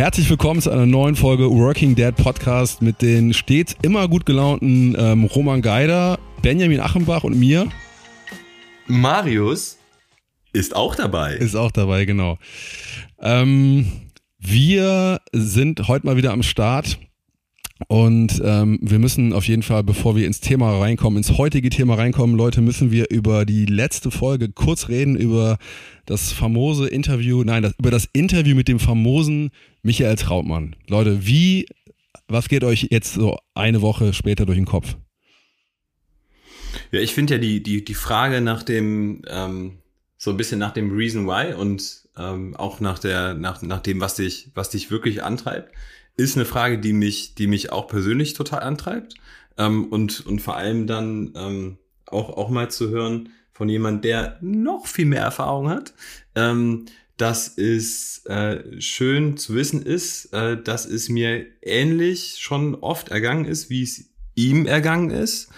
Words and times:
Herzlich 0.00 0.30
willkommen 0.30 0.62
zu 0.62 0.70
einer 0.70 0.86
neuen 0.86 1.14
Folge 1.14 1.50
Working 1.50 1.94
Dad 1.94 2.16
Podcast 2.16 2.80
mit 2.80 3.02
den 3.02 3.34
stets 3.34 3.76
immer 3.82 4.08
gut 4.08 4.24
gelaunten 4.24 4.96
ähm, 4.98 5.24
Roman 5.24 5.60
Geider, 5.60 6.18
Benjamin 6.40 6.80
Achenbach 6.80 7.22
und 7.22 7.38
mir. 7.38 7.68
Marius 8.86 9.76
ist 10.54 10.74
auch 10.74 10.94
dabei. 10.94 11.34
Ist 11.34 11.54
auch 11.54 11.70
dabei, 11.70 12.06
genau. 12.06 12.38
Ähm, 13.18 13.92
wir 14.38 15.20
sind 15.32 15.86
heute 15.86 16.06
mal 16.06 16.16
wieder 16.16 16.32
am 16.32 16.42
Start 16.42 16.98
und 17.88 18.40
ähm, 18.44 18.78
wir 18.82 18.98
müssen 18.98 19.32
auf 19.32 19.46
jeden 19.48 19.62
Fall, 19.62 19.82
bevor 19.82 20.16
wir 20.16 20.26
ins 20.26 20.40
Thema 20.40 20.78
reinkommen, 20.78 21.16
ins 21.16 21.38
heutige 21.38 21.70
Thema 21.70 21.94
reinkommen, 21.94 22.36
Leute, 22.36 22.60
müssen 22.60 22.90
wir 22.90 23.10
über 23.10 23.44
die 23.44 23.66
letzte 23.66 24.10
Folge 24.10 24.50
kurz 24.50 24.88
reden, 24.88 25.16
über 25.16 25.58
das 26.06 26.32
famose 26.32 26.88
Interview, 26.88 27.42
nein, 27.42 27.62
das, 27.62 27.74
über 27.78 27.90
das 27.90 28.08
Interview 28.12 28.54
mit 28.54 28.68
dem 28.68 28.78
famosen 28.78 29.50
Michael 29.82 30.16
Trautmann. 30.16 30.76
Leute, 30.88 31.26
wie, 31.26 31.66
was 32.28 32.48
geht 32.48 32.64
euch 32.64 32.88
jetzt 32.90 33.14
so 33.14 33.36
eine 33.54 33.80
Woche 33.80 34.12
später 34.12 34.46
durch 34.46 34.58
den 34.58 34.66
Kopf? 34.66 34.96
Ja, 36.92 37.00
ich 37.00 37.14
finde 37.14 37.34
ja 37.34 37.40
die, 37.40 37.62
die, 37.62 37.84
die 37.84 37.94
Frage 37.94 38.40
nach 38.40 38.62
dem, 38.62 39.22
ähm, 39.28 39.78
so 40.20 40.30
ein 40.30 40.36
bisschen 40.36 40.58
nach 40.58 40.72
dem 40.72 40.94
Reason 40.94 41.26
Why 41.26 41.54
und 41.54 42.02
ähm, 42.18 42.54
auch 42.54 42.78
nach 42.78 42.98
der, 42.98 43.32
nach, 43.32 43.62
nach 43.62 43.80
dem, 43.80 44.02
was 44.02 44.16
dich, 44.16 44.50
was 44.54 44.68
dich 44.68 44.90
wirklich 44.90 45.22
antreibt, 45.22 45.72
ist 46.14 46.36
eine 46.36 46.44
Frage, 46.44 46.78
die 46.78 46.92
mich, 46.92 47.34
die 47.34 47.46
mich 47.46 47.72
auch 47.72 47.88
persönlich 47.88 48.34
total 48.34 48.60
antreibt. 48.60 49.14
Ähm, 49.56 49.86
und, 49.86 50.26
und 50.26 50.42
vor 50.42 50.58
allem 50.58 50.86
dann 50.86 51.32
ähm, 51.34 51.78
auch, 52.04 52.36
auch 52.36 52.50
mal 52.50 52.70
zu 52.70 52.90
hören 52.90 53.30
von 53.50 53.70
jemand, 53.70 54.04
der 54.04 54.36
noch 54.42 54.86
viel 54.86 55.06
mehr 55.06 55.22
Erfahrung 55.22 55.70
hat. 55.70 55.94
Ähm, 56.34 56.84
dass 57.16 57.56
es 57.56 58.24
äh, 58.26 58.80
schön 58.80 59.38
zu 59.38 59.54
wissen 59.54 59.82
ist, 59.82 60.34
äh, 60.34 60.62
dass 60.62 60.84
es 60.84 61.08
mir 61.08 61.46
ähnlich 61.62 62.36
schon 62.40 62.74
oft 62.74 63.08
ergangen 63.08 63.46
ist, 63.46 63.70
wie 63.70 63.82
es 63.82 64.04
ihm 64.34 64.66
ergangen 64.66 65.10
ist. 65.10 65.50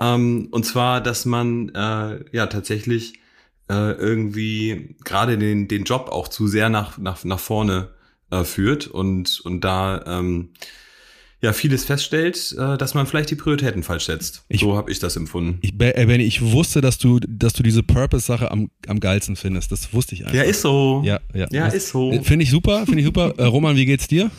Ähm, 0.00 0.48
und 0.50 0.64
zwar, 0.64 1.00
dass 1.00 1.24
man 1.24 1.68
äh, 1.70 2.24
ja 2.32 2.46
tatsächlich 2.46 3.14
äh, 3.68 3.92
irgendwie 3.92 4.96
gerade 5.04 5.38
den, 5.38 5.68
den 5.68 5.84
Job 5.84 6.08
auch 6.10 6.28
zu 6.28 6.48
sehr 6.48 6.68
nach, 6.68 6.98
nach, 6.98 7.24
nach 7.24 7.40
vorne 7.40 7.90
äh, 8.30 8.44
führt 8.44 8.86
und, 8.86 9.40
und 9.44 9.62
da 9.62 10.04
ähm, 10.06 10.50
ja 11.40 11.52
vieles 11.52 11.84
feststellt, 11.84 12.54
äh, 12.58 12.76
dass 12.76 12.94
man 12.94 13.06
vielleicht 13.06 13.30
die 13.30 13.36
Prioritäten 13.36 13.82
falsch 13.82 14.06
setzt. 14.06 14.44
Ich, 14.48 14.60
so 14.60 14.76
habe 14.76 14.90
ich 14.90 14.98
das 14.98 15.16
empfunden. 15.16 15.58
Ich, 15.62 15.72
äh, 15.78 16.06
Benny, 16.06 16.24
ich 16.24 16.42
wusste, 16.42 16.80
dass 16.80 16.98
du, 16.98 17.20
dass 17.20 17.52
du 17.52 17.62
diese 17.62 17.82
Purpose-Sache 17.82 18.50
am, 18.50 18.70
am 18.86 19.00
geilsten 19.00 19.36
findest. 19.36 19.70
Das 19.70 19.92
wusste 19.92 20.14
ich 20.14 20.22
einfach. 20.22 20.34
Ja, 20.34 20.42
ist 20.42 20.62
so. 20.62 21.02
Ja, 21.04 21.20
ja. 21.34 21.46
ja 21.50 21.66
ist 21.68 21.90
so. 21.90 22.10
Finde 22.22 22.42
ich 22.42 22.50
super, 22.50 22.84
finde 22.86 23.00
ich 23.00 23.06
super. 23.06 23.34
äh, 23.38 23.44
Roman, 23.44 23.76
wie 23.76 23.86
geht's 23.86 24.08
dir? 24.08 24.30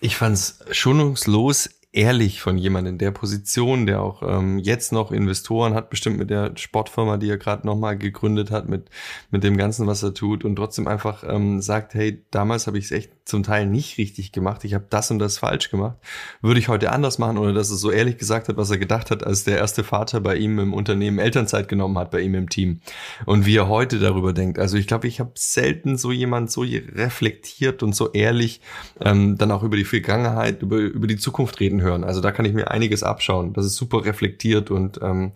Ich 0.00 0.16
fand's 0.16 0.58
schonungslos 0.70 1.70
ehrlich 1.92 2.40
von 2.40 2.56
jemandem. 2.56 2.94
In 2.94 2.98
der 2.98 3.10
Position, 3.10 3.86
der 3.86 4.00
auch 4.00 4.22
ähm, 4.22 4.58
jetzt 4.58 4.92
noch 4.92 5.12
Investoren 5.12 5.74
hat, 5.74 5.90
bestimmt 5.90 6.18
mit 6.18 6.30
der 6.30 6.52
Sportfirma, 6.56 7.18
die 7.18 7.28
er 7.28 7.36
gerade 7.36 7.66
nochmal 7.66 7.98
gegründet 7.98 8.50
hat, 8.50 8.68
mit, 8.68 8.88
mit 9.30 9.44
dem 9.44 9.58
Ganzen, 9.58 9.86
was 9.86 10.02
er 10.02 10.14
tut 10.14 10.44
und 10.44 10.56
trotzdem 10.56 10.88
einfach 10.88 11.22
ähm, 11.28 11.60
sagt, 11.60 11.92
hey, 11.92 12.24
damals 12.30 12.66
habe 12.66 12.78
ich 12.78 12.86
es 12.86 12.92
echt 12.92 13.12
zum 13.24 13.42
Teil 13.42 13.66
nicht 13.66 13.98
richtig 13.98 14.32
gemacht, 14.32 14.64
ich 14.64 14.74
habe 14.74 14.86
das 14.88 15.10
und 15.10 15.18
das 15.18 15.38
falsch 15.38 15.70
gemacht, 15.70 15.96
würde 16.40 16.58
ich 16.58 16.68
heute 16.68 16.90
anders 16.90 17.18
machen 17.18 17.38
oder 17.38 17.52
dass 17.52 17.70
er 17.70 17.76
so 17.76 17.90
ehrlich 17.90 18.16
gesagt 18.16 18.48
hat, 18.48 18.56
was 18.56 18.70
er 18.70 18.78
gedacht 18.78 19.10
hat, 19.10 19.24
als 19.24 19.44
der 19.44 19.58
erste 19.58 19.84
Vater 19.84 20.20
bei 20.20 20.36
ihm 20.36 20.58
im 20.58 20.72
Unternehmen 20.72 21.18
Elternzeit 21.18 21.68
genommen 21.68 21.98
hat, 21.98 22.10
bei 22.10 22.20
ihm 22.20 22.34
im 22.34 22.48
Team. 22.48 22.80
Und 23.26 23.46
wie 23.46 23.56
er 23.56 23.68
heute 23.68 23.98
darüber 23.98 24.32
denkt. 24.32 24.58
Also 24.58 24.76
ich 24.76 24.86
glaube, 24.86 25.06
ich 25.08 25.20
habe 25.20 25.32
selten 25.34 25.98
so 25.98 26.10
jemand 26.10 26.50
so 26.50 26.62
reflektiert 26.62 27.82
und 27.82 27.94
so 27.94 28.12
ehrlich 28.12 28.60
ähm, 29.00 29.36
dann 29.36 29.50
auch 29.50 29.62
über 29.62 29.76
die 29.76 29.84
Vergangenheit, 29.84 30.62
über, 30.62 30.78
über 30.78 31.06
die 31.06 31.16
Zukunft 31.16 31.60
reden 31.60 31.81
hören. 31.82 32.04
Also 32.04 32.20
da 32.20 32.32
kann 32.32 32.44
ich 32.44 32.52
mir 32.52 32.70
einiges 32.70 33.02
abschauen. 33.02 33.52
Das 33.52 33.66
ist 33.66 33.76
super 33.76 34.04
reflektiert 34.04 34.70
und 34.70 35.00
ähm, 35.02 35.32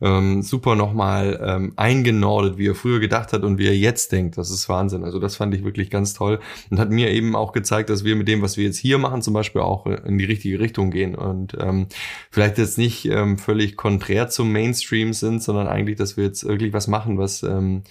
ähm, 0.00 0.42
super 0.42 0.74
nochmal 0.74 1.40
ähm, 1.42 1.72
eingenordet, 1.76 2.58
wie 2.58 2.68
er 2.68 2.74
früher 2.74 3.00
gedacht 3.00 3.32
hat 3.32 3.42
und 3.42 3.58
wie 3.58 3.66
er 3.66 3.76
jetzt 3.76 4.12
denkt. 4.12 4.36
Das 4.36 4.50
ist 4.50 4.68
Wahnsinn. 4.68 5.04
Also 5.04 5.18
das 5.18 5.36
fand 5.36 5.54
ich 5.54 5.64
wirklich 5.64 5.90
ganz 5.90 6.12
toll 6.14 6.40
und 6.70 6.78
hat 6.78 6.90
mir 6.90 7.10
eben 7.10 7.34
auch 7.34 7.52
gezeigt, 7.52 7.88
dass 7.88 8.04
wir 8.04 8.14
mit 8.16 8.28
dem, 8.28 8.42
was 8.42 8.56
wir 8.56 8.64
jetzt 8.64 8.78
hier 8.78 8.98
machen, 8.98 9.22
zum 9.22 9.34
Beispiel 9.34 9.62
auch 9.62 9.86
in 9.86 10.18
die 10.18 10.24
richtige 10.24 10.60
Richtung 10.60 10.90
gehen 10.90 11.14
und 11.14 11.56
ähm, 11.58 11.86
vielleicht 12.30 12.58
jetzt 12.58 12.78
nicht 12.78 13.06
ähm, 13.06 13.38
völlig 13.38 13.76
konträr 13.76 14.28
zum 14.28 14.52
Mainstream 14.52 15.12
sind, 15.12 15.42
sondern 15.42 15.66
eigentlich, 15.66 15.96
dass 15.96 16.16
wir 16.16 16.24
jetzt 16.24 16.46
wirklich 16.46 16.72
was 16.72 16.88
machen, 16.88 17.18
was 17.18 17.42
ähm, 17.42 17.82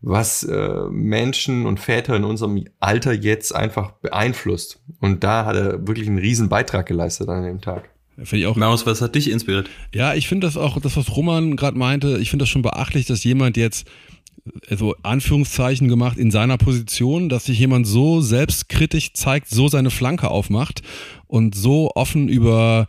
was 0.00 0.42
äh, 0.44 0.84
Menschen 0.90 1.66
und 1.66 1.80
Väter 1.80 2.16
in 2.16 2.24
unserem 2.24 2.64
Alter 2.80 3.12
jetzt 3.12 3.54
einfach 3.54 3.92
beeinflusst. 3.92 4.80
Und 5.00 5.24
da 5.24 5.46
hat 5.46 5.56
er 5.56 5.86
wirklich 5.86 6.08
einen 6.08 6.18
riesen 6.18 6.48
Beitrag 6.48 6.86
geleistet 6.86 7.28
an 7.28 7.44
dem 7.44 7.60
Tag. 7.60 7.88
Finde 8.16 8.36
ich 8.36 8.46
auch. 8.46 8.56
Maus, 8.56 8.86
was 8.86 9.00
hat 9.00 9.14
dich 9.14 9.30
inspiriert? 9.30 9.68
Ja, 9.92 10.14
ich 10.14 10.28
finde 10.28 10.46
das 10.46 10.56
auch, 10.56 10.80
das, 10.80 10.96
was 10.96 11.16
Roman 11.16 11.56
gerade 11.56 11.76
meinte, 11.76 12.18
ich 12.18 12.30
finde 12.30 12.44
das 12.44 12.48
schon 12.48 12.62
beachtlich, 12.62 13.06
dass 13.06 13.24
jemand 13.24 13.56
jetzt 13.56 13.88
so 14.70 14.94
Anführungszeichen 15.02 15.88
gemacht 15.88 16.18
in 16.18 16.30
seiner 16.30 16.58
Position, 16.58 17.28
dass 17.28 17.44
sich 17.44 17.58
jemand 17.58 17.86
so 17.86 18.20
selbstkritisch 18.20 19.14
zeigt, 19.14 19.48
so 19.48 19.68
seine 19.68 19.90
Flanke 19.90 20.30
aufmacht 20.30 20.82
und 21.26 21.54
so 21.54 21.90
offen 21.94 22.28
über 22.28 22.86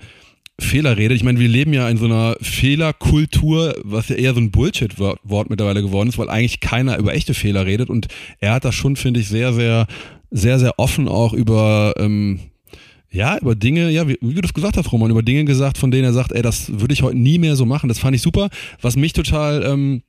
Fehler 0.59 0.97
redet. 0.97 1.17
Ich 1.17 1.23
meine, 1.23 1.39
wir 1.39 1.49
leben 1.49 1.73
ja 1.73 1.89
in 1.89 1.97
so 1.97 2.05
einer 2.05 2.37
Fehlerkultur, 2.41 3.75
was 3.83 4.07
ja 4.09 4.15
eher 4.15 4.33
so 4.33 4.39
ein 4.39 4.51
Bullshit-Wort 4.51 5.49
mittlerweile 5.49 5.81
geworden 5.81 6.09
ist, 6.09 6.17
weil 6.17 6.29
eigentlich 6.29 6.61
keiner 6.61 6.97
über 6.97 7.13
echte 7.13 7.33
Fehler 7.33 7.65
redet. 7.65 7.89
Und 7.89 8.07
er 8.39 8.53
hat 8.53 8.65
das 8.65 8.73
schon, 8.73 8.95
finde 8.95 9.19
ich, 9.19 9.27
sehr, 9.27 9.53
sehr, 9.53 9.85
sehr, 10.31 10.59
sehr 10.59 10.79
offen 10.79 11.09
auch 11.09 11.33
über, 11.33 11.93
ähm, 11.97 12.39
ja, 13.11 13.37
über 13.37 13.55
Dinge, 13.55 13.89
ja, 13.89 14.07
wie, 14.07 14.17
wie 14.21 14.33
du 14.33 14.41
das 14.41 14.53
gesagt 14.53 14.77
hast, 14.77 14.91
Roman, 14.91 15.11
über 15.11 15.23
Dinge 15.23 15.43
gesagt, 15.43 15.77
von 15.77 15.91
denen 15.91 16.05
er 16.05 16.13
sagt, 16.13 16.31
ey, 16.31 16.41
das 16.41 16.79
würde 16.79 16.93
ich 16.93 17.03
heute 17.03 17.17
nie 17.17 17.37
mehr 17.37 17.57
so 17.57 17.65
machen. 17.65 17.89
Das 17.89 17.99
fand 17.99 18.15
ich 18.15 18.21
super. 18.21 18.49
Was 18.81 18.95
mich 18.95 19.11
total, 19.11 19.63
ähm, 19.63 20.03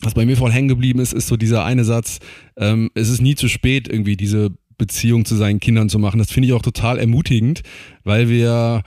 was 0.00 0.14
bei 0.14 0.26
mir 0.26 0.36
voll 0.36 0.50
hängen 0.50 0.68
geblieben 0.68 0.98
ist, 0.98 1.12
ist 1.12 1.28
so 1.28 1.36
dieser 1.36 1.64
eine 1.64 1.84
Satz, 1.84 2.18
ähm, 2.56 2.90
es 2.94 3.08
ist 3.08 3.20
nie 3.20 3.36
zu 3.36 3.48
spät, 3.48 3.88
irgendwie 3.88 4.16
diese 4.16 4.50
Beziehung 4.76 5.24
zu 5.24 5.36
seinen 5.36 5.60
Kindern 5.60 5.88
zu 5.88 6.00
machen. 6.00 6.18
Das 6.18 6.32
finde 6.32 6.48
ich 6.48 6.52
auch 6.52 6.62
total 6.62 6.98
ermutigend, 6.98 7.62
weil 8.02 8.28
wir 8.28 8.82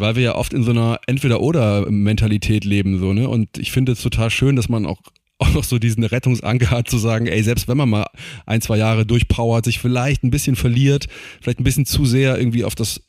weil 0.00 0.16
wir 0.16 0.22
ja 0.22 0.34
oft 0.34 0.52
in 0.52 0.62
so 0.62 0.70
einer 0.70 1.00
Entweder-Oder-Mentalität 1.06 2.64
leben, 2.64 2.98
so, 2.98 3.12
ne? 3.12 3.28
Und 3.28 3.58
ich 3.58 3.72
finde 3.72 3.92
es 3.92 4.02
total 4.02 4.30
schön, 4.30 4.56
dass 4.56 4.68
man 4.68 4.86
auch 4.86 5.00
auch 5.40 5.54
noch 5.54 5.64
so 5.64 5.78
diesen 5.78 6.04
Rettungsanker 6.04 6.70
hat, 6.70 6.90
zu 6.90 6.98
sagen, 6.98 7.26
ey, 7.26 7.42
selbst 7.42 7.66
wenn 7.66 7.78
man 7.78 7.88
mal 7.88 8.06
ein, 8.44 8.60
zwei 8.60 8.76
Jahre 8.76 9.06
durchpowert, 9.06 9.64
sich 9.64 9.78
vielleicht 9.78 10.22
ein 10.22 10.30
bisschen 10.30 10.54
verliert, 10.54 11.06
vielleicht 11.40 11.60
ein 11.60 11.64
bisschen 11.64 11.86
zu 11.86 12.04
sehr 12.04 12.36
irgendwie 12.36 12.62
auf 12.62 12.74
das, 12.74 13.00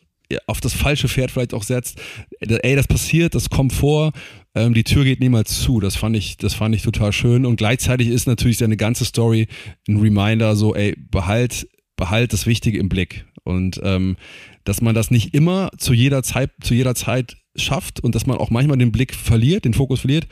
auf 0.47 0.62
das 0.62 0.74
falsche 0.74 1.09
Pferd 1.09 1.30
vielleicht 1.30 1.53
auch 1.53 1.63
setzt, 1.63 2.00
ey, 2.40 2.75
das 2.78 2.88
passiert, 2.88 3.35
das 3.35 3.50
kommt 3.50 3.74
vor, 3.74 4.13
ähm, 4.56 4.74
die 4.74 4.84
Tür 4.84 5.03
geht 5.03 5.19
niemals 5.19 5.59
zu. 5.62 5.80
Das 5.80 5.96
fand 5.96 6.16
ich, 6.16 6.38
das 6.38 6.53
fand 6.53 6.75
ich 6.75 6.81
total 6.84 7.13
schön. 7.13 7.46
Und 7.46 7.57
gleichzeitig 7.57 8.07
ist 8.07 8.28
natürlich 8.28 8.57
seine 8.57 8.78
ganze 8.78 9.06
Story 9.06 9.47
ein 9.88 9.97
Reminder, 9.97 10.56
so, 10.56 10.75
ey, 10.75 10.96
behalt, 10.97 11.68
behalt 11.96 12.34
das 12.34 12.46
Wichtige 12.46 12.78
im 12.78 12.89
Blick. 12.89 13.25
Und 13.44 13.80
ähm, 13.83 14.18
dass 14.63 14.81
man 14.81 14.96
das 14.96 15.12
nicht 15.12 15.34
immer 15.34 15.69
zu 15.78 15.94
jeder 15.94 16.24
Zeit, 16.24 16.52
zu 16.62 16.74
jeder 16.74 16.96
Zeit 16.96 17.38
schafft 17.56 18.00
und 18.00 18.16
dass 18.16 18.25
man 18.25 18.38
auch 18.38 18.50
manchmal 18.50 18.78
den 18.78 18.92
Blick 18.92 19.13
verliert, 19.13 19.66
den 19.66 19.74
Fokus 19.74 20.02
verliert. 20.02 20.28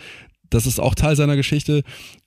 Das 0.50 0.66
ist 0.66 0.80
auch 0.80 0.96
Teil 0.96 1.16
seiner 1.16 1.36
Geschichte 1.36 1.84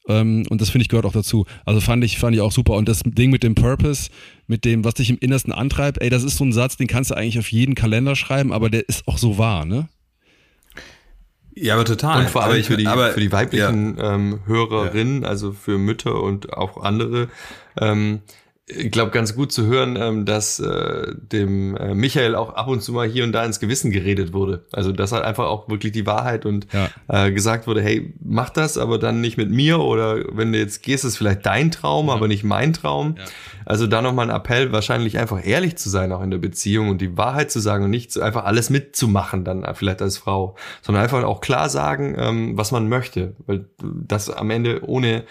ähm, 0.09 0.45
und 0.49 0.61
das 0.61 0.71
finde 0.71 0.83
ich 0.83 0.89
gehört 0.89 1.07
auch 1.07 1.13
dazu. 1.13 1.47
Also 1.65 1.81
fand 1.81 2.05
ich 2.05 2.19
fand 2.19 2.35
ich 2.37 2.41
auch 2.41 2.53
super 2.53 2.75
und 2.75 2.89
das 2.89 3.03
Ding 3.05 3.31
mit 3.31 3.43
dem 3.43 3.55
Purpose, 3.55 4.11
mit 4.47 4.65
dem 4.65 4.85
was 4.85 4.95
dich 4.95 5.11
im 5.11 5.19
Innersten 5.19 5.53
antreibt, 5.53 6.01
ey, 6.01 6.11
das 6.11 6.23
ist 6.23 6.37
so 6.37 6.45
ein 6.45 6.53
Satz, 6.53 6.77
den 6.77 6.87
kannst 6.87 7.11
du 7.11 7.15
eigentlich 7.15 7.39
auf 7.39 7.51
jeden 7.51 7.75
Kalender 7.75 8.15
schreiben, 8.15 8.53
aber 8.53 8.71
der 8.71 8.89
ist 8.89 9.09
auch 9.09 9.19
so 9.19 9.39
wahr, 9.39 9.65
ne? 9.65 9.89
Ja, 11.55 11.75
aber 11.75 11.85
total. 11.85 12.23
Und 12.23 12.31
vor 12.31 12.45
allem 12.45 12.65
für 12.65 12.77
die, 12.77 12.87
aber, 12.87 13.11
für 13.11 13.21
die 13.21 13.31
weiblichen 13.31 13.99
ja. 13.99 14.15
ähm, 14.15 14.41
Hörerinnen, 14.47 15.25
also 15.25 15.53
für 15.53 15.79
Mütter 15.79 16.23
und 16.23 16.53
auch 16.55 16.83
andere, 16.83 17.29
ähm, 17.79 18.21
ich 18.67 18.93
glaube, 18.93 19.11
ganz 19.11 19.35
gut 19.35 19.53
zu 19.53 19.67
hören, 19.67 19.97
ähm, 20.01 20.25
dass 20.25 20.61
äh, 20.61 21.15
dem 21.17 21.77
äh, 21.77 21.95
Michael 21.95 22.37
auch 22.37 22.55
ab 22.55 22.69
und 22.69 22.81
zu 22.81 22.93
mal 22.93 23.09
hier 23.09 23.25
und 23.25 23.33
da 23.33 23.45
ins 23.45 23.59
Gewissen 23.59 23.91
geredet 23.91 24.33
wurde. 24.33 24.67
Also 24.73 24.93
dass 24.93 25.11
halt 25.11 25.25
einfach 25.25 25.47
auch 25.47 25.69
wirklich 25.69 25.93
die 25.93 26.07
Wahrheit 26.07 26.47
und 26.47 26.67
ja. 26.73 26.89
äh, 27.09 27.33
gesagt 27.33 27.67
wurde, 27.67 27.83
hey, 27.83 28.15
mach 28.23 28.51
das, 28.51 28.79
aber 28.79 28.99
dann 28.99 29.21
nicht 29.21 29.37
mit 29.37 29.51
mir 29.51 29.81
oder 29.81 30.25
wenn 30.37 30.53
du 30.53 30.59
jetzt 30.59 30.83
gehst, 30.83 31.05
ist 31.05 31.17
vielleicht 31.17 31.45
dein 31.45 31.73
Traum, 31.73 32.07
ja. 32.07 32.15
aber 32.15 32.29
nicht 32.29 32.45
mein 32.45 32.73
Traum. 32.73 33.17
Ja. 33.19 33.25
Also 33.73 33.87
da 33.87 34.03
nochmal 34.03 34.29
ein 34.29 34.37
Appell, 34.37 34.71
wahrscheinlich 34.71 35.17
einfach 35.17 35.47
ehrlich 35.47 35.77
zu 35.79 35.89
sein 35.89 36.13
auch 36.13 36.21
in 36.21 36.31
der 36.31 36.37
Beziehung 36.37 36.91
und 36.91 37.01
die 37.01 37.17
Wahrheit 37.17 37.51
zu 37.51 37.59
sagen 37.59 37.85
und 37.85 37.91
nicht 37.91 38.19
einfach 38.21 38.45
alles 38.45 38.69
mitzumachen 38.69 39.45
dann 39.45 39.67
vielleicht 39.73 40.03
als 40.03 40.19
Frau, 40.19 40.57
sondern 40.83 41.03
einfach 41.03 41.25
auch 41.25 41.41
klar 41.41 41.71
sagen, 41.71 42.15
ähm, 42.19 42.59
was 42.59 42.71
man 42.71 42.91
möchte. 42.91 43.35
Weil 43.47 43.65
das 43.81 44.29
am 44.29 44.51
Ende 44.51 44.83
ohne, 44.87 45.25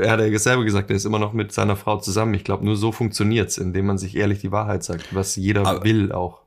er 0.00 0.12
hat 0.12 0.20
ja 0.20 0.38
selber 0.38 0.62
gesagt, 0.62 0.90
er 0.90 0.94
ist 0.94 1.04
immer 1.04 1.18
noch 1.18 1.32
mit 1.32 1.50
seiner 1.50 1.74
Frau 1.74 1.96
zusammen. 1.98 2.32
Ich 2.34 2.44
glaube, 2.44 2.64
nur 2.64 2.76
so 2.76 2.92
funktioniert's, 2.92 3.58
indem 3.58 3.86
man 3.86 3.98
sich 3.98 4.16
ehrlich 4.16 4.38
die 4.38 4.52
Wahrheit 4.52 4.84
sagt, 4.84 5.12
was 5.12 5.34
jeder 5.34 5.66
Aber 5.66 5.82
will 5.82 6.12
auch. 6.12 6.39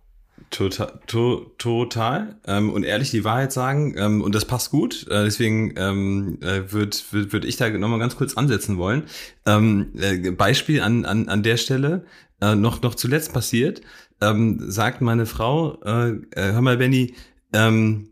Total, 0.53 0.99
to, 1.07 1.51
total. 1.57 2.35
Ähm, 2.45 2.69
und 2.69 2.83
ehrlich 2.83 3.09
die 3.09 3.23
Wahrheit 3.23 3.51
sagen. 3.51 3.95
Ähm, 3.97 4.21
und 4.21 4.35
das 4.35 4.45
passt 4.45 4.69
gut. 4.69 5.07
Äh, 5.09 5.23
deswegen 5.23 5.73
ähm, 5.77 6.37
äh, 6.41 6.71
würde 6.71 6.95
würd, 7.09 7.33
würd 7.33 7.45
ich 7.45 7.57
da 7.57 7.71
nochmal 7.71 7.97
ganz 7.97 8.15
kurz 8.15 8.35
ansetzen 8.35 8.77
wollen. 8.77 9.05
Ähm, 9.47 9.93
äh, 9.97 10.29
Beispiel 10.29 10.81
an, 10.81 11.05
an, 11.05 11.27
an 11.27 11.41
der 11.41 11.57
Stelle, 11.57 12.05
äh, 12.39 12.53
noch, 12.53 12.83
noch 12.83 12.93
zuletzt 12.93 13.33
passiert, 13.33 13.81
ähm, 14.21 14.59
sagt 14.69 15.01
meine 15.01 15.25
Frau, 15.25 15.81
äh, 15.83 16.09
äh, 16.11 16.51
hör 16.53 16.61
mal, 16.61 16.77
Benny, 16.77 17.15
ähm, 17.51 18.09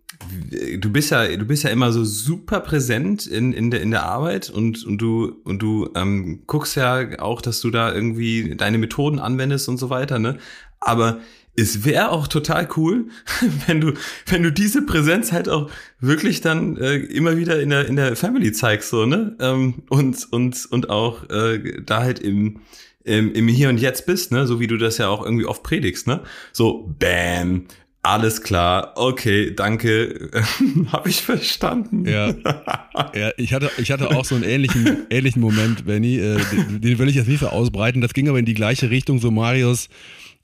du 0.79 0.91
bist 0.91 1.11
ja, 1.11 1.27
du 1.27 1.45
bist 1.45 1.63
ja 1.63 1.69
immer 1.69 1.91
so 1.91 2.03
super 2.03 2.61
präsent 2.61 3.27
in, 3.27 3.53
in 3.53 3.69
der, 3.69 3.81
in 3.81 3.91
der 3.91 4.03
Arbeit 4.03 4.49
und, 4.49 4.83
und 4.83 4.97
du, 4.97 5.35
und 5.43 5.61
du 5.61 5.91
ähm, 5.95 6.41
guckst 6.47 6.75
ja 6.75 7.19
auch, 7.19 7.39
dass 7.43 7.61
du 7.61 7.69
da 7.69 7.93
irgendwie 7.93 8.55
deine 8.55 8.79
Methoden 8.79 9.19
anwendest 9.19 9.69
und 9.69 9.77
so 9.77 9.91
weiter, 9.91 10.17
ne? 10.17 10.39
Aber 10.79 11.19
es 11.55 11.83
wäre 11.83 12.11
auch 12.11 12.27
total 12.27 12.67
cool, 12.77 13.05
wenn 13.67 13.81
du, 13.81 13.93
wenn 14.27 14.43
du 14.43 14.51
diese 14.51 14.83
Präsenz 14.83 15.31
halt 15.31 15.49
auch 15.49 15.69
wirklich 15.99 16.41
dann 16.41 16.77
äh, 16.77 16.95
immer 16.95 17.37
wieder 17.37 17.61
in 17.61 17.69
der, 17.69 17.87
in 17.87 17.95
der 17.95 18.15
Family 18.15 18.51
zeigst, 18.51 18.89
so, 18.89 19.05
ne? 19.05 19.35
Ähm, 19.39 19.83
und, 19.89 20.31
und, 20.31 20.65
und 20.71 20.89
auch 20.89 21.29
äh, 21.29 21.81
da 21.85 22.03
halt 22.03 22.19
im, 22.19 22.61
im, 23.03 23.33
im 23.33 23.47
Hier 23.47 23.69
und 23.69 23.79
Jetzt 23.79 24.05
bist, 24.05 24.31
ne? 24.31 24.47
So 24.47 24.59
wie 24.59 24.67
du 24.67 24.77
das 24.77 24.97
ja 24.97 25.09
auch 25.09 25.23
irgendwie 25.23 25.45
oft 25.45 25.63
predigst, 25.63 26.07
ne? 26.07 26.21
So, 26.53 26.93
bam, 26.99 27.67
alles 28.03 28.41
klar, 28.41 28.93
okay, 28.95 29.53
danke, 29.53 30.31
habe 30.91 31.09
ich 31.09 31.21
verstanden. 31.21 32.07
Ja, 32.07 32.33
ja 33.13 33.31
ich, 33.37 33.53
hatte, 33.53 33.69
ich 33.77 33.91
hatte 33.91 34.09
auch 34.09 34.25
so 34.25 34.35
einen 34.35 34.43
ähnlichen, 34.43 35.05
ähnlichen 35.09 35.41
Moment, 35.41 35.85
Benny, 35.85 36.17
äh, 36.17 36.39
den, 36.51 36.81
den 36.81 36.97
will 36.97 37.09
ich 37.09 37.15
jetzt 37.15 37.27
nicht 37.27 37.41
so 37.41 37.47
ausbreiten, 37.49 38.01
das 38.01 38.13
ging 38.13 38.27
aber 38.27 38.39
in 38.39 38.45
die 38.45 38.55
gleiche 38.55 38.89
Richtung, 38.89 39.19
so 39.19 39.29
Marius, 39.29 39.87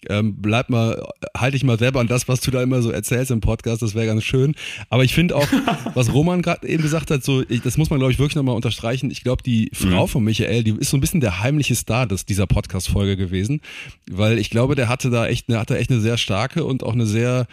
ähm, 0.10 0.36
bleib 0.40 0.70
mal, 0.70 1.04
halte 1.36 1.58
ich 1.58 1.64
mal 1.64 1.78
selber 1.78 2.00
an 2.00 2.08
das, 2.08 2.28
was 2.28 2.42
du 2.42 2.52
da 2.52 2.62
immer 2.62 2.82
so 2.82 2.92
erzählst 2.92 3.32
im 3.32 3.42
Podcast, 3.42 3.82
das 3.82 3.96
wäre 3.96 4.06
ganz 4.06 4.24
schön. 4.24 4.56
Aber 4.90 5.04
ich 5.04 5.14
finde 5.14 5.36
auch, 5.36 5.48
was 5.94 6.14
Roman 6.14 6.42
gerade 6.42 6.68
eben 6.68 6.84
gesagt 6.84 7.12
hat, 7.12 7.24
so, 7.24 7.44
ich, 7.48 7.62
das 7.62 7.78
muss 7.78 7.90
man, 7.90 8.00
glaube 8.00 8.12
ich, 8.12 8.20
wirklich 8.20 8.36
nochmal 8.36 8.56
unterstreichen. 8.56 9.12
Ich 9.12 9.24
glaube, 9.24 9.44
die 9.44 9.70
Frau 9.74 10.04
mhm. 10.04 10.10
von 10.10 10.24
Michael, 10.24 10.64
die 10.64 10.72
ist 10.72 10.90
so 10.90 10.98
ein 10.98 11.02
bisschen 11.02 11.22
der 11.22 11.42
heimliche 11.42 11.76
Star 11.76 12.08
des, 12.08 12.26
dieser 12.26 12.48
Podcast-Folge 12.48 13.18
gewesen, 13.18 13.62
weil 14.10 14.40
ich 14.40 14.50
glaube, 14.50 14.76
der 14.76 14.90
hatte 14.90 15.10
da 15.10 15.28
echt, 15.28 15.50
der 15.50 15.60
hatte 15.60 15.78
echt 15.78 15.92
eine 15.92 16.00
sehr 16.00 16.18
starke 16.18 16.64
und 16.66 16.84
auch 16.84 16.94
eine 16.94 17.06
sehr, 17.06 17.48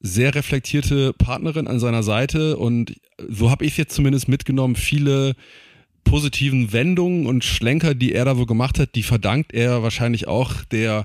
sehr 0.00 0.34
reflektierte 0.34 1.12
Partnerin 1.12 1.66
an 1.66 1.80
seiner 1.80 2.02
Seite 2.02 2.56
und 2.56 2.94
so 3.28 3.50
habe 3.50 3.64
ich 3.64 3.76
jetzt 3.76 3.94
zumindest 3.94 4.28
mitgenommen, 4.28 4.76
viele 4.76 5.34
positiven 6.06 6.72
Wendungen 6.72 7.26
und 7.26 7.44
Schlenker, 7.44 7.94
die 7.94 8.12
er 8.12 8.24
da 8.24 8.38
wohl 8.38 8.46
gemacht 8.46 8.78
hat, 8.78 8.94
die 8.94 9.02
verdankt 9.02 9.52
er 9.52 9.82
wahrscheinlich 9.82 10.26
auch 10.26 10.64
der 10.64 11.04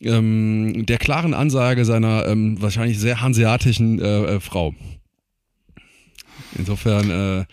ähm, 0.00 0.86
der 0.86 0.98
klaren 0.98 1.34
Ansage 1.34 1.84
seiner 1.84 2.26
ähm, 2.26 2.60
wahrscheinlich 2.62 2.98
sehr 2.98 3.20
hanseatischen 3.20 4.00
äh, 4.00 4.36
äh, 4.36 4.40
Frau. 4.40 4.74
Insofern 6.56 7.10
äh, 7.10 7.44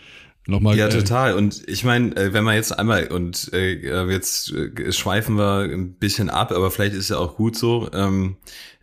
Nochmal, 0.50 0.78
ja, 0.78 0.86
äh, 0.86 0.88
total. 0.88 1.34
Und 1.34 1.62
ich 1.68 1.84
meine, 1.84 2.16
äh, 2.16 2.32
wenn 2.32 2.42
man 2.42 2.54
jetzt 2.54 2.78
einmal 2.78 3.08
und 3.08 3.52
äh, 3.52 4.06
jetzt 4.10 4.50
äh, 4.50 4.92
schweifen 4.92 5.36
wir 5.36 5.68
ein 5.70 5.92
bisschen 5.92 6.30
ab, 6.30 6.52
aber 6.52 6.70
vielleicht 6.70 6.94
ist 6.94 7.10
ja 7.10 7.18
auch 7.18 7.36
gut 7.36 7.54
so. 7.54 7.90
Ähm, 7.92 8.38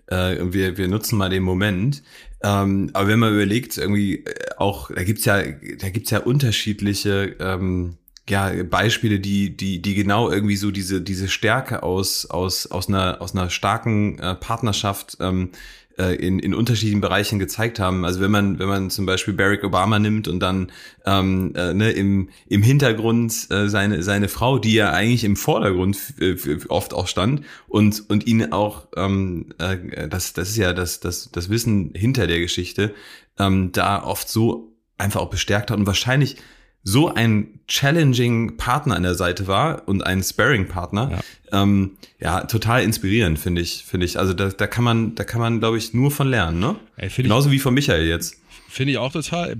äh, 0.07 0.37
wir, 0.41 0.77
wir 0.77 0.87
nutzen 0.87 1.17
mal 1.17 1.29
den 1.29 1.43
Moment. 1.43 2.03
Ähm, 2.43 2.89
aber 2.93 3.07
wenn 3.07 3.19
man 3.19 3.33
überlegt, 3.33 3.77
irgendwie 3.77 4.25
äh, 4.25 4.33
auch, 4.57 4.91
da 4.91 5.03
gibt's 5.03 5.25
ja, 5.25 5.41
da 5.41 5.89
gibt's 5.89 6.11
ja 6.11 6.19
unterschiedliche 6.19 7.35
ähm, 7.39 7.97
ja, 8.27 8.51
Beispiele, 8.63 9.19
die, 9.19 9.55
die, 9.55 9.81
die 9.81 9.93
genau 9.93 10.31
irgendwie 10.31 10.55
so 10.55 10.71
diese, 10.71 11.01
diese 11.01 11.27
Stärke 11.27 11.83
aus, 11.83 12.25
aus, 12.25 12.67
aus 12.67 12.87
einer, 12.87 13.21
aus 13.21 13.35
einer 13.35 13.49
starken 13.49 14.17
äh, 14.19 14.35
Partnerschaft 14.35 15.17
ähm, 15.19 15.51
äh, 15.51 15.55
in, 15.97 16.39
in 16.39 16.53
unterschiedlichen 16.53 17.01
Bereichen 17.01 17.39
gezeigt 17.39 17.79
haben. 17.79 18.03
Also 18.05 18.19
wenn 18.19 18.31
man, 18.31 18.59
wenn 18.59 18.67
man 18.67 18.89
zum 18.89 19.05
Beispiel 19.05 19.33
Barack 19.33 19.63
Obama 19.63 19.99
nimmt 19.99 20.27
und 20.27 20.39
dann 20.39 20.71
ähm, 21.05 21.53
äh, 21.55 21.73
ne, 21.73 21.91
im, 21.91 22.29
im 22.47 22.63
Hintergrund 22.63 23.47
äh, 23.49 23.69
seine, 23.69 24.03
seine 24.03 24.27
Frau, 24.27 24.59
die 24.59 24.73
ja 24.73 24.91
eigentlich 24.91 25.23
im 25.23 25.35
Vordergrund 25.35 25.97
äh, 26.19 26.35
oft 26.67 26.93
auch 26.93 27.07
stand 27.07 27.41
und, 27.67 28.09
und 28.09 28.27
ihn 28.27 28.51
auch, 28.51 28.87
ähm, 28.97 29.53
äh, 29.57 30.07
das, 30.09 30.33
das 30.33 30.49
ist 30.49 30.57
ja 30.57 30.73
das, 30.73 30.99
das, 30.99 31.31
das 31.31 31.49
Wissen 31.49 31.91
hinter 31.95 32.27
der 32.27 32.39
Geschichte, 32.39 32.93
ähm, 33.39 33.71
da 33.71 34.03
oft 34.03 34.27
so 34.27 34.73
einfach 34.97 35.21
auch 35.21 35.29
bestärkt 35.29 35.71
hat 35.71 35.77
und 35.77 35.87
wahrscheinlich 35.87 36.37
so 36.87 37.13
ein 37.13 37.59
challenging 37.67 38.57
Partner 38.57 38.95
an 38.95 39.03
der 39.03 39.15
Seite 39.15 39.47
war 39.47 39.87
und 39.87 40.05
ein 40.05 40.23
Sparring-Partner, 40.23 41.11
ja. 41.11 41.19
Ähm, 41.51 41.91
ja, 42.19 42.41
total 42.41 42.83
inspirierend, 42.83 43.39
finde 43.39 43.61
ich, 43.61 43.83
finde 43.83 44.05
ich. 44.05 44.19
Also 44.19 44.33
da, 44.33 44.49
da 44.49 44.67
kann 44.67 44.83
man, 44.83 45.15
da 45.15 45.23
kann 45.23 45.41
man, 45.41 45.59
glaube 45.59 45.77
ich, 45.77 45.93
nur 45.93 46.11
von 46.11 46.27
lernen, 46.27 46.59
ne? 46.59 46.75
Ey, 46.95 47.09
Genauso 47.09 47.49
ich, 47.49 47.55
wie 47.55 47.59
von 47.59 47.73
Michael 47.73 48.07
jetzt. 48.07 48.37
Finde 48.69 48.91
ich 48.91 48.97
auch 48.99 49.11
total. 49.11 49.57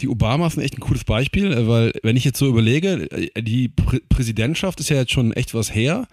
Die 0.00 0.08
Obamas 0.08 0.54
sind 0.54 0.62
echt 0.62 0.76
ein 0.76 0.80
cooles 0.80 1.04
Beispiel, 1.04 1.66
weil 1.66 1.92
wenn 2.02 2.16
ich 2.16 2.24
jetzt 2.24 2.38
so 2.38 2.46
überlege, 2.46 3.08
die 3.36 3.68
Prä 3.68 4.00
Präsidentschaft 4.08 4.78
ist 4.80 4.90
ja 4.90 4.96
jetzt 4.96 5.12
schon 5.12 5.32
echt 5.32 5.54
was 5.54 5.74
her 5.74 6.06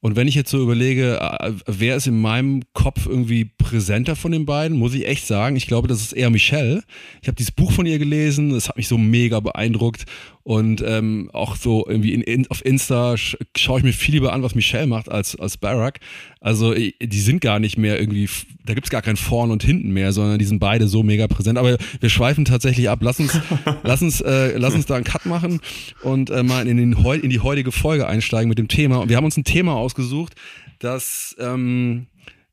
und 0.00 0.16
wenn 0.16 0.28
ich 0.28 0.34
jetzt 0.34 0.50
so 0.50 0.62
überlege, 0.62 1.18
äh, 1.20 1.52
wer 1.66 1.96
ist 1.96 2.06
in 2.06 2.20
meinem 2.20 2.62
Kopf 2.72 3.06
irgendwie 3.06 3.44
präsenter 3.68 4.16
von 4.16 4.32
den 4.32 4.46
beiden, 4.46 4.78
muss 4.78 4.94
ich 4.94 5.06
echt 5.06 5.26
sagen, 5.26 5.54
ich 5.54 5.66
glaube, 5.66 5.88
das 5.88 6.00
ist 6.00 6.14
eher 6.14 6.30
Michelle. 6.30 6.82
Ich 7.20 7.28
habe 7.28 7.36
dieses 7.36 7.52
Buch 7.52 7.70
von 7.70 7.84
ihr 7.84 7.98
gelesen, 7.98 8.52
es 8.52 8.66
hat 8.68 8.78
mich 8.78 8.88
so 8.88 8.96
mega 8.96 9.40
beeindruckt 9.40 10.06
und 10.42 10.82
ähm, 10.86 11.28
auch 11.34 11.56
so 11.56 11.84
irgendwie 11.86 12.14
in, 12.14 12.22
in, 12.22 12.50
auf 12.50 12.64
Insta 12.64 13.16
schaue 13.18 13.80
ich 13.80 13.84
mir 13.84 13.92
viel 13.92 14.14
lieber 14.14 14.32
an, 14.32 14.42
was 14.42 14.54
Michelle 14.54 14.86
macht, 14.86 15.10
als, 15.10 15.36
als 15.36 15.58
Barack. 15.58 16.00
Also 16.40 16.72
die 16.72 17.20
sind 17.20 17.42
gar 17.42 17.58
nicht 17.58 17.76
mehr 17.76 18.00
irgendwie, 18.00 18.30
da 18.64 18.72
gibt's 18.72 18.88
gar 18.88 19.02
kein 19.02 19.18
Vorn 19.18 19.50
und 19.50 19.62
Hinten 19.62 19.90
mehr, 19.90 20.12
sondern 20.12 20.38
die 20.38 20.46
sind 20.46 20.60
beide 20.60 20.88
so 20.88 21.02
mega 21.02 21.26
präsent. 21.26 21.58
Aber 21.58 21.76
wir 22.00 22.08
schweifen 22.08 22.46
tatsächlich 22.46 22.88
ab. 22.88 23.00
Lass 23.02 23.20
uns, 23.20 23.38
lass 23.82 24.00
uns, 24.00 24.22
äh, 24.22 24.56
lass 24.56 24.72
uns 24.72 24.86
da 24.86 24.94
einen 24.94 25.04
Cut 25.04 25.26
machen 25.26 25.60
und 26.02 26.30
äh, 26.30 26.42
mal 26.42 26.66
in, 26.66 26.78
den, 26.78 26.92
in 26.94 27.28
die 27.28 27.40
heutige 27.40 27.70
Folge 27.70 28.06
einsteigen 28.06 28.48
mit 28.48 28.58
dem 28.58 28.68
Thema. 28.68 28.96
Und 29.02 29.10
wir 29.10 29.18
haben 29.18 29.26
uns 29.26 29.36
ein 29.36 29.44
Thema 29.44 29.74
ausgesucht, 29.74 30.34
das, 30.78 31.36
ähm, 31.38 32.06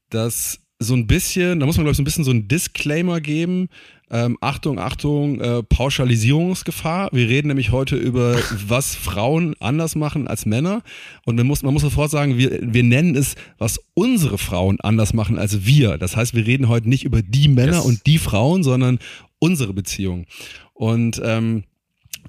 das 0.10 0.65
so 0.86 0.94
ein 0.94 1.08
bisschen, 1.08 1.60
da 1.60 1.66
muss 1.66 1.78
man 1.78 1.84
glaube 1.84 1.92
ich 1.92 1.98
so 1.98 2.02
ein 2.02 2.06
bisschen 2.06 2.24
so 2.24 2.32
ein 2.32 2.48
Disclaimer 2.48 3.20
geben, 3.20 3.70
ähm, 4.12 4.38
Achtung, 4.40 4.80
Achtung, 4.80 5.40
äh, 5.40 5.64
Pauschalisierungsgefahr. 5.64 7.10
Wir 7.12 7.28
reden 7.28 7.48
nämlich 7.48 7.72
heute 7.72 7.96
über, 7.96 8.38
was 8.68 8.96
Frauen 8.96 9.56
anders 9.60 9.96
machen 9.96 10.28
als 10.28 10.46
Männer. 10.46 10.84
Und 11.26 11.36
man 11.36 11.48
muss, 11.48 11.64
man 11.64 11.74
muss 11.74 11.82
sofort 11.82 12.12
sagen, 12.12 12.38
wir, 12.38 12.60
wir 12.62 12.84
nennen 12.84 13.16
es, 13.16 13.36
was 13.58 13.80
unsere 13.94 14.38
Frauen 14.38 14.80
anders 14.80 15.14
machen 15.14 15.40
als 15.40 15.66
wir. 15.66 15.98
Das 15.98 16.16
heißt, 16.16 16.36
wir 16.36 16.46
reden 16.46 16.70
heute 16.70 16.88
nicht 16.88 17.04
über 17.04 17.22
die 17.22 17.48
Männer 17.48 17.78
yes. 17.78 17.86
und 17.86 18.06
die 18.06 18.20
Frauen, 18.20 18.64
sondern 18.64 19.00
unsere 19.40 19.74
Beziehung. 19.74 20.26
Und 20.74 21.22
ähm, 21.24 21.64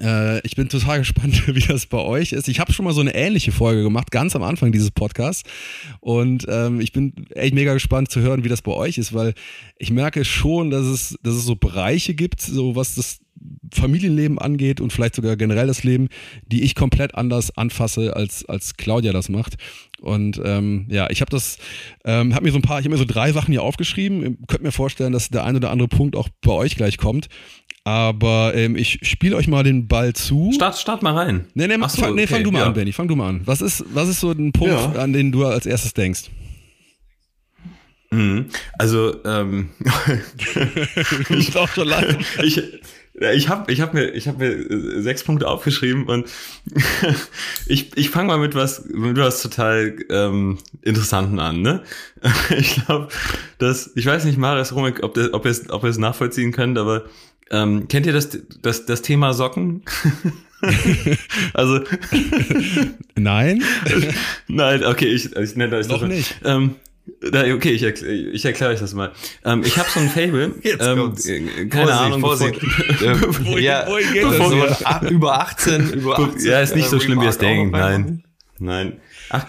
äh, 0.00 0.40
ich 0.46 0.56
bin 0.56 0.68
total 0.68 0.98
gespannt, 1.00 1.46
wie 1.46 1.60
das 1.60 1.86
bei 1.86 1.98
euch 1.98 2.32
ist. 2.32 2.48
Ich 2.48 2.60
habe 2.60 2.72
schon 2.72 2.84
mal 2.84 2.94
so 2.94 3.00
eine 3.00 3.14
ähnliche 3.14 3.52
Folge 3.52 3.82
gemacht, 3.82 4.10
ganz 4.10 4.36
am 4.36 4.42
Anfang 4.42 4.72
dieses 4.72 4.90
Podcasts. 4.90 5.48
Und 6.00 6.46
ähm, 6.48 6.80
ich 6.80 6.92
bin 6.92 7.12
echt 7.30 7.54
mega 7.54 7.74
gespannt 7.74 8.10
zu 8.10 8.20
hören, 8.20 8.44
wie 8.44 8.48
das 8.48 8.62
bei 8.62 8.72
euch 8.72 8.98
ist, 8.98 9.12
weil 9.12 9.34
ich 9.78 9.90
merke 9.90 10.24
schon, 10.24 10.70
dass 10.70 10.86
es, 10.86 11.18
dass 11.22 11.34
es 11.34 11.44
so 11.44 11.56
Bereiche 11.56 12.14
gibt, 12.14 12.40
so 12.40 12.76
was 12.76 12.94
das 12.94 13.20
Familienleben 13.72 14.38
angeht 14.38 14.80
und 14.80 14.92
vielleicht 14.92 15.14
sogar 15.14 15.36
generell 15.36 15.66
das 15.66 15.84
Leben, 15.84 16.08
die 16.46 16.62
ich 16.62 16.74
komplett 16.74 17.14
anders 17.14 17.56
anfasse, 17.56 18.16
als, 18.16 18.44
als 18.46 18.76
Claudia 18.76 19.12
das 19.12 19.28
macht. 19.28 19.56
Und 20.00 20.40
ähm, 20.44 20.86
ja, 20.88 21.10
ich 21.10 21.20
habe 21.20 21.30
das, 21.30 21.58
ähm, 22.04 22.34
habe 22.34 22.44
mir 22.44 22.52
so 22.52 22.58
ein 22.58 22.62
paar, 22.62 22.78
ich 22.78 22.84
habe 22.84 22.94
mir 22.94 22.98
so 22.98 23.04
drei 23.04 23.32
Sachen 23.32 23.52
hier 23.52 23.62
aufgeschrieben. 23.62 24.22
Ihr 24.22 24.36
könnt 24.46 24.62
mir 24.62 24.72
vorstellen, 24.72 25.12
dass 25.12 25.28
der 25.28 25.44
ein 25.44 25.56
oder 25.56 25.70
andere 25.70 25.88
Punkt 25.88 26.16
auch 26.16 26.28
bei 26.42 26.52
euch 26.52 26.76
gleich 26.76 26.96
kommt. 26.98 27.28
Aber 27.86 28.50
ähm, 28.56 28.74
ich 28.74 28.98
spiele 29.02 29.36
euch 29.36 29.46
mal 29.46 29.62
den 29.62 29.86
Ball 29.86 30.12
zu. 30.12 30.50
Start, 30.52 30.76
start 30.76 31.04
mal 31.04 31.14
rein. 31.14 31.46
Nee, 31.54 31.68
nee, 31.68 31.76
so, 31.86 32.02
fang, 32.02 32.16
nee 32.16 32.24
okay, 32.24 32.34
fang 32.34 32.42
du 32.42 32.50
mal 32.50 32.58
ja. 32.58 32.66
an, 32.66 32.74
Benny. 32.74 32.92
Fang 32.92 33.06
du 33.06 33.14
mal 33.14 33.28
an. 33.28 33.42
Was 33.44 33.60
ist, 33.60 33.84
was 33.94 34.08
ist 34.08 34.18
so 34.18 34.32
ein 34.32 34.50
Punkt, 34.50 34.74
ja. 34.74 35.00
an 35.00 35.12
den 35.12 35.30
du 35.30 35.46
als 35.46 35.66
erstes 35.66 35.94
denkst? 35.94 36.24
Mhm. 38.10 38.46
Also, 38.76 39.22
ähm, 39.24 39.68
ich 41.28 41.56
auch 41.56 41.68
schon 41.68 41.86
lange. 41.86 42.18
ich, 42.42 42.60
Ich 43.34 43.48
habe 43.48 43.72
ich 43.72 43.80
hab 43.80 43.94
mir, 43.94 44.08
ich 44.08 44.26
hab 44.26 44.38
mir 44.38 44.48
äh, 44.50 45.00
sechs 45.00 45.22
Punkte 45.22 45.46
aufgeschrieben 45.46 46.06
und 46.06 46.28
ich, 47.66 47.96
ich 47.96 48.10
fange 48.10 48.26
mal 48.26 48.38
mit 48.38 48.56
was, 48.56 48.84
mit 48.88 49.16
was 49.16 49.42
total 49.42 49.96
ähm, 50.10 50.58
Interessanten 50.82 51.38
an. 51.38 51.62
Ne? 51.62 51.84
Ich 52.58 52.84
glaube, 52.84 53.08
dass, 53.58 53.92
ich 53.94 54.06
weiß 54.06 54.24
nicht, 54.24 54.38
Marius 54.38 54.74
Romek, 54.74 55.04
ob, 55.04 55.14
das, 55.14 55.32
ob 55.32 55.44
ihr 55.44 55.52
es 55.52 55.70
ob 55.70 55.84
ihr 55.84 55.90
es 55.90 55.98
nachvollziehen 55.98 56.50
könnt, 56.50 56.78
aber 56.78 57.04
ähm, 57.50 57.88
kennt 57.88 58.06
ihr 58.06 58.12
das, 58.12 58.38
das, 58.62 58.86
das 58.86 59.02
Thema 59.02 59.32
Socken? 59.34 59.82
also 61.54 61.80
Nein? 63.14 63.62
Nein, 64.48 64.84
okay, 64.84 65.06
ich, 65.06 65.34
ich 65.36 65.56
nenne 65.56 65.76
das 65.76 65.88
Noch 65.88 66.02
nicht. 66.06 66.36
Ähm, 66.44 66.76
okay, 67.22 67.70
ich, 67.70 67.82
erkl 67.82 68.04
ich 68.32 68.44
erkläre 68.44 68.72
euch 68.72 68.80
das 68.80 68.94
mal. 68.94 69.12
Ähm, 69.44 69.62
ich 69.64 69.76
habe 69.76 69.88
so 69.88 70.00
ein 70.00 70.08
Fable. 70.08 70.54
Jetzt 70.62 70.82
ähm, 70.84 70.98
kommt's. 70.98 71.26
äh, 71.26 71.66
keine 71.66 71.92
Ahnung. 71.92 72.20
Vorsicht. 72.20 72.60
bevor- 72.60 73.58
ja, 73.58 73.86
wohin 73.86 74.12
geht 74.12 74.22
bevor 74.22 74.48
so 74.50 74.86
ein- 74.86 75.08
über 75.08 75.40
18, 75.40 75.90
über 75.92 76.18
18. 76.18 76.46
Ja, 76.46 76.60
ist 76.60 76.74
nicht 76.74 76.88
so 76.88 76.98
schlimm, 76.98 77.20
wie 77.20 77.24
ihr 77.24 77.30
es 77.30 77.38
denkt. 77.38 77.72
Nein. 77.72 78.24
Nein. 78.58 79.00
Ach. 79.30 79.46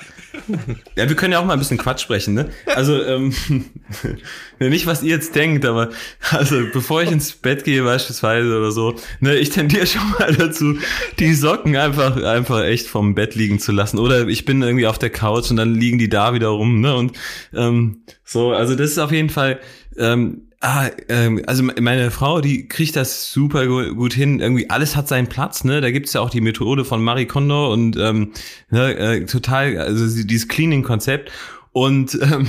Ja, 0.96 1.08
wir 1.08 1.16
können 1.16 1.34
ja 1.34 1.40
auch 1.40 1.46
mal 1.46 1.54
ein 1.54 1.60
bisschen 1.60 1.78
Quatsch 1.78 2.02
sprechen, 2.02 2.34
ne? 2.34 2.50
Also, 2.76 3.02
ähm, 3.04 3.34
nicht, 4.60 4.86
was 4.86 5.02
ihr 5.02 5.16
jetzt 5.16 5.34
denkt, 5.36 5.66
aber 5.66 5.90
also 6.32 6.62
bevor 6.74 7.02
ich 7.02 7.12
ins 7.12 7.32
Bett 7.32 7.64
gehe 7.64 7.84
beispielsweise 7.84 8.58
oder 8.58 8.72
so, 8.72 8.96
ne, 9.20 9.36
ich 9.36 9.50
tendiere 9.50 9.88
schon 9.88 10.10
mal 10.12 10.34
dazu, 10.34 10.78
die 11.20 11.34
Socken 11.34 11.76
einfach, 11.76 12.22
einfach 12.22 12.64
echt 12.64 12.88
vom 12.88 13.16
Bett 13.16 13.36
liegen 13.36 13.60
zu 13.60 13.72
lassen. 13.72 13.98
Oder 13.98 14.28
ich 14.28 14.46
bin 14.46 14.62
irgendwie 14.62 14.88
auf 14.88 15.00
der 15.00 15.10
Couch 15.10 15.50
und 15.50 15.58
dann 15.58 15.74
liegen 15.74 15.98
die 15.98 16.10
da 16.10 16.34
wieder 16.34 16.50
rum, 16.50 16.82
ne? 16.82 16.96
Und 16.96 17.18
ähm, 17.54 18.02
so, 18.24 18.52
also 18.52 18.76
das 18.76 18.92
ist 18.92 19.00
auf 19.00 19.12
jeden 19.12 19.30
Fall. 19.30 19.60
Ähm, 19.98 20.44
Ah, 20.60 20.90
ähm, 21.08 21.44
also 21.46 21.62
meine 21.62 22.10
Frau, 22.10 22.42
die 22.42 22.68
kriegt 22.68 22.96
das 22.96 23.32
super 23.32 23.68
gu- 23.68 23.94
gut 23.94 24.14
hin. 24.14 24.40
Irgendwie 24.40 24.72
alles 24.72 24.96
hat 24.96 25.08
seinen 25.08 25.28
Platz, 25.28 25.64
ne? 25.64 25.82
Da 25.82 25.92
gibt's 25.92 26.14
ja 26.14 26.22
auch 26.22 26.32
die 26.32 26.42
Methode 26.42 26.84
von 26.84 27.04
Marie 27.04 27.28
Kondo 27.28 27.72
und 27.72 27.96
ähm, 27.96 28.32
ne, 28.72 28.98
äh, 28.98 29.26
total, 29.26 29.78
also 29.78 30.04
dieses 30.24 30.48
Cleaning-Konzept. 30.48 31.32
Und 31.74 32.18
ähm, 32.20 32.48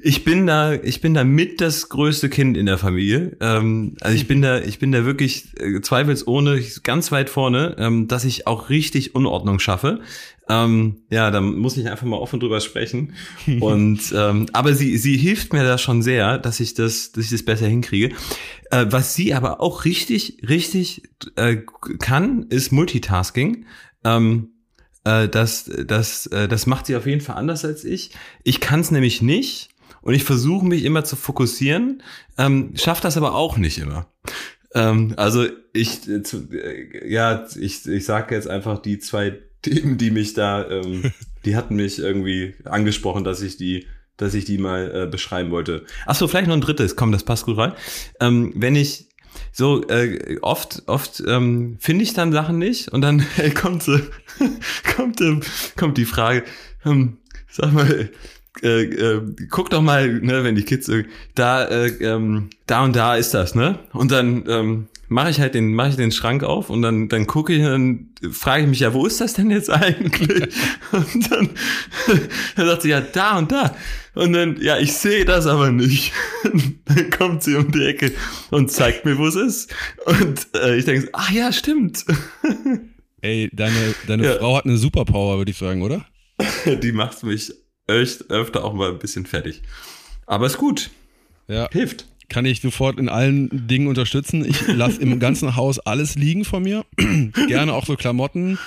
ich 0.00 0.24
bin 0.24 0.48
da, 0.48 0.72
ich 0.74 1.00
bin 1.00 1.14
da 1.14 1.22
mit 1.22 1.60
das 1.60 1.88
größte 1.90 2.28
Kind 2.28 2.56
in 2.56 2.66
der 2.66 2.76
Familie. 2.76 3.36
Ähm, 3.40 3.94
also 4.00 4.16
ich 4.16 4.26
bin 4.26 4.42
da, 4.42 4.58
ich 4.58 4.80
bin 4.80 4.90
da 4.90 5.04
wirklich 5.04 5.46
äh, 5.60 5.80
zweifelsohne 5.80 6.60
ganz 6.82 7.12
weit 7.12 7.30
vorne, 7.30 7.76
ähm, 7.78 8.08
dass 8.08 8.24
ich 8.24 8.48
auch 8.48 8.68
richtig 8.68 9.14
Unordnung 9.14 9.60
schaffe. 9.60 10.00
Ähm, 10.48 11.02
ja, 11.10 11.30
da 11.30 11.40
muss 11.40 11.76
ich 11.76 11.88
einfach 11.88 12.06
mal 12.06 12.18
offen 12.18 12.40
drüber 12.40 12.60
sprechen. 12.60 13.14
Und 13.60 14.12
ähm, 14.14 14.46
aber 14.52 14.74
sie, 14.74 14.96
sie 14.98 15.16
hilft 15.16 15.52
mir 15.52 15.64
da 15.64 15.78
schon 15.78 16.02
sehr, 16.02 16.38
dass 16.38 16.60
ich 16.60 16.74
das, 16.74 17.12
dass 17.12 17.24
ich 17.24 17.30
das 17.30 17.44
besser 17.44 17.66
hinkriege. 17.66 18.14
Äh, 18.70 18.86
was 18.90 19.14
sie 19.14 19.34
aber 19.34 19.60
auch 19.60 19.84
richtig, 19.84 20.42
richtig 20.46 21.02
äh, 21.36 21.56
kann, 21.98 22.46
ist 22.50 22.72
Multitasking. 22.72 23.66
Ähm, 24.04 24.50
äh, 25.04 25.28
das, 25.28 25.70
das, 25.86 26.26
äh, 26.26 26.48
das 26.48 26.66
macht 26.66 26.86
sie 26.86 26.96
auf 26.96 27.06
jeden 27.06 27.20
Fall 27.20 27.36
anders 27.36 27.64
als 27.64 27.84
ich. 27.84 28.10
Ich 28.42 28.60
kann 28.60 28.80
es 28.80 28.90
nämlich 28.90 29.22
nicht 29.22 29.70
und 30.02 30.14
ich 30.14 30.24
versuche 30.24 30.66
mich 30.66 30.84
immer 30.84 31.04
zu 31.04 31.16
fokussieren, 31.16 32.02
ähm, 32.36 32.72
schaffe 32.76 33.02
das 33.02 33.16
aber 33.16 33.34
auch 33.34 33.56
nicht 33.56 33.78
immer. 33.78 34.06
Ähm, 34.74 35.14
also 35.16 35.46
ich, 35.72 36.08
äh, 36.08 36.22
zu, 36.22 36.50
äh, 36.52 37.10
ja, 37.10 37.46
ich, 37.58 37.86
ich 37.86 38.04
sage 38.04 38.34
jetzt 38.34 38.48
einfach 38.48 38.78
die 38.78 38.98
zwei 38.98 39.38
Themen, 39.64 39.98
die 39.98 40.10
mich 40.10 40.34
da, 40.34 40.68
ähm, 40.68 41.12
die 41.44 41.56
hatten 41.56 41.76
mich 41.76 41.98
irgendwie 41.98 42.54
angesprochen, 42.64 43.24
dass 43.24 43.42
ich 43.42 43.56
die, 43.56 43.86
dass 44.16 44.34
ich 44.34 44.44
die 44.44 44.58
mal 44.58 45.04
äh, 45.04 45.06
beschreiben 45.06 45.50
wollte. 45.50 45.84
Ach 46.06 46.14
so, 46.14 46.28
vielleicht 46.28 46.48
noch 46.48 46.54
ein 46.54 46.60
drittes. 46.60 46.96
Komm, 46.96 47.12
das 47.12 47.24
passt 47.24 47.46
gut 47.46 47.58
rein. 47.58 47.72
Ähm, 48.20 48.52
wenn 48.54 48.76
ich 48.76 49.08
so 49.52 49.86
äh, 49.88 50.38
oft, 50.42 50.84
oft 50.86 51.22
ähm, 51.26 51.76
finde 51.80 52.04
ich 52.04 52.14
dann 52.14 52.32
Sachen 52.32 52.58
nicht 52.58 52.88
und 52.88 53.00
dann 53.00 53.24
äh, 53.38 53.50
kommt 53.54 53.82
so, 53.82 53.98
kommt, 54.96 55.20
ähm, 55.20 55.40
kommt 55.76 55.98
die 55.98 56.04
Frage, 56.04 56.44
ähm, 56.84 57.18
sag 57.50 57.72
mal, 57.72 58.10
äh, 58.62 58.82
äh, 58.82 59.22
guck 59.50 59.70
doch 59.70 59.82
mal, 59.82 60.20
ne, 60.20 60.44
wenn 60.44 60.54
die 60.54 60.64
Kids 60.64 60.88
äh, 60.88 61.04
da, 61.34 61.64
äh, 61.64 61.88
ähm, 62.00 62.50
da 62.66 62.84
und 62.84 62.94
da 62.94 63.16
ist 63.16 63.34
das, 63.34 63.54
ne? 63.54 63.80
Und 63.92 64.12
dann 64.12 64.44
ähm, 64.48 64.88
mache 65.14 65.30
ich 65.30 65.38
halt 65.40 65.54
den, 65.54 65.72
mache 65.74 65.90
ich 65.90 65.96
den 65.96 66.10
Schrank 66.10 66.42
auf 66.42 66.70
und 66.70 66.82
dann, 66.82 67.08
dann 67.08 67.28
gucke 67.28 67.54
ich, 67.54 67.62
dann 67.62 68.08
frage 68.32 68.64
ich 68.64 68.68
mich 68.68 68.80
ja, 68.80 68.92
wo 68.94 69.06
ist 69.06 69.20
das 69.20 69.34
denn 69.34 69.48
jetzt 69.48 69.70
eigentlich? 69.70 70.48
Und 70.90 71.30
dann, 71.30 71.50
dann 72.56 72.66
sagt 72.66 72.82
sie 72.82 72.88
ja 72.90 73.00
da 73.00 73.38
und 73.38 73.52
da. 73.52 73.76
Und 74.14 74.32
dann, 74.32 74.60
ja, 74.60 74.76
ich 74.78 74.92
sehe 74.92 75.24
das 75.24 75.46
aber 75.46 75.70
nicht. 75.72 76.12
Dann 76.84 77.10
kommt 77.10 77.42
sie 77.42 77.56
um 77.56 77.72
die 77.72 77.84
Ecke 77.84 78.12
und 78.50 78.70
zeigt 78.70 79.04
mir, 79.04 79.18
wo 79.18 79.26
es 79.26 79.34
ist. 79.34 79.74
Und 80.06 80.46
äh, 80.54 80.76
ich 80.76 80.84
denke, 80.84 81.08
ach 81.12 81.32
ja, 81.32 81.52
stimmt. 81.52 82.04
Ey, 83.22 83.50
deine, 83.52 83.94
deine 84.06 84.24
Ja. 84.24 84.34
Frau 84.38 84.56
hat 84.56 84.66
eine 84.66 84.76
Superpower, 84.76 85.38
würde 85.38 85.50
ich 85.50 85.58
sagen, 85.58 85.82
oder? 85.82 86.06
Die 86.64 86.92
macht 86.92 87.24
mich 87.24 87.52
echt 87.88 88.30
öfter 88.30 88.64
auch 88.64 88.72
mal 88.72 88.90
ein 88.90 89.00
bisschen 89.00 89.26
fertig. 89.26 89.62
Aber 90.26 90.46
ist 90.46 90.58
gut. 90.58 90.90
Ja. 91.48 91.68
Hilft. 91.72 92.06
Kann 92.34 92.46
ich 92.46 92.60
sofort 92.60 92.98
in 92.98 93.08
allen 93.08 93.68
Dingen 93.68 93.86
unterstützen. 93.86 94.44
Ich 94.44 94.66
lasse 94.66 95.00
im 95.00 95.20
ganzen 95.20 95.54
Haus 95.54 95.78
alles 95.78 96.16
liegen 96.16 96.44
von 96.44 96.64
mir. 96.64 96.84
Gerne 97.46 97.72
auch 97.72 97.86
so 97.86 97.94
Klamotten. 97.94 98.58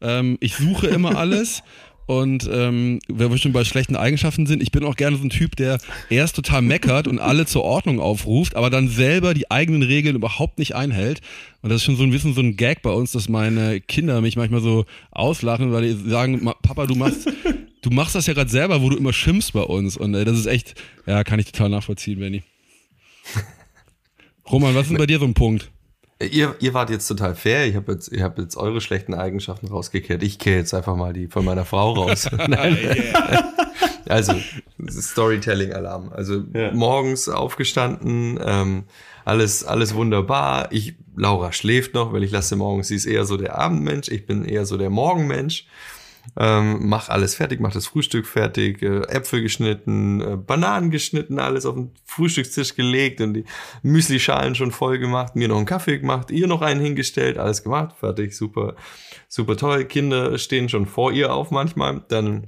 Ähm, 0.00 0.38
ich 0.40 0.54
suche 0.54 0.86
immer 0.86 1.16
alles. 1.18 1.62
Und 2.06 2.48
ähm, 2.50 2.98
wenn 3.08 3.30
wir 3.30 3.36
schon 3.36 3.52
bei 3.52 3.62
schlechten 3.62 3.94
Eigenschaften 3.94 4.46
sind, 4.46 4.62
ich 4.62 4.72
bin 4.72 4.84
auch 4.84 4.96
gerne 4.96 5.18
so 5.18 5.22
ein 5.22 5.28
Typ, 5.30 5.54
der 5.56 5.78
erst 6.08 6.34
total 6.34 6.62
meckert 6.62 7.06
und 7.06 7.18
alle 7.18 7.44
zur 7.44 7.62
Ordnung 7.62 8.00
aufruft, 8.00 8.56
aber 8.56 8.70
dann 8.70 8.88
selber 8.88 9.34
die 9.34 9.50
eigenen 9.50 9.82
Regeln 9.82 10.16
überhaupt 10.16 10.58
nicht 10.58 10.74
einhält. 10.74 11.20
Und 11.60 11.68
das 11.68 11.82
ist 11.82 11.84
schon 11.84 11.96
so 11.96 12.02
ein 12.02 12.10
bisschen 12.10 12.32
so 12.34 12.40
ein 12.40 12.56
Gag 12.56 12.80
bei 12.82 12.90
uns, 12.90 13.12
dass 13.12 13.28
meine 13.28 13.80
Kinder 13.82 14.22
mich 14.22 14.34
manchmal 14.36 14.62
so 14.62 14.86
auslachen, 15.12 15.72
weil 15.72 15.82
die 15.94 16.08
sagen, 16.10 16.40
"Ma- 16.42 16.56
Papa, 16.62 16.86
du 16.86 16.94
machst, 16.96 17.28
du 17.82 17.90
machst 17.90 18.14
das 18.16 18.26
ja 18.26 18.32
gerade 18.32 18.50
selber, 18.50 18.80
wo 18.82 18.88
du 18.88 18.96
immer 18.96 19.12
schimpfst 19.12 19.52
bei 19.52 19.62
uns. 19.62 19.96
Und 19.98 20.14
äh, 20.14 20.24
das 20.24 20.38
ist 20.38 20.46
echt, 20.46 20.74
ja, 21.06 21.22
kann 21.22 21.38
ich 21.38 21.46
total 21.52 21.68
nachvollziehen, 21.68 22.18
Benny. 22.18 22.42
Roman, 24.50 24.74
was 24.74 24.82
ist 24.82 24.90
denn 24.90 24.98
bei 24.98 25.06
dir 25.06 25.18
so 25.18 25.24
ein 25.24 25.34
Punkt? 25.34 25.70
Ihr, 26.20 26.54
ihr 26.60 26.74
wart 26.74 26.90
jetzt 26.90 27.06
total 27.06 27.34
fair. 27.34 27.66
Ich 27.66 27.76
habe 27.76 27.92
jetzt, 27.92 28.08
ihr 28.12 28.22
habt 28.24 28.38
jetzt 28.38 28.56
eure 28.56 28.80
schlechten 28.82 29.14
Eigenschaften 29.14 29.68
rausgekehrt. 29.68 30.22
Ich 30.22 30.38
kehre 30.38 30.58
jetzt 30.58 30.74
einfach 30.74 30.94
mal 30.96 31.12
die 31.14 31.28
von 31.28 31.44
meiner 31.44 31.64
Frau 31.64 31.92
raus. 31.92 32.28
Nein. 32.48 32.76
Also, 34.06 34.34
Storytelling-Alarm. 34.88 36.10
Also 36.12 36.42
Ja. 36.52 36.72
morgens 36.72 37.28
aufgestanden, 37.28 38.38
ähm, 38.44 38.84
alles, 39.24 39.64
alles 39.64 39.94
wunderbar. 39.94 40.68
Ich, 40.72 40.94
Laura 41.16 41.52
schläft 41.52 41.94
noch, 41.94 42.12
weil 42.12 42.22
ich 42.24 42.30
lasse 42.32 42.56
morgens, 42.56 42.88
sie 42.88 42.96
ist 42.96 43.06
eher 43.06 43.24
so 43.24 43.36
der 43.36 43.56
Abendmensch, 43.58 44.08
ich 44.08 44.26
bin 44.26 44.44
eher 44.44 44.66
so 44.66 44.76
der 44.76 44.90
Morgenmensch. 44.90 45.66
Ähm, 46.36 46.88
mach 46.88 47.08
alles 47.08 47.34
fertig, 47.34 47.60
mach 47.60 47.72
das 47.72 47.86
Frühstück 47.86 48.26
fertig, 48.26 48.82
äh, 48.82 49.00
Äpfel 49.08 49.42
geschnitten, 49.42 50.20
äh, 50.20 50.36
Bananen 50.36 50.90
geschnitten, 50.90 51.38
alles 51.38 51.66
auf 51.66 51.74
den 51.74 51.92
Frühstückstisch 52.04 52.76
gelegt 52.76 53.20
und 53.20 53.34
die 53.34 53.44
Müslischalen 53.82 54.54
schon 54.54 54.70
voll 54.70 54.98
gemacht, 54.98 55.34
mir 55.34 55.48
noch 55.48 55.56
einen 55.56 55.66
Kaffee 55.66 55.98
gemacht, 55.98 56.30
ihr 56.30 56.46
noch 56.46 56.62
einen 56.62 56.80
hingestellt, 56.80 57.38
alles 57.38 57.62
gemacht, 57.62 57.96
fertig, 57.98 58.36
super, 58.36 58.76
super 59.28 59.56
toll. 59.56 59.84
Kinder 59.84 60.38
stehen 60.38 60.68
schon 60.68 60.86
vor 60.86 61.12
ihr 61.12 61.34
auf 61.34 61.50
manchmal, 61.50 62.04
dann 62.08 62.46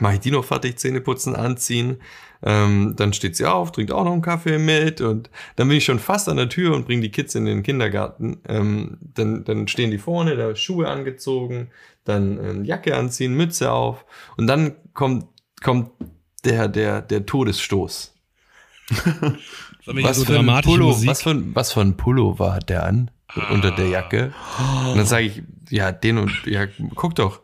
mache 0.00 0.14
ich 0.14 0.20
die 0.20 0.30
noch 0.30 0.44
fertig, 0.44 0.78
Zähne 0.78 1.00
putzen, 1.00 1.36
anziehen. 1.36 2.00
Ähm, 2.40 2.94
dann 2.96 3.12
steht 3.12 3.34
sie 3.34 3.46
auf, 3.46 3.72
trinkt 3.72 3.92
auch 3.92 4.04
noch 4.04 4.12
einen 4.12 4.22
Kaffee 4.22 4.58
mit 4.58 5.00
und 5.00 5.28
dann 5.56 5.66
bin 5.66 5.76
ich 5.76 5.84
schon 5.84 5.98
fast 5.98 6.28
an 6.28 6.36
der 6.36 6.48
Tür 6.48 6.74
und 6.74 6.86
bringe 6.86 7.02
die 7.02 7.10
Kids 7.10 7.34
in 7.34 7.46
den 7.46 7.64
Kindergarten. 7.64 8.40
Ähm, 8.48 8.98
dann, 9.00 9.44
dann 9.44 9.66
stehen 9.66 9.90
die 9.90 9.98
vorne, 9.98 10.36
da 10.36 10.54
Schuhe 10.54 10.88
angezogen, 10.88 11.70
dann 12.08 12.42
ähm, 12.44 12.64
Jacke 12.64 12.96
anziehen, 12.96 13.34
Mütze 13.34 13.70
auf 13.70 14.04
und 14.36 14.46
dann 14.46 14.76
kommt, 14.94 15.26
kommt 15.62 15.90
der, 16.44 16.68
der, 16.68 17.02
der 17.02 17.26
Todesstoß. 17.26 18.14
Was 19.86 20.18
so 20.18 20.24
für 20.24 20.42
Pullo, 20.62 20.94
was, 21.06 21.22
für 21.22 21.30
ein, 21.30 21.54
was 21.54 21.72
für 21.72 21.80
ein 21.80 21.96
Pullover 21.96 22.52
hat 22.52 22.68
der 22.68 22.84
an? 22.84 23.10
Unter 23.50 23.70
der 23.70 23.88
Jacke. 23.88 24.34
Und 24.90 24.98
dann 24.98 25.06
sage 25.06 25.26
ich, 25.26 25.42
ja, 25.70 25.92
den 25.92 26.18
und, 26.18 26.30
ja, 26.46 26.66
guck 26.94 27.14
doch. 27.14 27.40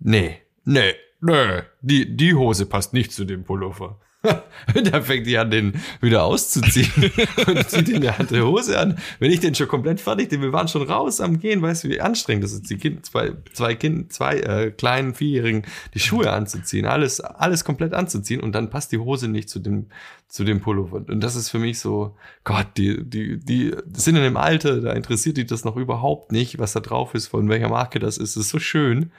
Nee, 0.00 0.40
nee, 0.64 0.94
nee, 1.20 1.62
die, 1.82 2.16
die 2.16 2.34
Hose 2.34 2.66
passt 2.66 2.94
nicht 2.94 3.12
zu 3.12 3.24
dem 3.24 3.44
Pullover. 3.44 4.00
da 4.90 5.02
fängt 5.02 5.26
die 5.26 5.36
an, 5.38 5.50
den 5.50 5.74
wieder 6.00 6.24
auszuziehen 6.24 7.12
und 7.46 7.68
zieht 7.68 7.88
in 7.88 8.00
der 8.00 8.18
andere 8.18 8.46
Hose 8.46 8.78
an. 8.78 8.98
Wenn 9.18 9.30
ich 9.30 9.40
den 9.40 9.54
schon 9.54 9.68
komplett 9.68 10.00
fertig, 10.00 10.30
bin, 10.30 10.42
wir 10.42 10.52
waren 10.52 10.68
schon 10.68 10.82
raus 10.82 11.20
am 11.20 11.38
Gehen, 11.38 11.62
weißt 11.62 11.84
du, 11.84 11.88
wie 11.88 12.00
anstrengend 12.00 12.44
das 12.44 12.52
ist, 12.52 12.70
die 12.70 12.78
kind, 12.78 13.04
zwei, 13.04 13.32
zwei 13.52 13.74
Kind, 13.74 14.12
zwei 14.12 14.38
äh, 14.38 14.70
kleinen 14.70 15.14
Vierjährigen 15.14 15.64
die 15.94 16.00
Schuhe 16.00 16.32
anzuziehen, 16.32 16.86
alles, 16.86 17.20
alles 17.20 17.64
komplett 17.64 17.94
anzuziehen 17.94 18.40
und 18.40 18.52
dann 18.54 18.70
passt 18.70 18.92
die 18.92 18.98
Hose 18.98 19.28
nicht 19.28 19.48
zu 19.48 19.58
dem, 19.58 19.86
zu 20.28 20.44
dem 20.44 20.60
Pullover. 20.60 20.96
Und 20.96 21.20
das 21.20 21.36
ist 21.36 21.50
für 21.50 21.58
mich 21.58 21.78
so, 21.78 22.16
Gott, 22.44 22.66
die, 22.76 23.04
die, 23.04 23.38
die 23.38 23.72
sind 23.92 24.16
in 24.16 24.22
dem 24.22 24.36
Alter, 24.36 24.80
da 24.80 24.92
interessiert 24.92 25.36
die 25.36 25.46
das 25.46 25.64
noch 25.64 25.76
überhaupt 25.76 26.32
nicht, 26.32 26.58
was 26.58 26.72
da 26.72 26.80
drauf 26.80 27.14
ist, 27.14 27.28
von 27.28 27.48
welcher 27.48 27.68
Marke 27.68 27.98
das 27.98 28.18
ist. 28.18 28.36
Das 28.36 28.44
ist 28.44 28.50
so 28.50 28.58
schön. 28.58 29.12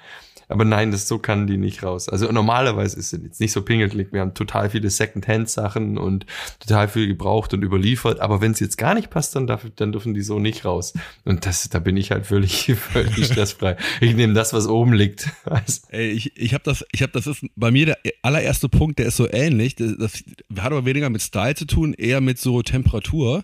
Aber 0.47 0.65
nein, 0.65 0.91
das 0.91 1.07
so 1.07 1.17
kann 1.19 1.47
die 1.47 1.57
nicht 1.57 1.83
raus. 1.83 2.09
Also 2.09 2.31
normalerweise 2.31 2.97
ist 2.99 3.13
es 3.13 3.23
jetzt 3.23 3.39
nicht 3.39 3.51
so 3.51 3.61
pingelig. 3.61 4.11
Wir 4.11 4.21
haben 4.21 4.33
total 4.33 4.69
viele 4.69 4.89
Second-Hand-Sachen 4.89 5.97
und 5.97 6.25
total 6.59 6.87
viel 6.87 7.07
gebraucht 7.07 7.53
und 7.53 7.63
überliefert. 7.63 8.19
Aber 8.19 8.41
wenn 8.41 8.51
es 8.51 8.59
jetzt 8.59 8.77
gar 8.77 8.93
nicht 8.93 9.09
passt, 9.09 9.35
dann, 9.35 9.47
darf, 9.47 9.65
dann 9.75 9.91
dürfen 9.91 10.13
die 10.13 10.21
so 10.21 10.39
nicht 10.39 10.65
raus. 10.65 10.93
Und 11.23 11.45
das, 11.45 11.67
da 11.69 11.79
bin 11.79 11.97
ich 11.97 12.11
halt 12.11 12.25
völlig, 12.25 12.73
völlig 12.75 13.25
stressfrei. 13.25 13.77
Ich 14.01 14.15
nehme 14.15 14.33
das, 14.33 14.53
was 14.53 14.67
oben 14.67 14.93
liegt. 14.93 15.29
Also. 15.45 15.81
Ey, 15.89 16.09
ich, 16.09 16.35
ich 16.37 16.53
habe 16.53 16.63
das, 16.63 16.83
ich 16.91 17.01
habe 17.01 17.13
das 17.13 17.27
ist 17.27 17.45
bei 17.55 17.69
mir 17.69 17.85
der 17.85 17.97
allererste 18.23 18.67
Punkt, 18.67 18.99
der 18.99 19.05
ist 19.05 19.15
so 19.15 19.31
ähnlich. 19.31 19.75
Das, 19.75 19.95
das 19.97 20.23
hat 20.57 20.71
aber 20.71 20.85
weniger 20.85 21.09
mit 21.09 21.21
Style 21.21 21.55
zu 21.55 21.65
tun, 21.65 21.93
eher 21.93 22.19
mit 22.19 22.39
so 22.39 22.61
Temperatur 22.61 23.43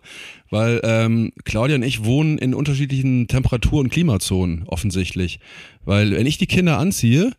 weil 0.51 0.81
ähm, 0.83 1.31
Claudia 1.45 1.77
und 1.77 1.83
ich 1.83 2.03
wohnen 2.03 2.37
in 2.37 2.53
unterschiedlichen 2.53 3.27
Temperatur- 3.27 3.79
und 3.79 3.89
Klimazonen 3.89 4.63
offensichtlich. 4.67 5.39
Weil 5.83 6.11
wenn 6.11 6.27
ich 6.27 6.37
die 6.37 6.45
Kinder 6.45 6.77
anziehe 6.91 7.31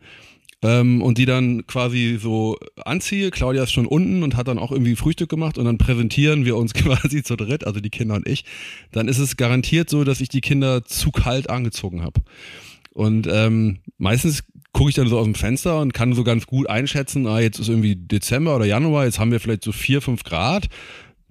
ähm, 0.62 1.02
und 1.02 1.18
die 1.18 1.26
dann 1.26 1.66
quasi 1.66 2.18
so 2.20 2.56
anziehe, 2.84 3.30
Claudia 3.30 3.64
ist 3.64 3.72
schon 3.72 3.86
unten 3.86 4.22
und 4.22 4.36
hat 4.36 4.48
dann 4.48 4.58
auch 4.58 4.72
irgendwie 4.72 4.96
Frühstück 4.96 5.28
gemacht 5.28 5.58
und 5.58 5.66
dann 5.66 5.78
präsentieren 5.78 6.44
wir 6.44 6.56
uns 6.56 6.72
quasi 6.74 7.22
zu 7.22 7.36
dritt, 7.36 7.66
also 7.66 7.80
die 7.80 7.90
Kinder 7.90 8.14
und 8.14 8.26
ich, 8.26 8.44
dann 8.92 9.08
ist 9.08 9.18
es 9.18 9.36
garantiert 9.36 9.90
so, 9.90 10.04
dass 10.04 10.20
ich 10.20 10.28
die 10.28 10.40
Kinder 10.40 10.84
zu 10.84 11.10
kalt 11.10 11.50
angezogen 11.50 12.02
habe. 12.02 12.20
Und 12.94 13.26
ähm, 13.30 13.78
meistens 13.98 14.44
gucke 14.72 14.90
ich 14.90 14.96
dann 14.96 15.08
so 15.08 15.18
aus 15.18 15.24
dem 15.24 15.34
Fenster 15.34 15.80
und 15.80 15.94
kann 15.94 16.14
so 16.14 16.24
ganz 16.24 16.46
gut 16.46 16.68
einschätzen, 16.68 17.26
ah, 17.26 17.40
jetzt 17.40 17.58
ist 17.58 17.68
irgendwie 17.68 17.96
Dezember 17.96 18.56
oder 18.56 18.64
Januar, 18.64 19.04
jetzt 19.04 19.18
haben 19.18 19.32
wir 19.32 19.40
vielleicht 19.40 19.64
so 19.64 19.72
vier, 19.72 20.00
fünf 20.00 20.24
Grad 20.24 20.68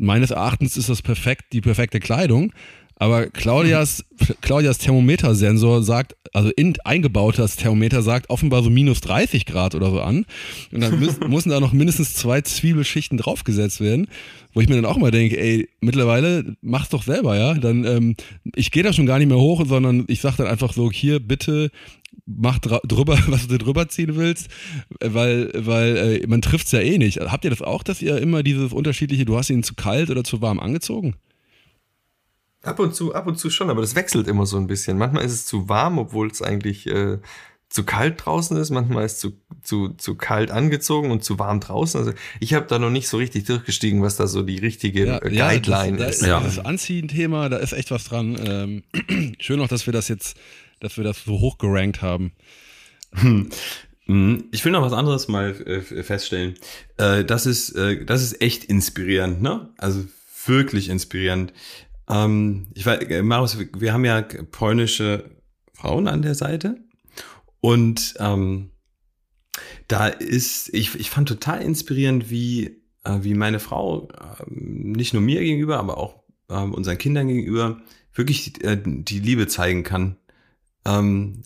meines 0.01 0.31
Erachtens 0.31 0.77
ist 0.77 0.89
das 0.89 1.01
perfekt, 1.03 1.53
die 1.53 1.61
perfekte 1.61 1.99
Kleidung. 1.99 2.53
Aber 3.01 3.25
Claudias, 3.25 4.05
Claudias 4.41 4.77
Thermometersensor 4.77 5.81
sagt, 5.81 6.15
also 6.33 6.51
in, 6.55 6.75
eingebaut 6.83 7.39
das 7.39 7.55
Thermometer 7.55 8.03
sagt 8.03 8.29
offenbar 8.29 8.61
so 8.61 8.69
minus 8.69 9.01
30 9.01 9.47
Grad 9.47 9.73
oder 9.73 9.89
so 9.89 10.01
an. 10.01 10.27
Und 10.71 10.81
dann 10.81 10.99
müssen, 10.99 11.17
müssen 11.27 11.49
da 11.49 11.59
noch 11.59 11.73
mindestens 11.73 12.13
zwei 12.13 12.41
Zwiebelschichten 12.41 13.17
draufgesetzt 13.17 13.81
werden, 13.81 14.05
wo 14.53 14.61
ich 14.61 14.69
mir 14.69 14.75
dann 14.75 14.85
auch 14.85 14.97
mal 14.97 15.09
denke, 15.09 15.39
ey, 15.39 15.67
mittlerweile 15.79 16.55
mach's 16.61 16.89
doch 16.89 17.01
selber, 17.01 17.35
ja. 17.35 17.55
Dann, 17.55 17.85
ähm, 17.85 18.15
ich 18.55 18.69
gehe 18.69 18.83
da 18.83 18.93
schon 18.93 19.07
gar 19.07 19.17
nicht 19.17 19.29
mehr 19.29 19.39
hoch, 19.39 19.65
sondern 19.65 20.05
ich 20.07 20.21
sag 20.21 20.37
dann 20.37 20.45
einfach 20.45 20.71
so, 20.71 20.91
hier 20.91 21.19
bitte 21.19 21.71
mach 22.27 22.59
drüber, 22.59 23.17
was 23.29 23.47
du 23.47 23.57
drüber 23.57 23.89
ziehen 23.89 24.15
willst, 24.15 24.47
weil, 25.03 25.49
weil 25.55 25.97
äh, 25.97 26.27
man 26.27 26.43
trifft's 26.43 26.71
ja 26.71 26.81
eh 26.81 26.99
nicht. 26.99 27.19
Habt 27.19 27.45
ihr 27.45 27.49
das 27.49 27.63
auch, 27.63 27.81
dass 27.81 28.03
ihr 28.03 28.19
immer 28.19 28.43
dieses 28.43 28.73
unterschiedliche, 28.73 29.25
du 29.25 29.37
hast 29.37 29.49
ihn 29.49 29.63
zu 29.63 29.73
kalt 29.73 30.11
oder 30.11 30.23
zu 30.23 30.39
warm 30.43 30.59
angezogen? 30.59 31.15
Ab 32.63 32.79
und 32.79 32.93
zu, 32.95 33.15
ab 33.15 33.27
und 33.27 33.37
zu 33.37 33.49
schon, 33.49 33.69
aber 33.69 33.81
das 33.81 33.95
wechselt 33.95 34.27
immer 34.27 34.45
so 34.45 34.57
ein 34.57 34.67
bisschen. 34.67 34.97
Manchmal 34.97 35.25
ist 35.25 35.33
es 35.33 35.45
zu 35.45 35.67
warm, 35.67 35.97
obwohl 35.97 36.29
es 36.29 36.41
eigentlich 36.41 36.87
äh, 36.87 37.17
zu 37.69 37.83
kalt 37.83 38.23
draußen 38.25 38.55
ist. 38.57 38.69
Manchmal 38.69 39.05
ist 39.05 39.13
es 39.13 39.19
zu, 39.19 39.33
zu, 39.63 39.89
zu 39.89 40.15
kalt 40.15 40.51
angezogen 40.51 41.09
und 41.09 41.23
zu 41.23 41.39
warm 41.39 41.59
draußen. 41.59 41.99
Also 41.99 42.13
ich 42.39 42.53
habe 42.53 42.67
da 42.67 42.77
noch 42.77 42.91
nicht 42.91 43.07
so 43.07 43.17
richtig 43.17 43.45
durchgestiegen, 43.45 44.03
was 44.03 44.15
da 44.15 44.27
so 44.27 44.43
die 44.43 44.59
richtige 44.59 45.05
ja, 45.05 45.19
Guideline 45.19 45.97
ja, 45.97 46.05
das, 46.05 46.15
ist. 46.17 46.27
Ja. 46.27 46.39
Das 46.39 46.59
Anziehen-Thema, 46.59 47.49
da 47.49 47.57
ist 47.57 47.73
echt 47.73 47.89
was 47.89 48.03
dran. 48.03 48.37
Ähm, 48.45 49.35
schön 49.39 49.59
auch, 49.61 49.67
dass 49.67 49.85
wir 49.87 49.93
das 49.93 50.07
jetzt 50.07 50.37
dass 50.81 50.97
wir 50.97 51.05
das 51.05 51.23
so 51.23 51.39
hoch 51.39 51.57
gerankt 51.57 52.01
haben. 52.01 52.33
Hm. 53.13 53.49
Ich 54.51 54.65
will 54.65 54.73
noch 54.73 54.81
was 54.81 54.91
anderes 54.91 55.29
mal 55.29 55.51
äh, 55.61 56.03
feststellen. 56.03 56.55
Äh, 56.97 57.23
das 57.23 57.45
ist, 57.45 57.69
äh, 57.77 58.03
das 58.03 58.21
ist 58.21 58.41
echt 58.41 58.65
inspirierend, 58.65 59.41
ne? 59.41 59.69
Also 59.77 60.03
wirklich 60.45 60.89
inspirierend. 60.89 61.53
Ähm, 62.11 62.67
ich 62.73 62.85
weiß, 62.85 63.23
Marius, 63.23 63.57
wir 63.77 63.93
haben 63.93 64.05
ja 64.05 64.21
polnische 64.21 65.31
Frauen 65.73 66.07
an 66.07 66.21
der 66.21 66.35
Seite. 66.35 66.77
Und 67.59 68.15
ähm, 68.19 68.71
da 69.87 70.07
ist, 70.07 70.73
ich, 70.73 70.95
ich 70.99 71.09
fand 71.09 71.27
total 71.27 71.61
inspirierend, 71.61 72.29
wie, 72.29 72.81
wie 73.03 73.33
meine 73.33 73.59
Frau 73.59 74.09
ähm, 74.47 74.91
nicht 74.91 75.13
nur 75.13 75.21
mir 75.21 75.41
gegenüber, 75.41 75.79
aber 75.79 75.97
auch 75.97 76.23
ähm, 76.49 76.73
unseren 76.73 76.97
Kindern 76.97 77.27
gegenüber 77.27 77.81
wirklich 78.13 78.53
die 78.53 79.19
Liebe 79.19 79.47
zeigen 79.47 79.83
kann. 79.83 80.17
Ähm, 80.85 81.43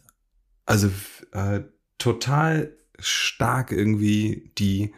also 0.66 0.90
äh, 1.32 1.62
total 1.98 2.76
stark 3.00 3.72
irgendwie 3.72 4.52
die 4.58 4.94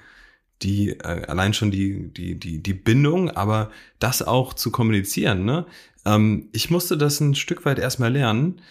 die 0.61 0.89
äh, 0.89 1.25
allein 1.27 1.53
schon 1.53 1.71
die 1.71 2.11
die 2.13 2.35
die 2.39 2.61
die 2.61 2.73
Bindung, 2.73 3.29
aber 3.29 3.71
das 3.99 4.21
auch 4.21 4.53
zu 4.53 4.71
kommunizieren. 4.71 5.45
Ne? 5.45 5.65
Ähm, 6.05 6.49
ich 6.51 6.69
musste 6.69 6.97
das 6.97 7.19
ein 7.19 7.35
Stück 7.35 7.65
weit 7.65 7.79
erstmal 7.79 8.11
lernen, 8.11 8.61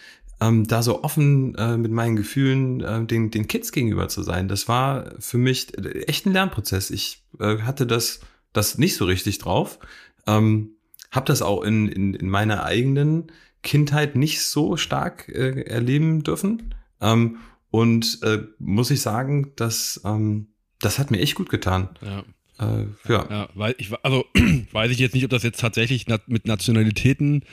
ähm, 0.41 0.67
da 0.67 0.83
so 0.83 1.03
offen 1.03 1.55
äh, 1.55 1.77
mit 1.77 1.91
meinen 1.91 2.15
Gefühlen 2.15 2.81
äh, 2.81 3.05
den 3.05 3.31
den 3.31 3.47
Kids 3.47 3.71
gegenüber 3.71 4.09
zu 4.09 4.23
sein. 4.23 4.47
Das 4.47 4.67
war 4.67 5.13
für 5.19 5.37
mich 5.37 5.77
echt 6.07 6.25
ein 6.25 6.33
Lernprozess. 6.33 6.91
Ich 6.91 7.23
äh, 7.39 7.59
hatte 7.59 7.87
das 7.87 8.19
das 8.53 8.77
nicht 8.77 8.95
so 8.95 9.05
richtig 9.05 9.39
drauf. 9.39 9.79
Ähm, 10.25 10.71
habe 11.11 11.25
das 11.25 11.41
auch 11.41 11.63
in, 11.63 11.87
in 11.87 12.13
in 12.13 12.29
meiner 12.29 12.63
eigenen 12.63 13.31
Kindheit 13.63 14.15
nicht 14.15 14.41
so 14.41 14.77
stark 14.77 15.29
äh, 15.29 15.61
erleben 15.61 16.23
dürfen. 16.23 16.75
Ähm, 17.01 17.37
und 17.69 18.19
äh, 18.23 18.43
muss 18.59 18.91
ich 18.91 19.01
sagen, 19.01 19.53
dass 19.55 20.01
ähm, 20.05 20.47
das 20.79 20.99
hat 20.99 21.11
mir 21.11 21.19
echt 21.19 21.35
gut 21.35 21.49
getan. 21.49 21.89
Ja. 22.01 22.23
Äh, 22.59 22.85
ja. 23.07 23.27
ja. 23.29 23.49
weil 23.55 23.75
ich, 23.77 23.91
also 24.03 24.25
weiß 24.71 24.91
ich 24.91 24.99
jetzt 24.99 25.13
nicht, 25.13 25.23
ob 25.23 25.29
das 25.29 25.43
jetzt 25.43 25.59
tatsächlich 25.59 26.05
mit 26.27 26.47
Nationalitäten 26.47 27.43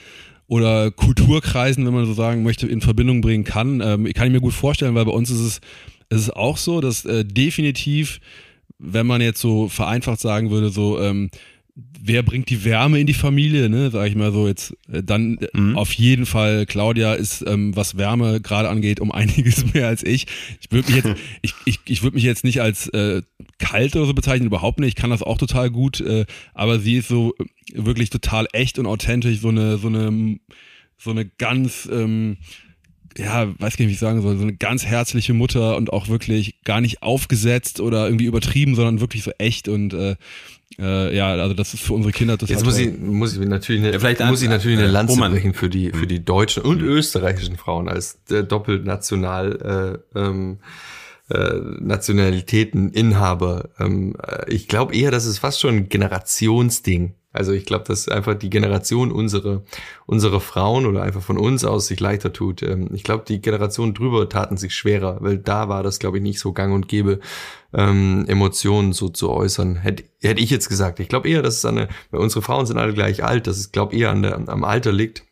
oder 0.47 0.91
Kulturkreisen, 0.91 1.87
wenn 1.87 1.95
man 1.95 2.07
so 2.07 2.15
sagen 2.15 2.43
möchte, 2.43 2.67
in 2.67 2.81
Verbindung 2.81 3.21
bringen 3.21 3.45
kann. 3.45 3.81
Ähm, 3.81 4.11
kann 4.13 4.27
ich 4.27 4.33
mir 4.33 4.41
gut 4.41 4.53
vorstellen, 4.53 4.95
weil 4.95 5.05
bei 5.05 5.13
uns 5.13 5.31
ist 5.31 5.41
es, 5.41 5.61
ist 6.11 6.21
es 6.21 6.31
auch 6.31 6.57
so, 6.57 6.81
dass 6.81 7.05
äh, 7.05 7.25
definitiv, 7.25 8.21
wenn 8.79 9.07
man 9.07 9.21
jetzt 9.21 9.41
so 9.41 9.69
vereinfacht 9.69 10.21
sagen 10.21 10.51
würde, 10.51 10.69
so 10.69 11.01
ähm, 11.01 11.31
wer 11.77 12.23
bringt 12.23 12.51
die 12.51 12.65
Wärme 12.65 13.01
in 13.01 13.07
die 13.07 13.15
Familie, 13.15 13.69
ne, 13.69 13.91
sag 13.91 14.07
ich 14.09 14.15
mal 14.15 14.33
so 14.33 14.47
jetzt, 14.47 14.77
äh, 14.93 15.03
dann 15.03 15.39
äh, 15.39 15.49
mhm. 15.59 15.77
auf 15.77 15.93
jeden 15.93 16.25
Fall, 16.25 16.67
Claudia 16.67 17.15
ist, 17.15 17.45
ähm, 17.47 17.75
was 17.75 17.97
Wärme 17.97 18.41
gerade 18.41 18.69
angeht, 18.69 19.01
um 19.01 19.11
einiges 19.13 19.73
mehr 19.73 19.89
als 19.89 20.05
ich. 20.05 20.27
Ich 20.61 20.71
würde 20.71 20.93
mich 20.93 21.05
jetzt, 21.05 21.21
ich, 21.43 21.55
ich, 21.65 21.81
ich 21.87 22.03
würde 22.03 22.15
mich 22.15 22.25
jetzt 22.25 22.45
nicht 22.45 22.61
als 22.61 22.89
äh, 22.89 23.23
kalt 23.59 23.97
oder 23.97 24.07
so 24.07 24.15
bezeichnen, 24.15 24.47
überhaupt 24.47 24.79
nicht, 24.79 24.89
ich 24.89 24.95
kann 24.95 25.11
das 25.11 25.23
auch 25.23 25.39
total 25.39 25.71
gut, 25.71 26.01
äh, 26.01 26.27
aber 26.53 26.79
sie 26.79 26.99
ist 26.99 27.09
so 27.09 27.35
wirklich 27.73 28.11
total 28.11 28.47
echt 28.53 28.79
und 28.79 28.87
authentisch, 28.87 29.41
so 29.41 29.49
eine, 29.49 29.79
so 29.79 29.89
eine, 29.89 30.39
so 30.97 31.11
eine 31.11 31.25
ganz, 31.25 31.89
ähm, 31.91 32.37
ja, 33.17 33.49
weiß 33.49 33.77
gar 33.77 33.85
nicht, 33.85 33.91
wie 33.91 33.95
ich 33.95 33.99
sagen 33.99 34.23
soll, 34.23 34.37
so 34.37 34.43
eine 34.43 34.57
ganz 34.57 34.87
herzliche 34.87 35.35
Mutter 35.35 35.77
und 35.77 35.93
auch 35.93 36.09
wirklich 36.09 36.63
gar 36.63 36.81
nicht 36.81 37.03
aufgesetzt 37.03 37.81
oder 37.81 38.07
irgendwie 38.07 38.27
übertrieben, 38.27 38.75
sondern 38.75 39.01
wirklich 39.01 39.23
so 39.23 39.31
echt 39.39 39.69
und 39.69 39.95
äh, 39.95 40.17
äh, 40.79 41.17
ja, 41.17 41.33
also 41.33 41.55
das 41.55 41.75
ist 41.75 41.83
für 41.83 41.95
unsere 41.95 42.13
Kinder 42.13 42.39
total 42.39 42.57
Jetzt 42.57 42.65
muss 42.65 42.79
ich, 42.79 42.99
muss 42.99 43.37
ich 43.37 43.47
natürlich 43.47 43.83
eine, 43.83 43.93
ja, 43.93 43.99
vielleicht 43.99 44.25
muss 44.25 44.43
ich 44.43 44.49
natürlich 44.49 44.79
eine 44.79 44.89
Lanze 44.89 45.19
brechen 45.19 45.55
für 45.55 45.69
die, 45.69 45.91
für 45.91 46.07
die 46.07 46.25
deutschen 46.25 46.63
und 46.63 46.81
mhm. 46.83 46.89
österreichischen 46.89 47.57
Frauen 47.57 47.89
als 47.89 48.19
äh, 48.31 48.45
doppelt 48.45 48.85
national 48.85 50.03
äh, 50.15 50.19
ähm, 50.19 50.59
äh, 51.31 51.55
Nationalitäteninhaber. 51.81 53.71
Ähm, 53.79 54.15
äh, 54.23 54.53
ich 54.53 54.69
glaube 54.69 54.95
eher, 54.95 55.11
das 55.11 55.27
ist 55.27 55.39
fast 55.39 55.61
schon 55.61 55.77
ein 55.77 55.89
Generationsding. 55.89 57.15
Also 57.35 57.53
ich 57.53 57.67
glaube, 57.67 57.85
dass 57.85 58.09
einfach 58.09 58.35
die 58.35 58.49
Generation 58.49 59.13
unserer 59.13 59.63
unsere 60.07 60.41
Frauen 60.41 60.87
oder 60.87 61.03
einfach 61.03 61.21
von 61.21 61.37
uns 61.37 61.65
aus 61.65 61.89
sich 61.89 61.99
leichter 61.99 62.33
tut. 62.33 62.63
Ähm, 62.63 62.91
ich 62.95 63.03
glaube, 63.03 63.25
die 63.27 63.43
Generation 63.43 63.93
drüber 63.93 64.29
taten 64.29 64.57
sich 64.57 64.75
schwerer, 64.75 65.19
weil 65.21 65.39
da 65.39 65.69
war 65.69 65.83
das, 65.83 65.99
glaube 65.99 66.19
ich, 66.19 66.23
nicht 66.23 66.39
so 66.39 66.53
gang 66.53 66.73
und 66.73 66.89
gäbe, 66.89 67.19
ähm, 67.73 68.25
Emotionen 68.29 68.93
so 68.93 69.09
zu 69.09 69.31
äußern. 69.31 69.77
Hätte 69.77 70.05
hätte 70.23 70.41
ich 70.41 70.51
jetzt 70.51 70.69
gesagt. 70.69 71.01
Ich 71.01 71.09
glaube 71.09 71.29
eher, 71.29 71.43
dass 71.43 71.57
es 71.57 71.65
eine, 71.65 71.89
weil 72.13 72.21
unsere 72.21 72.41
Frauen 72.41 72.67
sind 72.67 72.79
alle 72.79 72.95
gleich 72.95 73.25
alt, 73.25 73.49
dass 73.49 73.59
es, 73.59 73.73
glaube 73.73 73.97
eher 73.97 74.11
an 74.11 74.23
der, 74.23 74.49
am 74.49 74.65
Alter 74.65 74.93
liegt 74.93 75.25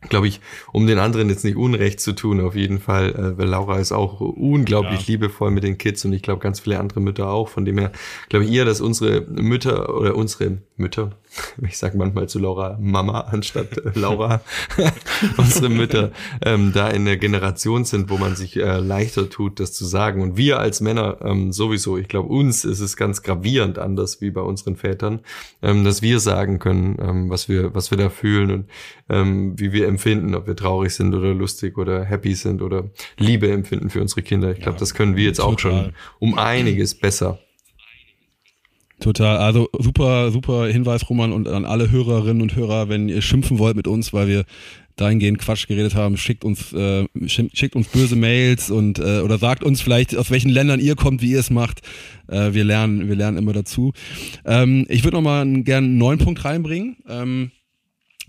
glaube 0.00 0.28
ich, 0.28 0.40
um 0.72 0.86
den 0.86 0.98
anderen 0.98 1.28
jetzt 1.28 1.44
nicht 1.44 1.56
Unrecht 1.56 2.00
zu 2.00 2.12
tun, 2.12 2.40
auf 2.40 2.54
jeden 2.54 2.78
Fall, 2.78 3.10
äh, 3.10 3.38
weil 3.38 3.48
Laura 3.48 3.78
ist 3.78 3.92
auch 3.92 4.20
unglaublich 4.20 5.00
ja. 5.00 5.12
liebevoll 5.12 5.50
mit 5.50 5.64
den 5.64 5.76
Kids 5.76 6.04
und 6.04 6.12
ich 6.12 6.22
glaube 6.22 6.40
ganz 6.40 6.60
viele 6.60 6.78
andere 6.78 7.00
Mütter 7.00 7.28
auch. 7.28 7.48
Von 7.48 7.64
dem 7.64 7.78
her 7.78 7.92
glaube 8.28 8.44
ich 8.44 8.52
eher, 8.52 8.64
dass 8.64 8.80
unsere 8.80 9.22
Mütter 9.22 9.94
oder 9.96 10.14
unsere 10.14 10.58
Mütter, 10.76 11.16
ich 11.66 11.78
sage 11.78 11.96
manchmal 11.96 12.28
zu 12.28 12.38
Laura 12.38 12.76
Mama 12.80 13.20
anstatt 13.20 13.76
äh, 13.78 13.98
Laura, 13.98 14.40
unsere 15.36 15.68
Mütter 15.68 16.12
ähm, 16.44 16.72
da 16.72 16.88
in 16.88 17.04
der 17.04 17.16
Generation 17.16 17.84
sind, 17.84 18.10
wo 18.10 18.18
man 18.18 18.36
sich 18.36 18.56
äh, 18.56 18.78
leichter 18.78 19.28
tut, 19.30 19.60
das 19.60 19.72
zu 19.72 19.84
sagen. 19.84 20.22
Und 20.22 20.36
wir 20.36 20.58
als 20.58 20.80
Männer 20.80 21.18
ähm, 21.22 21.52
sowieso, 21.52 21.98
ich 21.98 22.08
glaube, 22.08 22.28
uns 22.28 22.64
ist 22.64 22.80
es 22.80 22.96
ganz 22.96 23.22
gravierend 23.22 23.78
anders 23.78 24.20
wie 24.20 24.30
bei 24.30 24.40
unseren 24.40 24.76
Vätern, 24.76 25.20
ähm, 25.62 25.84
dass 25.84 26.02
wir 26.02 26.20
sagen 26.20 26.58
können, 26.58 26.96
ähm, 27.00 27.30
was 27.30 27.48
wir, 27.48 27.74
was 27.74 27.90
wir 27.90 27.98
da 27.98 28.10
fühlen 28.10 28.50
und 28.50 28.70
ähm, 29.08 29.58
wie 29.58 29.72
wir 29.72 29.88
empfinden, 29.88 30.34
ob 30.34 30.46
wir 30.46 30.56
traurig 30.56 30.94
sind 30.94 31.14
oder 31.14 31.34
lustig 31.34 31.78
oder 31.78 32.04
happy 32.04 32.34
sind 32.34 32.62
oder 32.62 32.84
Liebe 33.16 33.50
empfinden 33.50 33.90
für 33.90 34.00
unsere 34.00 34.22
Kinder. 34.22 34.50
Ich 34.50 34.60
glaube, 34.60 34.78
das 34.78 34.94
können 34.94 35.16
wir 35.16 35.24
jetzt 35.24 35.40
auch 35.40 35.58
schon 35.58 35.92
um 36.18 36.38
einiges 36.38 36.94
besser. 36.94 37.38
Total, 39.00 39.36
also 39.36 39.68
super, 39.78 40.32
super 40.32 40.66
Hinweis, 40.66 41.08
Roman, 41.08 41.32
und 41.32 41.46
an 41.46 41.64
alle 41.64 41.90
Hörerinnen 41.90 42.42
und 42.42 42.56
Hörer, 42.56 42.88
wenn 42.88 43.08
ihr 43.08 43.22
schimpfen 43.22 43.58
wollt 43.58 43.76
mit 43.76 43.86
uns, 43.86 44.12
weil 44.12 44.26
wir 44.26 44.44
dahingehend 44.96 45.38
Quatsch 45.38 45.68
geredet 45.68 45.94
haben, 45.94 46.16
schickt 46.16 46.44
uns, 46.44 46.72
äh, 46.72 47.06
schickt 47.26 47.76
uns 47.76 47.86
böse 47.88 48.16
Mails 48.16 48.70
und 48.70 48.98
äh, 48.98 49.20
oder 49.20 49.38
sagt 49.38 49.62
uns 49.62 49.80
vielleicht, 49.80 50.16
aus 50.16 50.30
welchen 50.32 50.50
Ländern 50.50 50.80
ihr 50.80 50.96
kommt, 50.96 51.22
wie 51.22 51.30
ihr 51.30 51.38
es 51.38 51.50
macht. 51.50 51.82
Äh, 52.26 52.52
wir 52.52 52.64
lernen, 52.64 53.08
wir 53.08 53.14
lernen 53.14 53.38
immer 53.38 53.52
dazu. 53.52 53.92
Ähm, 54.44 54.84
ich 54.88 55.04
würde 55.04 55.16
nochmal 55.16 55.46
gerne 55.62 55.86
einen 55.86 55.98
neuen 55.98 56.18
Punkt 56.18 56.44
reinbringen. 56.44 56.96
Ähm, 57.08 57.52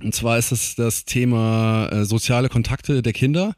und 0.04 0.16
zwar 0.16 0.38
ist 0.38 0.52
es 0.52 0.76
das 0.76 1.06
Thema 1.06 1.90
äh, 1.92 2.06
soziale 2.06 2.50
Kontakte 2.50 3.02
der 3.02 3.14
Kinder. 3.14 3.54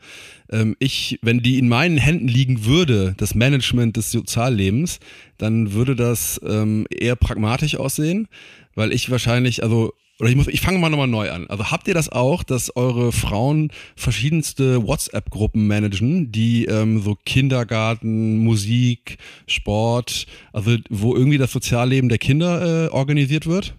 Ähm, 0.52 0.76
ich, 0.80 1.20
wenn 1.22 1.42
die 1.42 1.60
in 1.60 1.70
meinen 1.70 1.98
Händen 1.98 2.28
liegen 2.28 2.66
würde, 2.66 3.14
das 3.18 3.36
Management 3.36 3.98
des 3.98 4.12
Soziallebens, 4.12 5.00
dann 5.38 5.74
würde 5.74 5.96
das 5.96 6.40
ähm, 6.46 6.88
eher 6.90 7.16
pragmatisch 7.16 7.76
aussehen, 7.76 8.28
weil 8.76 8.92
ich 8.92 9.10
wahrscheinlich, 9.10 9.64
also 9.64 9.94
oder 10.20 10.30
ich 10.30 10.36
muss, 10.36 10.48
ich 10.48 10.62
fange 10.62 10.78
mal 10.78 10.90
nochmal 10.90 11.08
neu 11.08 11.32
an. 11.32 11.48
Also 11.48 11.72
habt 11.72 11.88
ihr 11.88 11.96
das 11.96 12.08
auch, 12.10 12.44
dass 12.44 12.76
eure 12.76 13.12
Frauen 13.12 13.72
verschiedenste 13.96 14.86
WhatsApp-Gruppen 14.86 15.66
managen, 15.66 16.32
die 16.32 16.66
ähm, 16.66 17.02
so 17.02 17.18
Kindergarten, 17.26 18.38
Musik, 18.38 19.18
Sport, 19.48 20.28
also 20.54 20.78
wo 20.92 21.16
irgendwie 21.16 21.40
das 21.40 21.52
Sozialleben 21.52 22.08
der 22.08 22.20
Kinder 22.20 22.86
äh, 22.86 22.90
organisiert 22.90 23.48
wird? 23.48 23.74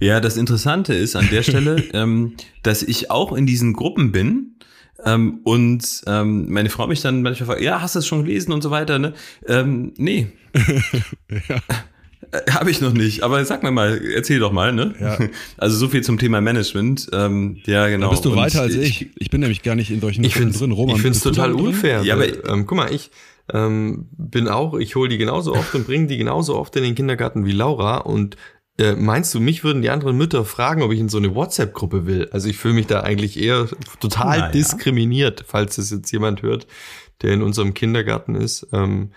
Ja, 0.00 0.20
das 0.20 0.36
Interessante 0.36 0.94
ist 0.94 1.16
an 1.16 1.28
der 1.30 1.42
Stelle, 1.42 1.76
ähm, 1.92 2.34
dass 2.62 2.82
ich 2.82 3.10
auch 3.10 3.32
in 3.32 3.46
diesen 3.46 3.72
Gruppen 3.72 4.12
bin. 4.12 4.54
Ähm, 5.04 5.40
und 5.44 6.02
ähm, 6.06 6.50
meine 6.50 6.70
Frau 6.70 6.86
mich 6.86 7.00
dann 7.00 7.22
manchmal 7.22 7.46
fragt, 7.46 7.62
ja, 7.62 7.80
hast 7.80 7.94
du 7.94 8.00
es 8.00 8.06
schon 8.06 8.24
gelesen 8.24 8.52
und 8.52 8.62
so 8.62 8.70
weiter, 8.70 8.98
ne? 8.98 9.14
Ähm, 9.46 9.92
nee. 9.96 10.26
ja. 11.48 11.60
Äh, 12.32 12.50
Habe 12.50 12.70
ich 12.70 12.80
noch 12.80 12.92
nicht, 12.92 13.22
aber 13.22 13.44
sag 13.44 13.62
mir 13.62 13.70
mal, 13.70 14.00
erzähl 14.14 14.40
doch 14.40 14.52
mal, 14.52 14.72
ne? 14.72 14.94
Ja. 15.00 15.18
Also 15.56 15.76
so 15.76 15.88
viel 15.88 16.02
zum 16.02 16.18
Thema 16.18 16.40
Management. 16.40 17.08
Ähm, 17.12 17.58
ja, 17.64 17.88
genau. 17.88 18.06
Da 18.06 18.10
bist 18.10 18.24
du 18.24 18.30
und 18.30 18.36
weiter 18.36 18.62
als 18.62 18.74
ich. 18.74 19.02
ich. 19.02 19.10
Ich 19.16 19.30
bin 19.30 19.40
nämlich 19.40 19.62
gar 19.62 19.74
nicht 19.74 19.90
in 19.90 20.00
solchen 20.00 20.24
ich 20.24 20.34
Gruppen 20.34 20.52
drin. 20.52 20.72
Roman, 20.72 20.96
ich 20.96 21.02
finde 21.02 21.16
es 21.16 21.22
total 21.22 21.52
unfair. 21.52 22.02
Ja, 22.02 22.14
aber 22.14 22.26
ähm, 22.48 22.66
guck 22.66 22.76
mal, 22.76 22.92
ich 22.92 23.10
ähm, 23.52 24.08
bin 24.16 24.48
auch, 24.48 24.74
ich 24.74 24.94
hole 24.94 25.08
die 25.08 25.18
genauso 25.18 25.54
oft 25.54 25.74
und 25.74 25.86
bringe 25.86 26.06
die 26.06 26.18
genauso 26.18 26.56
oft 26.56 26.74
in 26.76 26.82
den 26.82 26.94
Kindergarten 26.94 27.46
wie 27.46 27.52
Laura 27.52 27.98
und 27.98 28.36
äh, 28.78 28.94
meinst 28.94 29.34
du, 29.34 29.40
mich 29.40 29.64
würden 29.64 29.82
die 29.82 29.90
anderen 29.90 30.16
Mütter 30.16 30.44
fragen, 30.44 30.82
ob 30.82 30.92
ich 30.92 31.00
in 31.00 31.08
so 31.08 31.18
eine 31.18 31.34
WhatsApp-Gruppe 31.34 32.06
will? 32.06 32.28
Also 32.30 32.48
ich 32.48 32.56
fühle 32.56 32.74
mich 32.74 32.86
da 32.86 33.00
eigentlich 33.00 33.38
eher 33.38 33.66
total 34.00 34.38
naja. 34.38 34.50
diskriminiert, 34.52 35.44
falls 35.46 35.78
es 35.78 35.90
jetzt 35.90 36.12
jemand 36.12 36.42
hört, 36.42 36.66
der 37.22 37.32
in 37.32 37.42
unserem 37.42 37.74
Kindergarten 37.74 38.36
ist. 38.36 38.68
Ähm, 38.72 39.10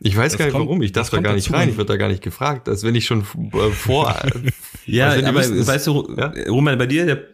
ich 0.00 0.16
weiß 0.16 0.32
das 0.32 0.38
gar 0.38 0.46
nicht 0.46 0.52
kommt, 0.52 0.66
warum, 0.66 0.82
ich 0.82 0.92
darf 0.92 1.10
da 1.10 1.20
gar 1.20 1.34
nicht 1.34 1.52
rein, 1.52 1.68
ich 1.68 1.76
würde 1.76 1.92
da 1.92 1.96
gar 1.96 2.08
nicht 2.08 2.22
gefragt, 2.22 2.68
als 2.68 2.82
wenn 2.82 2.94
ich 2.94 3.06
schon 3.06 3.20
äh, 3.20 3.70
vor. 3.70 4.14
ja, 4.86 5.08
also 5.08 5.26
aber 5.26 5.40
wissen, 5.40 5.66
weißt 5.66 5.86
du, 5.86 6.14
ja? 6.16 6.34
Roman, 6.48 6.76
bei 6.76 6.86
dir, 6.86 7.06
der, 7.06 7.24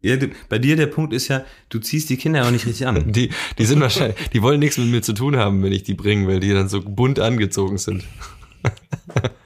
ja, 0.00 0.16
bei 0.48 0.58
dir 0.58 0.76
der 0.76 0.86
Punkt 0.86 1.12
ist 1.12 1.28
ja, 1.28 1.44
du 1.68 1.78
ziehst 1.78 2.08
die 2.08 2.16
Kinder 2.16 2.46
auch 2.46 2.50
nicht 2.50 2.66
richtig 2.66 2.86
an. 2.86 3.12
Die, 3.12 3.30
die 3.58 3.64
sind 3.66 3.80
wahrscheinlich, 3.80 4.16
die 4.30 4.40
wollen 4.40 4.60
nichts 4.60 4.78
mit 4.78 4.88
mir 4.88 5.02
zu 5.02 5.12
tun 5.12 5.36
haben, 5.36 5.62
wenn 5.62 5.72
ich 5.72 5.82
die 5.82 5.94
bringe, 5.94 6.26
weil 6.26 6.40
die 6.40 6.52
dann 6.52 6.68
so 6.68 6.80
bunt 6.80 7.20
angezogen 7.20 7.76
sind 7.76 8.04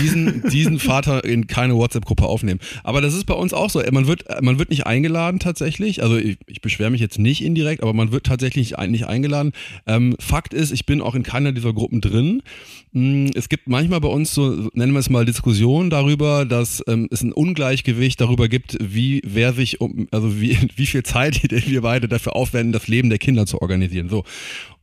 diesen, 0.00 0.42
diesen 0.50 0.78
Vater 0.78 1.24
in 1.24 1.46
keine 1.46 1.76
WhatsApp-Gruppe 1.76 2.24
aufnehmen. 2.24 2.60
Aber 2.82 3.00
das 3.00 3.14
ist 3.14 3.24
bei 3.24 3.34
uns 3.34 3.52
auch 3.52 3.70
so. 3.70 3.82
Man 3.90 4.06
wird, 4.06 4.24
man 4.42 4.58
wird 4.58 4.70
nicht 4.70 4.86
eingeladen 4.86 5.40
tatsächlich. 5.40 6.02
Also 6.02 6.16
ich, 6.16 6.38
ich 6.46 6.60
beschwere 6.60 6.90
mich 6.90 7.00
jetzt 7.00 7.18
nicht 7.18 7.42
indirekt, 7.42 7.82
aber 7.82 7.92
man 7.92 8.12
wird 8.12 8.26
tatsächlich 8.26 8.76
nicht 8.88 9.06
eingeladen. 9.06 9.52
Ähm, 9.86 10.16
Fakt 10.18 10.54
ist, 10.54 10.72
ich 10.72 10.86
bin 10.86 11.00
auch 11.00 11.14
in 11.14 11.22
keiner 11.22 11.52
dieser 11.52 11.72
Gruppen 11.72 12.00
drin. 12.00 12.42
Mm, 12.92 13.26
es 13.34 13.48
gibt 13.48 13.68
manchmal 13.68 14.00
bei 14.00 14.08
uns 14.08 14.34
so, 14.34 14.70
nennen 14.72 14.92
wir 14.92 15.00
es 15.00 15.10
mal, 15.10 15.24
Diskussionen 15.24 15.90
darüber, 15.90 16.44
dass 16.44 16.82
ähm, 16.86 17.08
es 17.10 17.22
ein 17.22 17.32
Ungleichgewicht 17.32 18.20
darüber 18.20 18.48
gibt, 18.48 18.76
wie 18.80 19.20
wer 19.24 19.52
sich 19.52 19.80
um, 19.80 20.06
also 20.10 20.40
wie, 20.40 20.56
wie 20.76 20.86
viel 20.86 21.02
Zeit 21.02 21.40
wir 21.50 21.82
beide 21.82 22.08
dafür 22.08 22.36
aufwenden, 22.36 22.72
das 22.72 22.88
Leben 22.88 23.10
der 23.10 23.18
Kinder 23.18 23.46
zu 23.46 23.60
organisieren. 23.60 24.08
So. 24.08 24.24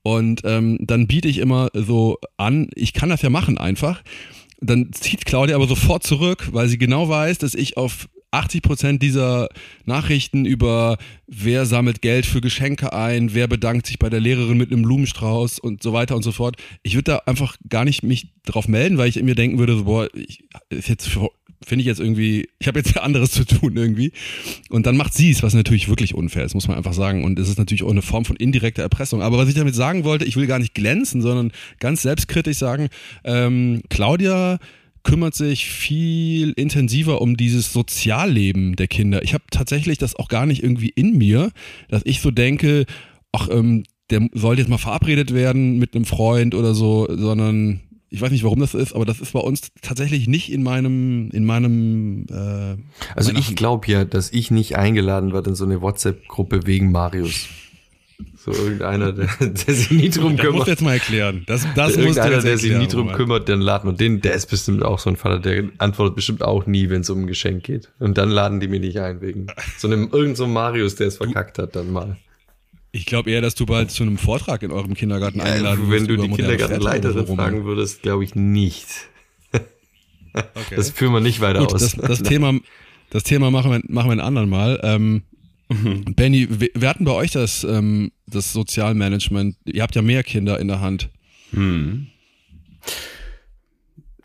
Und 0.03 0.41
ähm, 0.45 0.77
dann 0.81 1.07
biete 1.07 1.27
ich 1.27 1.37
immer 1.37 1.69
so 1.73 2.17
an, 2.37 2.69
ich 2.75 2.93
kann 2.93 3.09
das 3.09 3.21
ja 3.21 3.29
machen 3.29 3.57
einfach 3.57 4.01
dann 4.61 4.93
zieht 4.93 5.25
Claudia 5.25 5.55
aber 5.55 5.67
sofort 5.67 6.03
zurück, 6.03 6.49
weil 6.51 6.67
sie 6.67 6.77
genau 6.77 7.09
weiß, 7.09 7.39
dass 7.39 7.55
ich 7.55 7.77
auf 7.77 8.07
80 8.31 8.61
Prozent 8.61 9.03
dieser 9.03 9.49
Nachrichten 9.85 10.45
über 10.45 10.97
wer 11.27 11.65
sammelt 11.65 12.01
Geld 12.01 12.25
für 12.25 12.39
Geschenke 12.39 12.93
ein, 12.93 13.33
wer 13.33 13.47
bedankt 13.47 13.87
sich 13.87 13.99
bei 13.99 14.09
der 14.09 14.21
Lehrerin 14.21 14.57
mit 14.57 14.71
einem 14.71 14.83
Blumenstrauß 14.83 15.59
und 15.59 15.83
so 15.83 15.91
weiter 15.91 16.15
und 16.15 16.23
so 16.23 16.31
fort. 16.31 16.55
Ich 16.81 16.95
würde 16.95 17.11
da 17.11 17.17
einfach 17.25 17.57
gar 17.67 17.83
nicht 17.83 18.03
mich 18.03 18.33
drauf 18.45 18.67
melden, 18.67 18.97
weil 18.97 19.09
ich 19.09 19.21
mir 19.21 19.35
denken 19.35 19.59
würde, 19.59 19.75
so, 19.75 19.83
boah, 19.83 20.07
ich, 20.15 20.45
ist 20.69 20.87
jetzt 20.87 21.09
finde 21.65 21.81
ich 21.81 21.87
jetzt 21.87 21.99
irgendwie, 21.99 22.49
ich 22.59 22.67
habe 22.67 22.79
jetzt 22.79 22.97
anderes 23.01 23.31
zu 23.31 23.45
tun 23.45 23.75
irgendwie. 23.75 24.11
Und 24.69 24.85
dann 24.85 24.97
macht 24.97 25.13
sie 25.13 25.31
es, 25.31 25.43
was 25.43 25.53
natürlich 25.53 25.89
wirklich 25.89 26.15
unfair 26.15 26.45
ist, 26.45 26.53
muss 26.53 26.67
man 26.67 26.77
einfach 26.77 26.93
sagen. 26.93 27.23
Und 27.23 27.39
es 27.39 27.49
ist 27.49 27.57
natürlich 27.57 27.83
auch 27.83 27.91
eine 27.91 28.01
Form 28.01 28.25
von 28.25 28.35
indirekter 28.35 28.83
Erpressung. 28.83 29.21
Aber 29.21 29.37
was 29.37 29.49
ich 29.49 29.55
damit 29.55 29.75
sagen 29.75 30.03
wollte, 30.03 30.25
ich 30.25 30.35
will 30.35 30.47
gar 30.47 30.59
nicht 30.59 30.73
glänzen, 30.73 31.21
sondern 31.21 31.51
ganz 31.79 32.01
selbstkritisch 32.01 32.57
sagen, 32.57 32.89
ähm, 33.23 33.81
Claudia 33.89 34.59
kümmert 35.03 35.33
sich 35.33 35.65
viel 35.65 36.51
intensiver 36.51 37.21
um 37.21 37.35
dieses 37.35 37.73
Sozialleben 37.73 38.75
der 38.75 38.87
Kinder. 38.87 39.23
Ich 39.23 39.33
habe 39.33 39.43
tatsächlich 39.49 39.97
das 39.97 40.15
auch 40.15 40.27
gar 40.27 40.45
nicht 40.45 40.61
irgendwie 40.61 40.89
in 40.89 41.17
mir, 41.17 41.51
dass 41.89 42.03
ich 42.05 42.21
so 42.21 42.29
denke, 42.31 42.85
ach, 43.31 43.47
ähm, 43.51 43.83
der 44.11 44.27
sollte 44.33 44.61
jetzt 44.61 44.69
mal 44.69 44.77
verabredet 44.77 45.33
werden 45.33 45.79
mit 45.79 45.95
einem 45.95 46.05
Freund 46.05 46.53
oder 46.53 46.75
so, 46.75 47.07
sondern 47.09 47.81
ich 48.13 48.21
weiß 48.21 48.29
nicht, 48.31 48.43
warum 48.43 48.59
das 48.59 48.73
ist, 48.73 48.93
aber 48.93 49.05
das 49.05 49.21
ist 49.21 49.31
bei 49.31 49.39
uns 49.39 49.71
tatsächlich 49.81 50.27
nicht 50.27 50.51
in 50.51 50.63
meinem, 50.63 51.29
in 51.31 51.45
meinem. 51.45 52.25
Äh, 52.29 52.75
also 53.15 53.31
ich 53.31 53.55
glaube 53.55 53.87
ja, 53.87 54.03
dass 54.03 54.33
ich 54.33 54.51
nicht 54.51 54.75
eingeladen 54.75 55.31
werde 55.31 55.51
in 55.51 55.55
so 55.55 55.63
eine 55.63 55.81
WhatsApp-Gruppe 55.81 56.67
wegen 56.67 56.91
Marius. 56.91 57.47
So 58.35 58.51
irgendeiner, 58.51 59.13
der, 59.13 59.29
der 59.39 59.73
sich 59.73 59.91
nie 59.91 60.09
drum 60.09 60.35
das 60.35 60.41
kümmert. 60.41 60.55
musst 60.55 60.67
du 60.67 60.71
jetzt 60.71 60.81
mal 60.81 60.93
erklären. 60.93 61.43
Das, 61.47 61.65
das 61.73 61.95
irgendeiner, 61.95 62.41
der 62.41 62.57
sich 62.57 62.77
nie 62.77 62.87
drum 62.87 63.13
kümmert, 63.13 63.47
den 63.47 63.61
laden 63.61 63.89
und 63.89 64.01
den, 64.01 64.19
der 64.19 64.33
ist 64.33 64.47
bestimmt 64.47 64.83
auch 64.83 64.99
so 64.99 65.09
ein 65.09 65.15
Vater, 65.15 65.39
der 65.39 65.69
antwortet 65.77 66.15
bestimmt 66.15 66.43
auch 66.43 66.65
nie, 66.65 66.89
wenn 66.89 67.01
es 67.01 67.09
um 67.09 67.21
ein 67.21 67.27
Geschenk 67.27 67.63
geht. 67.63 67.91
Und 67.97 68.17
dann 68.17 68.29
laden 68.29 68.59
die 68.59 68.67
mich 68.67 68.81
nicht 68.81 68.99
ein 68.99 69.21
wegen 69.21 69.47
so 69.77 69.87
einem 69.87 70.09
irgend 70.11 70.35
so 70.35 70.47
Marius, 70.47 70.95
der 70.95 71.07
es 71.07 71.17
verkackt 71.17 71.59
hat, 71.59 71.77
dann 71.77 71.91
mal. 71.91 72.17
Ich 72.93 73.05
glaube 73.05 73.31
eher, 73.31 73.41
dass 73.41 73.55
du 73.55 73.65
bald 73.65 73.89
zu 73.89 74.03
einem 74.03 74.17
Vortrag 74.17 74.63
in 74.63 74.71
eurem 74.71 74.93
Kindergarten 74.93 75.39
ja, 75.39 75.45
eingeladen 75.45 75.89
wirst. 75.89 76.07
Wenn 76.09 76.17
du 76.17 76.21
die 76.21 76.29
Kindergartenleiterin 76.29 77.27
fragen 77.27 77.65
würdest, 77.65 78.01
glaube 78.01 78.23
ich 78.23 78.35
nicht. 78.35 78.87
Okay. 80.33 80.75
Das 80.75 80.89
führen 80.91 81.13
wir 81.13 81.19
nicht 81.19 81.41
weiter 81.41 81.59
Gut, 81.59 81.73
aus. 81.73 81.81
Das, 81.81 81.95
das, 81.95 82.23
Thema, 82.23 82.57
das 83.09 83.23
Thema 83.23 83.51
machen 83.51 83.71
wir, 83.71 83.81
machen 83.87 84.09
wir 84.09 84.13
ein 84.13 84.21
anderen 84.21 84.49
Mal. 84.49 84.79
Ähm, 84.83 85.23
mhm. 85.69 86.05
Benny, 86.15 86.47
wir 86.49 86.89
hatten 86.89 87.05
bei 87.05 87.11
euch 87.11 87.31
das, 87.31 87.63
ähm, 87.63 88.11
das 88.27 88.53
Sozialmanagement. 88.53 89.57
Ihr 89.65 89.83
habt 89.83 89.95
ja 89.95 90.01
mehr 90.01 90.23
Kinder 90.23 90.59
in 90.59 90.67
der 90.69 90.79
Hand. 90.79 91.09
Hm. 91.51 92.07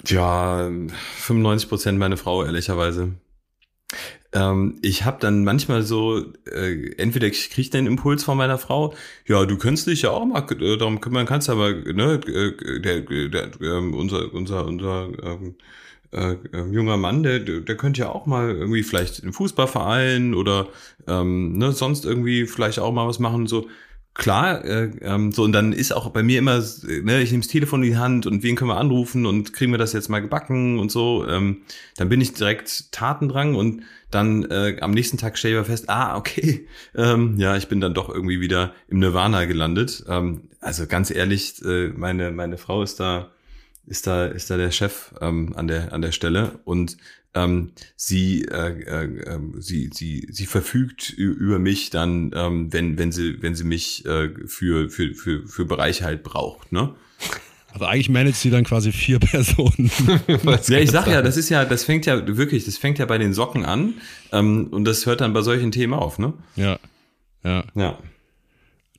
Ja, 0.06 0.70
95 1.18 1.68
Prozent 1.68 1.98
meine 1.98 2.16
Frau, 2.16 2.44
ehrlicherweise. 2.44 3.14
Ähm, 4.36 4.78
ich 4.82 5.04
habe 5.04 5.16
dann 5.20 5.44
manchmal 5.44 5.82
so, 5.82 6.22
äh, 6.44 6.92
entweder 6.98 7.26
ich 7.26 7.70
den 7.70 7.86
Impuls 7.86 8.22
von 8.22 8.36
meiner 8.36 8.58
Frau, 8.58 8.94
ja, 9.26 9.46
du 9.46 9.56
könntest 9.56 9.86
dich 9.86 10.02
ja 10.02 10.10
auch 10.10 10.26
mal 10.26 10.44
äh, 10.60 10.76
darum 10.76 11.00
kümmern, 11.00 11.24
kannst 11.26 11.48
aber, 11.48 11.72
ne, 11.72 12.20
äh, 12.26 12.80
der, 12.80 13.00
der, 13.00 13.50
äh, 13.60 13.78
unser, 13.78 14.34
unser, 14.34 14.66
unser 14.66 15.08
ähm, 15.22 15.54
äh, 16.12 16.32
äh, 16.52 16.70
junger 16.70 16.98
Mann, 16.98 17.22
der, 17.22 17.40
der 17.40 17.76
könnte 17.76 18.02
ja 18.02 18.10
auch 18.10 18.26
mal 18.26 18.50
irgendwie 18.50 18.82
vielleicht 18.82 19.20
im 19.20 19.32
Fußballverein 19.32 20.34
oder 20.34 20.68
ähm, 21.06 21.56
ne, 21.56 21.72
sonst 21.72 22.04
irgendwie 22.04 22.46
vielleicht 22.46 22.78
auch 22.78 22.92
mal 22.92 23.08
was 23.08 23.18
machen, 23.18 23.46
so 23.46 23.68
klar, 24.16 24.64
äh, 24.64 24.90
ähm, 25.02 25.32
so 25.32 25.44
und 25.44 25.52
dann 25.52 25.72
ist 25.72 25.92
auch 25.92 26.10
bei 26.10 26.22
mir 26.22 26.38
immer, 26.38 26.58
ne, 26.58 27.22
ich 27.22 27.30
nehme 27.30 27.42
das 27.42 27.50
Telefon 27.50 27.82
in 27.82 27.90
die 27.90 27.96
Hand 27.96 28.26
und 28.26 28.42
wen 28.42 28.56
können 28.56 28.70
wir 28.70 28.78
anrufen 28.78 29.26
und 29.26 29.52
kriegen 29.52 29.72
wir 29.72 29.78
das 29.78 29.92
jetzt 29.92 30.08
mal 30.08 30.20
gebacken 30.20 30.78
und 30.78 30.90
so, 30.90 31.26
ähm, 31.28 31.58
dann 31.96 32.08
bin 32.08 32.20
ich 32.20 32.32
direkt 32.32 32.92
Tatendrang 32.92 33.54
und 33.54 33.82
dann 34.10 34.44
äh, 34.44 34.78
am 34.80 34.92
nächsten 34.92 35.18
Tag 35.18 35.36
stelle 35.36 35.54
ich 35.54 35.58
aber 35.58 35.66
fest, 35.66 35.88
ah, 35.88 36.16
okay, 36.16 36.66
ähm, 36.94 37.34
ja, 37.38 37.56
ich 37.56 37.68
bin 37.68 37.80
dann 37.80 37.94
doch 37.94 38.08
irgendwie 38.08 38.40
wieder 38.40 38.72
im 38.88 39.00
Nirvana 39.00 39.44
gelandet. 39.44 40.04
Ähm, 40.08 40.48
also 40.60 40.86
ganz 40.86 41.10
ehrlich, 41.10 41.62
äh, 41.64 41.88
meine, 41.88 42.30
meine 42.30 42.56
Frau 42.56 42.82
ist 42.82 43.00
da, 43.00 43.30
ist 43.86 44.06
da, 44.06 44.26
ist 44.26 44.50
da 44.50 44.56
der 44.56 44.70
Chef 44.70 45.14
ähm, 45.20 45.52
an 45.56 45.68
der, 45.68 45.92
an 45.92 46.02
der 46.02 46.12
Stelle 46.12 46.58
und 46.64 46.96
ähm, 47.34 47.72
sie, 47.96 48.44
äh, 48.46 48.80
äh, 48.82 49.34
ähm, 49.34 49.54
sie, 49.58 49.90
sie, 49.92 50.26
sie 50.30 50.46
verfügt 50.46 51.10
über 51.10 51.58
mich 51.58 51.90
dann, 51.90 52.32
ähm, 52.34 52.72
wenn, 52.72 52.98
wenn 52.98 53.12
sie, 53.12 53.42
wenn 53.42 53.54
sie 53.54 53.64
mich 53.64 54.04
äh, 54.06 54.30
für, 54.46 54.88
für, 54.88 55.14
für, 55.14 55.46
für 55.46 55.64
Bereiche 55.66 56.04
halt 56.04 56.22
braucht, 56.22 56.72
ne? 56.72 56.94
Also 57.72 57.84
eigentlich 57.84 58.08
managt 58.08 58.38
sie 58.38 58.48
dann 58.48 58.64
quasi 58.64 58.90
vier 58.90 59.18
Personen. 59.20 59.90
ja, 60.66 60.78
ich 60.78 60.90
sag 60.90 61.06
ja, 61.08 61.20
das 61.20 61.36
ist 61.36 61.50
ja, 61.50 61.66
das 61.66 61.84
fängt 61.84 62.06
ja 62.06 62.26
wirklich, 62.26 62.64
das 62.64 62.78
fängt 62.78 62.98
ja 62.98 63.04
bei 63.04 63.18
den 63.18 63.34
Socken 63.34 63.66
an 63.66 63.94
ähm, 64.32 64.68
und 64.70 64.84
das 64.84 65.04
hört 65.04 65.20
dann 65.20 65.34
bei 65.34 65.42
solchen 65.42 65.72
Themen 65.72 65.92
auf, 65.92 66.18
ne? 66.18 66.32
Ja, 66.56 66.78
ja. 67.44 67.64
Ja. 67.74 67.98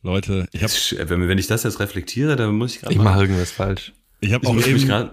Leute, 0.03 0.47
ich 0.51 0.63
hab, 0.63 1.09
wenn, 1.09 1.27
wenn 1.27 1.37
ich 1.39 1.47
das 1.47 1.63
jetzt 1.63 1.79
reflektiere, 1.79 2.35
dann 2.35 2.55
muss 2.55 2.75
ich 2.75 2.81
gerade. 2.81 2.93
Ich 2.93 3.01
mache 3.01 3.21
irgendwas 3.21 3.51
falsch. 3.51 3.93
Ich 4.19 4.33
habe 4.33 4.47
auch 4.47 4.55
eben, 4.55 5.09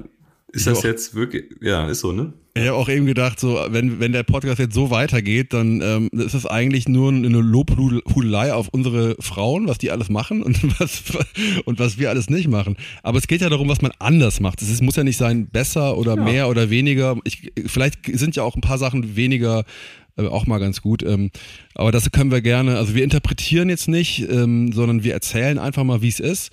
Ist 0.52 0.66
das 0.66 0.82
jetzt 0.82 1.14
wirklich, 1.14 1.44
ja, 1.60 1.88
ist 1.88 2.00
so, 2.00 2.12
ne? 2.12 2.32
Ich 2.56 2.68
habe 2.68 2.74
auch 2.74 2.88
eben 2.88 3.04
gedacht, 3.06 3.40
so, 3.40 3.58
wenn, 3.70 3.98
wenn 3.98 4.12
der 4.12 4.22
Podcast 4.22 4.60
jetzt 4.60 4.74
so 4.74 4.90
weitergeht, 4.90 5.52
dann 5.52 5.80
ähm, 5.82 6.08
ist 6.12 6.34
es 6.34 6.46
eigentlich 6.46 6.88
nur 6.88 7.10
eine 7.10 7.40
Lobhudelei 7.40 8.52
auf 8.52 8.68
unsere 8.68 9.16
Frauen, 9.18 9.66
was 9.66 9.78
die 9.78 9.90
alles 9.90 10.08
machen 10.08 10.40
und 10.40 10.62
was, 10.80 11.02
und 11.64 11.80
was 11.80 11.98
wir 11.98 12.10
alles 12.10 12.30
nicht 12.30 12.46
machen. 12.46 12.76
Aber 13.02 13.18
es 13.18 13.26
geht 13.26 13.40
ja 13.40 13.48
darum, 13.48 13.68
was 13.68 13.82
man 13.82 13.90
anders 13.98 14.38
macht. 14.38 14.62
Es 14.62 14.80
muss 14.80 14.94
ja 14.94 15.02
nicht 15.02 15.16
sein, 15.16 15.48
besser 15.48 15.96
oder 15.96 16.14
ja. 16.14 16.22
mehr 16.22 16.48
oder 16.48 16.70
weniger. 16.70 17.16
Ich, 17.24 17.50
vielleicht 17.66 18.06
sind 18.06 18.36
ja 18.36 18.44
auch 18.44 18.54
ein 18.54 18.60
paar 18.60 18.78
Sachen 18.78 19.16
weniger 19.16 19.64
äh, 20.16 20.26
auch 20.26 20.46
mal 20.46 20.58
ganz 20.58 20.80
gut. 20.80 21.02
Ähm, 21.02 21.32
aber 21.74 21.90
das 21.90 22.12
können 22.12 22.30
wir 22.30 22.40
gerne, 22.40 22.78
also 22.78 22.94
wir 22.94 23.02
interpretieren 23.02 23.68
jetzt 23.68 23.88
nicht, 23.88 24.28
ähm, 24.30 24.72
sondern 24.72 25.02
wir 25.02 25.12
erzählen 25.12 25.58
einfach 25.58 25.82
mal, 25.82 26.02
wie 26.02 26.08
es 26.08 26.20
ist. 26.20 26.52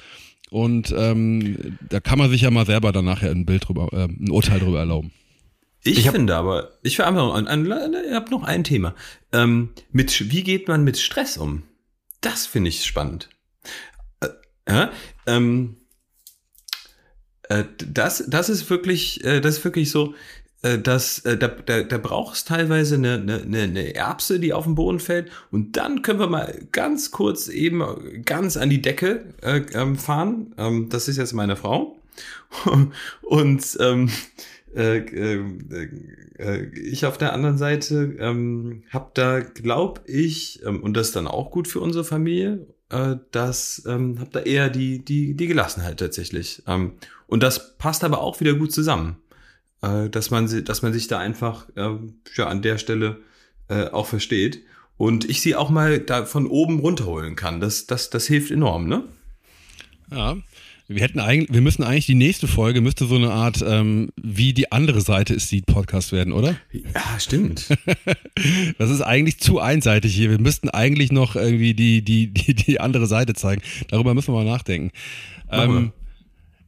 Und 0.52 0.94
ähm, 0.98 1.78
da 1.90 2.02
kann 2.02 2.20
man 2.20 2.30
sich 2.30 2.42
ja 2.42 2.52
mal 2.52 2.66
selber 2.66 2.92
dann 2.92 3.06
nachher 3.06 3.32
ein 3.32 3.46
Bild 3.46 3.70
drüber, 3.70 3.88
äh, 3.94 4.10
ein 4.10 4.30
Urteil 4.30 4.60
drüber 4.60 4.80
erlauben. 4.80 5.14
Ich, 5.82 6.00
ich 6.00 6.12
finde 6.12 6.36
aber, 6.36 6.74
ich 6.84 6.98
will 6.98 7.06
einfach, 7.06 7.34
ein, 7.34 7.48
ein, 7.48 7.66
ich 7.66 8.14
habe 8.14 8.30
noch 8.30 8.44
ein 8.44 8.66
Thema. 8.66 8.94
Ähm, 9.32 9.70
mit, 9.94 10.30
wie 10.30 10.44
geht 10.44 10.68
man 10.68 10.84
mit 10.84 10.98
Stress 10.98 11.38
um? 11.38 11.64
Das 12.20 12.46
finde 12.46 12.68
ich 12.68 12.84
spannend. 12.84 13.30
Äh, 14.66 14.88
ähm, 15.26 15.78
äh, 17.44 17.64
das, 17.78 18.26
das 18.28 18.50
ist 18.50 18.70
wirklich, 18.70 19.24
äh, 19.24 19.40
das 19.40 19.60
ist 19.60 19.64
wirklich 19.64 19.90
so, 19.90 20.14
äh, 20.14 20.16
dass 20.78 21.19
äh, 21.19 21.38
da, 21.38 21.47
da, 21.47 21.84
da 21.84 21.97
brauchst 21.97 22.47
teilweise 22.47 22.95
eine, 22.95 23.15
eine, 23.15 23.62
eine 23.62 23.95
Erbse, 23.95 24.39
die 24.39 24.54
auf 24.54 24.65
den 24.65 24.76
Boden 24.76 25.00
fällt. 25.00 25.32
Und 25.50 25.76
dann 25.76 26.04
können 26.04 26.19
wir 26.19 26.28
mal 26.28 26.60
ganz 26.71 27.12
kurz 27.12 27.47
eben 27.47 27.84
ganz 28.26 28.58
an 28.58 28.69
die 28.69 28.82
Decke 28.82 29.26
äh, 29.41 29.62
ähm, 29.74 29.97
fahren. 29.97 30.54
Ähm, 30.58 30.89
das 30.89 31.08
ist 31.08 31.17
jetzt 31.17 31.34
meine 31.34 31.56
Frau. 31.56 31.97
Und 33.21 33.78
ähm, 33.80 34.10
äh, 34.76 34.97
äh, 34.97 35.43
äh, 36.38 36.65
ich 36.80 37.06
auf 37.06 37.17
der 37.17 37.34
anderen 37.34 37.58
Seite 37.58 38.15
ähm, 38.19 38.84
habe 38.91 39.12
da, 39.13 39.39
glaube 39.39 40.02
ich, 40.06 40.62
ähm, 40.65 40.82
und 40.82 40.95
das 40.95 41.08
ist 41.08 41.15
dann 41.15 41.28
auch 41.28 41.52
gut 41.52 41.67
für 41.67 41.82
unsere 41.82 42.06
Familie, 42.06 42.65
äh, 42.89 43.15
das 43.32 43.84
ähm, 43.86 44.19
habe 44.19 44.30
da 44.32 44.39
eher 44.39 44.69
die, 44.69 45.04
die, 45.04 45.34
die 45.34 45.47
Gelassenheit 45.47 46.00
tatsächlich. 46.00 46.63
Ähm, 46.67 46.93
und 47.28 47.43
das 47.43 47.78
passt 47.78 48.04
aber 48.04 48.21
auch 48.21 48.39
wieder 48.39 48.54
gut 48.54 48.71
zusammen 48.71 49.17
äh, 49.82 50.10
dass, 50.10 50.32
man, 50.32 50.63
dass 50.65 50.82
man 50.82 50.94
sich 50.94 51.08
da 51.08 51.20
einfach 51.20 51.67
äh, 51.76 51.89
ja, 52.36 52.48
an 52.48 52.62
der 52.62 52.78
Stelle 52.78 53.17
äh, 53.67 53.86
auch 53.88 54.08
versteht. 54.08 54.63
Und 54.98 55.28
ich 55.28 55.41
sie 55.41 55.56
auch 55.56 55.70
mal 55.70 56.00
da 56.00 56.26
von 56.26 56.46
oben 56.46 56.80
runterholen 56.80 57.36
kann. 57.36 57.60
Das, 57.60 57.88
das, 57.88 58.12
das 58.12 58.28
hilft 58.28 58.52
enorm, 58.52 58.88
ne? 58.88 59.04
Ja. 60.12 60.38
Wir 60.88 61.02
hätten 61.02 61.20
eigentlich, 61.20 61.54
wir 61.54 61.62
müssen 61.62 61.84
eigentlich 61.84 62.06
die 62.06 62.15
nächste 62.15 62.48
Folge 62.48 62.82
müsste 62.82 63.06
so 63.06 63.15
eine 63.15 63.32
Art, 63.32 63.63
ähm, 63.65 64.10
wie 64.22 64.54
die 64.54 64.74
andere 64.74 65.00
Seite 65.00 65.34
ist, 65.34 65.50
die 65.50 65.62
Podcast 65.62 66.12
werden, 66.12 66.34
oder? 66.34 66.58
Ja, 66.72 67.17
stimmt. 67.17 67.70
das 68.78 68.89
ist 68.89 69.02
eigentlich 69.02 69.39
zu 69.39 69.60
einseitig 69.60 70.13
hier. 70.13 70.30
Wir 70.30 70.39
müssten 70.39 70.70
eigentlich 70.70 71.13
noch 71.13 71.38
irgendwie 71.38 71.74
die, 71.74 72.04
die, 72.04 72.28
die, 72.28 72.54
die 72.54 72.82
andere 72.82 73.08
Seite 73.08 73.34
zeigen. 73.34 73.62
Darüber 73.88 74.13
müssen 74.13 74.34
wir 74.34 74.44
mal 74.44 74.52
nachdenken. 74.52 74.91
Ähm, 75.50 75.94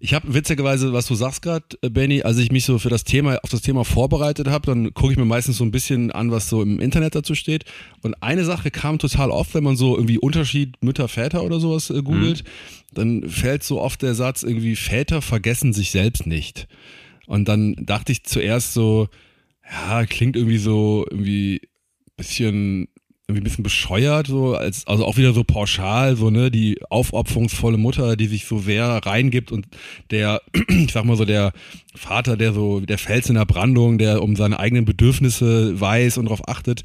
ich 0.03 0.13
habe 0.13 0.33
witzigerweise, 0.33 0.91
was 0.91 1.07
du 1.07 1.15
sagst 1.15 1.41
gerade, 1.43 1.63
äh, 1.81 1.89
Benny, 1.89 2.23
als 2.23 2.37
ich 2.37 2.51
mich 2.51 2.65
so 2.65 2.77
für 2.77 2.89
das 2.89 3.05
Thema, 3.05 3.39
auf 3.41 3.49
das 3.49 3.61
Thema 3.61 3.85
vorbereitet 3.85 4.49
habe, 4.49 4.65
dann 4.65 4.93
gucke 4.93 5.13
ich 5.13 5.17
mir 5.17 5.23
meistens 5.23 5.55
so 5.55 5.63
ein 5.63 5.71
bisschen 5.71 6.11
an, 6.11 6.29
was 6.29 6.49
so 6.49 6.61
im 6.61 6.81
Internet 6.81 7.15
dazu 7.15 7.35
steht. 7.35 7.63
Und 8.01 8.21
eine 8.21 8.43
Sache 8.43 8.69
kam 8.69 8.99
total 8.99 9.31
oft, 9.31 9.55
wenn 9.55 9.63
man 9.63 9.77
so 9.77 9.95
irgendwie 9.95 10.17
Unterschied 10.17 10.75
Mütter, 10.83 11.07
Väter 11.07 11.41
oder 11.45 11.61
sowas 11.61 11.89
äh, 11.89 12.01
googelt, 12.01 12.43
mhm. 12.43 12.95
dann 12.95 13.29
fällt 13.29 13.63
so 13.63 13.79
oft 13.79 14.01
der 14.01 14.13
Satz 14.13 14.43
irgendwie, 14.43 14.75
Väter 14.75 15.21
vergessen 15.21 15.71
sich 15.71 15.91
selbst 15.91 16.27
nicht. 16.27 16.67
Und 17.25 17.47
dann 17.47 17.73
dachte 17.79 18.11
ich 18.11 18.25
zuerst 18.25 18.73
so, 18.73 19.07
ja, 19.71 20.05
klingt 20.05 20.35
irgendwie 20.35 20.57
so, 20.57 21.05
irgendwie 21.09 21.61
bisschen 22.17 22.87
irgendwie 23.33 23.41
ein 23.41 23.49
bisschen 23.49 23.63
bescheuert, 23.63 24.27
so 24.27 24.55
als, 24.55 24.87
also 24.87 25.05
auch 25.05 25.17
wieder 25.17 25.33
so 25.33 25.43
pauschal, 25.43 26.15
so, 26.15 26.29
ne, 26.29 26.51
die 26.51 26.79
aufopferungsvolle 26.89 27.77
Mutter, 27.77 28.15
die 28.15 28.27
sich 28.27 28.45
so 28.45 28.59
sehr 28.59 28.85
reingibt 28.85 29.51
und 29.51 29.67
der, 30.11 30.41
ich 30.69 30.91
sag 30.91 31.05
mal 31.05 31.17
so, 31.17 31.25
der 31.25 31.51
Vater, 31.95 32.37
der 32.37 32.53
so, 32.53 32.79
der 32.79 32.97
Fels 32.97 33.29
in 33.29 33.35
der 33.35 33.45
Brandung, 33.45 33.97
der 33.97 34.21
um 34.21 34.35
seine 34.35 34.59
eigenen 34.59 34.85
Bedürfnisse 34.85 35.79
weiß 35.79 36.17
und 36.17 36.25
darauf 36.25 36.47
achtet. 36.47 36.83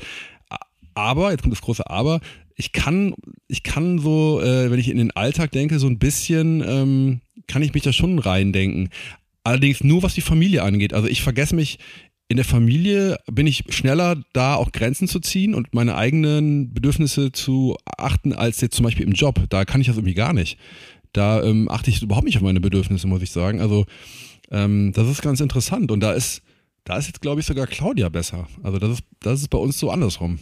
Aber, 0.95 1.31
jetzt 1.31 1.43
kommt 1.43 1.55
das 1.55 1.63
große 1.63 1.89
Aber, 1.89 2.21
ich 2.57 2.73
kann, 2.73 3.15
ich 3.47 3.63
kann 3.63 3.99
so, 4.01 4.41
äh, 4.43 4.71
wenn 4.71 4.81
ich 4.81 4.89
in 4.89 4.99
den 4.99 5.13
Alltag 5.13 5.53
denke, 5.53 5.79
so 5.79 5.87
ein 5.87 5.99
bisschen, 5.99 6.61
ähm, 6.67 7.21
kann 7.47 7.63
ich 7.63 7.73
mich 7.73 7.85
da 7.85 7.93
schon 7.93 8.19
reindenken. 8.19 8.91
Allerdings 9.45 9.83
nur 9.83 10.03
was 10.03 10.15
die 10.15 10.21
Familie 10.21 10.63
angeht. 10.63 10.93
Also 10.93 11.09
ich 11.09 11.23
vergesse 11.23 11.55
mich 11.55 11.79
in 12.29 12.37
der 12.37 12.45
Familie 12.45 13.19
bin 13.27 13.47
ich 13.47 13.65
schneller 13.71 14.17
da 14.35 14.55
auch 14.55 14.71
Grenzen 14.71 15.09
zu 15.09 15.19
ziehen 15.19 15.55
und 15.55 15.75
meine 15.75 15.97
eigenen 15.97 16.75
Bedürfnisse 16.75 17.33
zu 17.33 17.77
achten 17.97 18.35
als 18.35 18.61
jetzt 18.61 18.77
zum 18.77 18.85
Beispiel 18.85 19.07
im 19.07 19.13
Job. 19.13 19.41
Da 19.49 19.65
kann 19.65 19.81
ich 19.81 19.87
das 19.87 19.97
irgendwie 19.97 20.15
gar 20.15 20.35
nicht. 20.35 20.59
Da 21.15 21.43
ähm, 21.43 21.71
achte 21.71 21.91
ich 21.91 22.03
überhaupt 22.03 22.27
nicht 22.27 22.37
auf 22.37 22.43
meine 22.43 22.61
Bedürfnisse, 22.61 23.07
muss 23.07 23.23
ich 23.23 23.31
sagen. 23.31 23.63
Also 23.63 23.87
ähm, 24.51 24.93
das 24.93 25.09
ist 25.09 25.23
ganz 25.23 25.41
interessant 25.41 25.91
und 25.91 26.01
da 26.01 26.13
ist, 26.13 26.43
da 26.85 26.99
ist 26.99 27.07
jetzt 27.07 27.23
glaube 27.23 27.41
ich 27.41 27.47
sogar 27.47 27.67
Claudia 27.67 28.11
besser. 28.11 28.47
Also 28.63 28.79
das 28.79 28.91
ist, 28.91 29.03
das 29.21 29.41
ist 29.41 29.49
bei 29.49 29.59
uns 29.59 29.79
so 29.79 29.91
andersrum. 29.91 30.39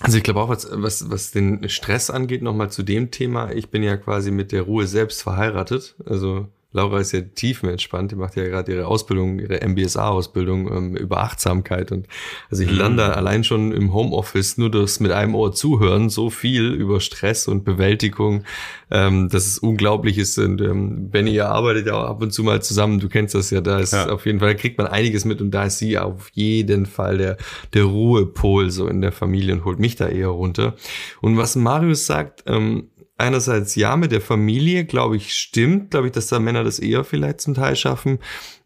Also 0.00 0.18
ich 0.18 0.22
glaube 0.22 0.40
auch, 0.40 0.48
was, 0.50 0.68
was, 0.70 1.10
was 1.10 1.30
den 1.30 1.68
Stress 1.70 2.10
angeht, 2.10 2.42
nochmal 2.42 2.70
zu 2.70 2.82
dem 2.82 3.10
Thema. 3.10 3.52
Ich 3.52 3.68
bin 3.68 3.82
ja 3.82 3.96
quasi 3.96 4.30
mit 4.30 4.52
der 4.52 4.62
Ruhe 4.62 4.86
selbst 4.86 5.22
verheiratet. 5.22 5.94
Also 6.04 6.48
Laura 6.72 7.00
ist 7.00 7.12
ja 7.12 7.20
tiefenentspannt, 7.20 8.12
die 8.12 8.16
macht 8.16 8.36
ja 8.36 8.44
gerade 8.44 8.70
ihre 8.72 8.86
Ausbildung, 8.86 9.40
ihre 9.40 9.60
MBSA-Ausbildung 9.66 10.70
ähm, 10.70 10.96
über 10.96 11.20
Achtsamkeit. 11.20 11.90
Und 11.90 12.06
also 12.48 12.62
ich 12.62 12.70
mhm. 12.70 12.78
lerne 12.78 13.16
allein 13.16 13.42
schon 13.42 13.72
im 13.72 13.92
Homeoffice 13.92 14.56
nur 14.56 14.70
das 14.70 15.00
mit 15.00 15.10
einem 15.10 15.34
Ohr 15.34 15.52
zuhören, 15.52 16.10
so 16.10 16.30
viel 16.30 16.72
über 16.72 17.00
Stress 17.00 17.48
und 17.48 17.64
Bewältigung, 17.64 18.44
ähm, 18.90 19.28
dass 19.28 19.46
es 19.46 19.58
unglaublich 19.58 20.16
ist. 20.16 20.38
Und 20.38 20.60
ähm, 20.60 21.10
Benny, 21.10 21.32
ihr 21.32 21.48
arbeitet 21.48 21.88
ja 21.88 21.94
auch 21.94 22.08
ab 22.08 22.22
und 22.22 22.32
zu 22.32 22.44
mal 22.44 22.62
zusammen, 22.62 23.00
du 23.00 23.08
kennst 23.08 23.34
das 23.34 23.50
ja, 23.50 23.60
da 23.60 23.80
ist 23.80 23.92
ja. 23.92 24.08
auf 24.08 24.24
jeden 24.24 24.38
Fall, 24.38 24.54
da 24.54 24.60
kriegt 24.60 24.78
man 24.78 24.86
einiges 24.86 25.24
mit 25.24 25.40
und 25.40 25.50
da 25.50 25.64
ist 25.64 25.78
sie 25.78 25.98
auf 25.98 26.30
jeden 26.34 26.86
Fall 26.86 27.18
der, 27.18 27.36
der 27.74 27.84
Ruhepol 27.84 28.70
so 28.70 28.86
in 28.86 29.00
der 29.00 29.12
Familie 29.12 29.54
und 29.54 29.64
holt 29.64 29.80
mich 29.80 29.96
da 29.96 30.06
eher 30.06 30.28
runter. 30.28 30.76
Und 31.20 31.36
was 31.36 31.56
Marius 31.56 32.06
sagt, 32.06 32.44
ähm, 32.46 32.90
einerseits 33.20 33.74
ja, 33.76 33.96
mit 33.96 34.12
der 34.12 34.20
Familie, 34.20 34.84
glaube 34.84 35.16
ich, 35.16 35.34
stimmt, 35.34 35.90
glaube 35.90 36.08
ich, 36.08 36.12
dass 36.12 36.26
da 36.26 36.40
Männer 36.40 36.64
das 36.64 36.78
eher 36.78 37.04
vielleicht 37.04 37.40
zum 37.40 37.54
Teil 37.54 37.76
schaffen, 37.76 38.18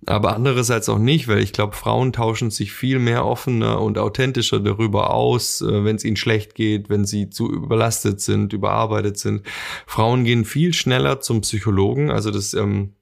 aber 0.07 0.35
andererseits 0.35 0.89
auch 0.89 0.99
nicht, 0.99 1.29
weil 1.29 1.41
ich 1.41 1.53
glaube, 1.53 1.77
Frauen 1.77 2.13
tauschen 2.13 2.51
sich 2.51 2.73
viel 2.73 2.99
mehr 2.99 3.27
offener 3.27 3.81
und 3.81 3.99
authentischer 3.99 4.61
darüber 4.61 5.13
aus, 5.13 5.61
äh, 5.61 5.85
wenn 5.85 5.97
es 5.97 6.05
ihnen 6.05 6.17
schlecht 6.17 6.55
geht, 6.55 6.89
wenn 6.89 7.05
sie 7.05 7.31
zu 7.31 7.51
überlastet 7.51 8.21
sind, 8.21 8.53
überarbeitet 8.53 9.19
sind. 9.19 9.43
Frauen 9.87 10.25
gehen 10.25 10.45
viel 10.45 10.73
schneller 10.73 11.21
zum 11.21 11.43
Psychologen, 11.43 12.11
also 12.11 12.31
das 12.31 12.55
ähm, 12.55 12.95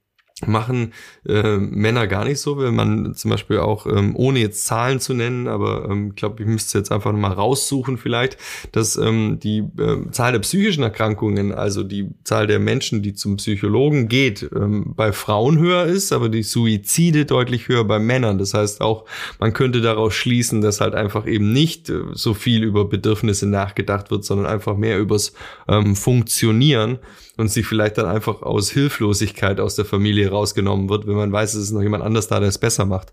machen 0.47 0.93
äh, 1.27 1.57
Männer 1.57 2.07
gar 2.07 2.25
nicht 2.25 2.41
so, 2.41 2.59
wenn 2.59 2.75
man 2.75 3.15
zum 3.15 3.31
Beispiel 3.31 3.59
auch, 3.59 3.87
ähm, 3.87 4.15
ohne 4.17 4.41
jetzt 4.41 4.67
Zahlen 4.67 5.01
zu 5.01 5.15
nennen, 5.15 5.49
aber 5.49 5.89
ähm, 5.91 5.91
ich 5.91 6.11
ähm, 6.11 6.15
glaube, 6.15 6.43
ich 6.43 6.49
müsste 6.49 6.79
jetzt 6.79 6.93
einfach 6.93 7.13
mal 7.13 7.33
raussuchen 7.33 7.99
vielleicht, 7.99 8.37
dass 8.73 8.97
ähm, 8.97 9.39
die 9.41 9.59
äh, 9.79 10.11
Zahl 10.11 10.33
der 10.33 10.41
psychischen 10.41 10.83
Erkrankungen, 10.83 11.53
also 11.53 11.83
die 11.83 12.11
Zahl 12.25 12.47
der 12.47 12.59
Menschen, 12.59 13.03
die 13.03 13.15
zum 13.15 13.37
Psychologen 13.37 14.09
geht, 14.09 14.49
ähm, 14.55 14.93
bei 14.97 15.13
Frauen 15.13 15.59
höher 15.59 15.85
ist, 15.85 16.13
aber 16.13 16.29
die 16.29 16.43
Suizide 16.43 17.25
deutlich 17.25 17.69
höher 17.69 17.85
bei 17.85 17.99
Männern. 17.99 18.39
Das 18.39 18.55
heißt 18.55 18.81
auch, 18.81 19.05
man 19.39 19.53
könnte 19.53 19.81
daraus 19.81 20.15
schließen, 20.15 20.61
dass 20.61 20.81
halt 20.81 20.95
einfach 20.95 21.27
eben 21.27 21.53
nicht 21.53 21.89
äh, 21.89 22.01
so 22.13 22.35
viel 22.35 22.63
über 22.63 22.89
Bedürfnisse 22.89 23.47
nachgedacht 23.47 24.11
wird, 24.11 24.25
sondern 24.25 24.47
einfach 24.47 24.77
mehr 24.77 24.99
übers 24.99 25.33
ähm, 25.69 25.97
Funktionieren 25.97 26.99
und 27.37 27.49
sich 27.49 27.67
vielleicht 27.67 27.99
dann 27.99 28.07
einfach 28.07 28.43
aus 28.43 28.71
Hilflosigkeit 28.71 29.61
aus 29.61 29.75
der 29.75 29.85
Familie 29.85 30.31
rausgenommen 30.31 30.89
wird, 30.89 31.07
wenn 31.07 31.15
man 31.15 31.33
weiß, 31.33 31.55
es 31.55 31.65
ist 31.65 31.71
noch 31.73 31.83
jemand 31.83 32.05
anders 32.05 32.29
da, 32.29 32.41
der 32.41 32.49
es 32.49 32.59
besser 32.59 32.85
macht. 32.85 33.13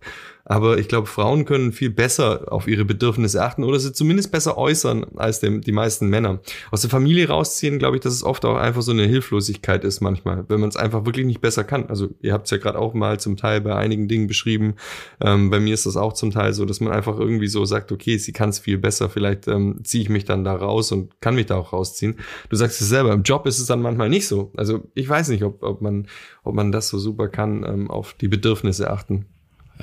Aber 0.50 0.80
ich 0.80 0.88
glaube, 0.88 1.06
Frauen 1.06 1.46
können 1.46 1.72
viel 1.72 1.92
besser 1.92 2.52
auf 2.52 2.68
ihre 2.68 2.84
Bedürfnisse 2.84 3.44
achten 3.44 3.64
oder 3.64 3.80
sie 3.80 3.94
zumindest 3.94 4.32
besser 4.32 4.58
äußern 4.58 5.06
als 5.16 5.40
dem, 5.40 5.62
die 5.62 5.72
meisten 5.72 6.10
Männer. 6.10 6.40
Aus 6.72 6.82
der 6.82 6.90
Familie 6.90 7.28
rausziehen, 7.28 7.78
glaube 7.78 7.98
ich, 7.98 8.02
dass 8.02 8.14
es 8.14 8.24
oft 8.24 8.44
auch 8.46 8.56
einfach 8.56 8.82
so 8.82 8.92
eine 8.92 9.04
Hilflosigkeit 9.04 9.84
ist 9.84 10.02
manchmal, 10.02 10.46
wenn 10.50 10.60
man 10.60 10.70
es 10.70 10.76
einfach 10.76 11.06
wirklich 11.06 11.28
nicht 11.28 11.40
besser 11.40 11.64
kann. 11.64 11.86
Also 11.86 12.10
ihr 12.22 12.34
habt 12.34 12.46
es 12.46 12.52
ja 12.52 12.58
gerade 12.58 12.80
auch 12.80 12.96
mal 12.96 13.20
zum 13.20 13.38
Teil 13.38 13.62
bei 13.62 13.76
einigen 13.76 14.08
Dingen 14.08 14.26
beschrieben. 14.26 14.74
Ähm, 15.22 15.52
bei 15.52 15.60
mir 15.60 15.76
ist 15.76 15.86
das 15.86 15.96
auch 15.96 16.14
zum 16.14 16.32
Teil 16.32 16.54
so, 16.54 16.66
dass 16.66 16.80
man 16.80 16.94
einfach 16.94 17.20
irgendwie 17.20 17.48
so 17.48 17.64
sagt, 17.66 17.92
okay, 17.92 18.18
sie 18.18 18.32
kann 18.32 18.50
es 18.50 18.58
viel 18.58 18.80
besser, 18.80 19.08
vielleicht 19.08 19.48
ähm, 19.48 19.82
ziehe 19.84 20.02
ich 20.02 20.10
mich 20.10 20.26
dann 20.26 20.44
da 20.44 20.56
raus 20.56 20.92
und 20.92 21.22
kann 21.22 21.36
mich 21.36 21.46
da 21.46 21.58
auch 21.58 21.74
rausziehen. 21.74 22.16
Du 22.50 22.56
sagst 22.56 22.82
es 22.82 22.90
selber, 22.90 23.14
im 23.14 23.22
Job 23.22 23.46
ist 23.46 23.60
es 23.60 23.68
dann 23.68 23.84
manchmal 23.84 24.10
nicht 24.10 24.28
so. 24.28 24.52
Also 24.58 24.90
ich 24.96 25.08
weiß 25.08 25.28
nicht, 25.30 25.44
ob, 25.44 25.62
ob, 25.62 25.82
man, 25.82 26.08
ob 26.44 26.56
man 26.56 26.72
das 26.72 26.88
so 26.90 26.98
super 26.98 27.30
kann, 27.30 27.64
ähm, 27.64 27.92
auf 27.92 28.16
die 28.16 28.28
Bedürfnisse 28.28 28.90
achten. 28.90 29.28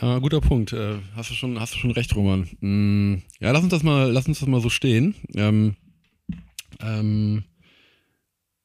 Ja, 0.00 0.18
guter 0.18 0.40
Punkt. 0.40 0.72
Äh, 0.72 0.98
hast 1.14 1.30
du 1.30 1.34
schon, 1.34 1.58
hast 1.58 1.74
du 1.74 1.78
schon 1.78 1.90
recht, 1.90 2.14
Roman. 2.14 2.48
Mm, 2.60 3.22
ja, 3.40 3.50
lass 3.52 3.62
uns 3.62 3.70
das 3.70 3.82
mal, 3.82 4.10
lass 4.10 4.28
uns 4.28 4.40
das 4.40 4.48
mal 4.48 4.60
so 4.60 4.68
stehen. 4.68 5.14
Ähm, 5.34 5.74
ähm, 6.80 7.44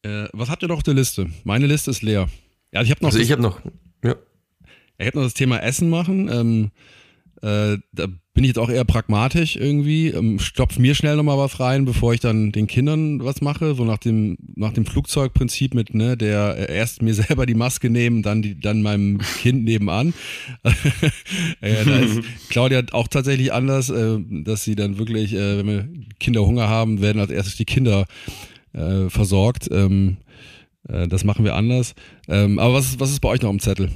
äh, 0.03 0.27
was 0.33 0.49
habt 0.49 0.61
ihr 0.63 0.67
noch 0.67 0.77
auf 0.77 0.83
der 0.83 0.93
Liste? 0.93 1.29
Meine 1.43 1.67
Liste 1.67 1.91
ist 1.91 2.01
leer. 2.01 2.27
Ja, 2.73 2.81
ich 2.81 2.91
habe 2.91 3.01
noch. 3.01 3.09
Also 3.09 3.19
ich 3.19 3.31
habe 3.31 3.41
noch. 3.41 3.61
Ja. 4.03 4.15
Ich 4.97 5.05
hätte 5.05 5.17
noch 5.17 5.25
das 5.25 5.33
Thema 5.33 5.59
Essen 5.59 5.89
machen. 5.89 6.29
Ähm, 6.29 6.71
äh, 7.41 7.77
da 7.93 8.07
bin 8.33 8.45
ich 8.45 8.49
jetzt 8.49 8.59
auch 8.59 8.69
eher 8.69 8.85
pragmatisch 8.85 9.57
irgendwie. 9.57 10.07
Ähm, 10.07 10.39
stopf 10.39 10.79
mir 10.79 10.95
schnell 10.95 11.17
nochmal 11.17 11.37
was 11.37 11.59
rein, 11.59 11.83
bevor 11.83 12.13
ich 12.13 12.21
dann 12.21 12.51
den 12.51 12.67
Kindern 12.67 13.23
was 13.23 13.41
mache. 13.41 13.75
So 13.75 13.83
nach 13.83 13.97
dem, 13.97 14.37
nach 14.55 14.71
dem 14.71 14.85
Flugzeugprinzip 14.85 15.73
mit, 15.73 15.93
ne, 15.93 16.15
der 16.15 16.69
äh, 16.69 16.73
erst 16.73 17.01
mir 17.01 17.13
selber 17.15 17.45
die 17.45 17.55
Maske 17.55 17.89
nehmen, 17.89 18.23
dann 18.23 18.41
die, 18.41 18.59
dann 18.59 18.81
meinem 18.81 19.19
Kind 19.19 19.65
nebenan. 19.65 20.13
äh, 21.61 21.83
da 21.83 21.99
ist 21.99 22.21
Claudia 22.49 22.83
auch 22.91 23.09
tatsächlich 23.09 23.51
anders, 23.51 23.89
äh, 23.89 24.19
dass 24.29 24.63
sie 24.63 24.75
dann 24.75 24.97
wirklich, 24.97 25.33
äh, 25.33 25.57
wenn 25.57 25.67
wir 25.67 25.89
Kinder 26.19 26.45
Hunger 26.45 26.69
haben, 26.69 27.01
werden 27.01 27.19
als 27.19 27.31
erstes 27.31 27.57
die 27.57 27.65
Kinder 27.65 28.05
äh, 28.71 29.09
versorgt. 29.09 29.67
Ähm, 29.71 30.17
äh, 30.87 31.07
das 31.09 31.25
machen 31.25 31.43
wir 31.43 31.55
anders. 31.55 31.95
Ähm, 32.29 32.59
aber 32.59 32.75
was, 32.75 32.97
was 32.97 33.11
ist 33.11 33.19
bei 33.19 33.27
euch 33.27 33.41
noch 33.41 33.49
am 33.49 33.59
Zettel? 33.59 33.89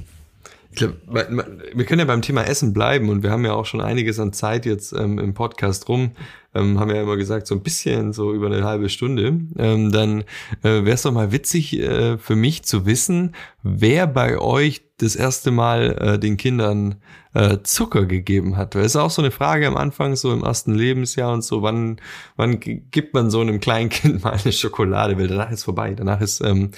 Wir 0.78 1.84
können 1.86 2.00
ja 2.00 2.04
beim 2.04 2.22
Thema 2.22 2.42
Essen 2.42 2.72
bleiben 2.72 3.08
und 3.08 3.22
wir 3.22 3.30
haben 3.30 3.44
ja 3.44 3.54
auch 3.54 3.66
schon 3.66 3.80
einiges 3.80 4.20
an 4.20 4.32
Zeit 4.32 4.66
jetzt 4.66 4.92
ähm, 4.92 5.18
im 5.18 5.34
Podcast 5.34 5.88
rum. 5.88 6.12
Ähm, 6.54 6.78
haben 6.78 6.90
ja 6.90 7.02
immer 7.02 7.16
gesagt, 7.16 7.46
so 7.46 7.54
ein 7.54 7.62
bisschen, 7.62 8.12
so 8.12 8.32
über 8.32 8.46
eine 8.46 8.64
halbe 8.64 8.88
Stunde. 8.88 9.40
Ähm, 9.58 9.92
dann 9.92 10.22
äh, 10.62 10.84
wäre 10.84 10.92
es 10.92 11.02
doch 11.02 11.12
mal 11.12 11.32
witzig 11.32 11.78
äh, 11.78 12.18
für 12.18 12.36
mich 12.36 12.64
zu 12.64 12.86
wissen, 12.86 13.34
wer 13.62 14.06
bei 14.06 14.38
euch 14.38 14.82
das 14.98 15.16
erste 15.16 15.50
Mal 15.50 15.96
äh, 16.00 16.18
den 16.18 16.36
Kindern 16.36 16.96
äh, 17.34 17.58
Zucker 17.62 18.06
gegeben 18.06 18.56
hat. 18.56 18.74
Das 18.74 18.86
ist 18.86 18.96
auch 18.96 19.10
so 19.10 19.20
eine 19.20 19.30
Frage 19.30 19.66
am 19.66 19.76
Anfang, 19.76 20.16
so 20.16 20.32
im 20.32 20.42
ersten 20.42 20.74
Lebensjahr 20.74 21.32
und 21.32 21.42
so, 21.42 21.62
wann, 21.62 22.00
wann 22.36 22.60
gibt 22.60 23.12
man 23.12 23.30
so 23.30 23.40
einem 23.40 23.60
kleinen 23.60 23.90
Kind 23.90 24.22
mal 24.24 24.32
eine 24.42 24.52
Schokolade? 24.52 25.18
Weil 25.18 25.28
danach 25.28 25.50
ist 25.50 25.64
vorbei. 25.64 25.94
Danach 25.94 26.20
ist 26.20 26.40
ähm, 26.40 26.70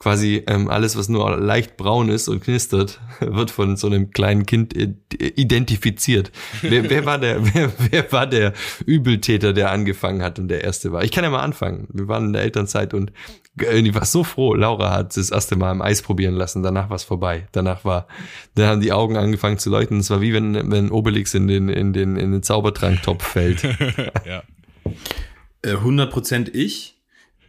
quasi 0.00 0.42
ähm, 0.46 0.68
alles, 0.70 0.96
was 0.96 1.10
nur 1.10 1.36
leicht 1.36 1.76
braun 1.76 2.08
ist 2.08 2.26
und 2.28 2.42
knistert, 2.42 3.00
wird 3.20 3.50
von 3.50 3.76
so 3.76 3.86
einem 3.86 4.10
kleinen 4.10 4.46
Kind 4.46 4.74
identifiziert. 5.12 6.32
Wer, 6.62 6.88
wer 6.88 7.04
war 7.04 7.18
der, 7.18 7.54
wer, 7.54 7.70
wer 7.90 8.10
war 8.10 8.26
der 8.26 8.54
Übeltäter, 8.86 9.52
der 9.52 9.70
angefangen 9.70 10.22
hat 10.22 10.38
und 10.38 10.48
der 10.48 10.64
erste 10.64 10.90
war? 10.90 11.04
Ich 11.04 11.12
kann 11.12 11.22
ja 11.22 11.30
mal 11.30 11.42
anfangen. 11.42 11.86
Wir 11.92 12.08
waren 12.08 12.26
in 12.26 12.32
der 12.32 12.42
Elternzeit 12.42 12.94
und 12.94 13.12
äh, 13.60 13.78
ich 13.78 13.94
war 13.94 14.06
so 14.06 14.24
froh. 14.24 14.54
Laura 14.54 14.90
hat 14.90 15.18
das 15.18 15.30
erste 15.30 15.56
Mal 15.56 15.70
im 15.72 15.82
Eis 15.82 16.00
probieren 16.00 16.34
lassen. 16.34 16.62
Danach 16.62 16.88
war 16.88 16.96
es 16.96 17.04
vorbei. 17.04 17.46
Danach 17.52 17.84
war, 17.84 18.08
dann 18.54 18.68
haben 18.68 18.80
die 18.80 18.92
Augen 18.92 19.18
angefangen 19.18 19.58
zu 19.58 19.68
leuchten. 19.68 19.98
Es 19.98 20.08
war 20.08 20.22
wie 20.22 20.32
wenn, 20.32 20.70
wenn 20.70 20.90
Obelix 20.90 21.34
in 21.34 21.46
den, 21.46 21.68
in 21.68 21.92
den, 21.92 22.16
in 22.16 22.32
den 22.32 22.42
Zaubertranktopf 22.42 23.22
fällt. 23.22 23.62
ja. 24.24 24.42
100% 25.62 26.46
äh, 26.46 26.50
ich. 26.52 26.99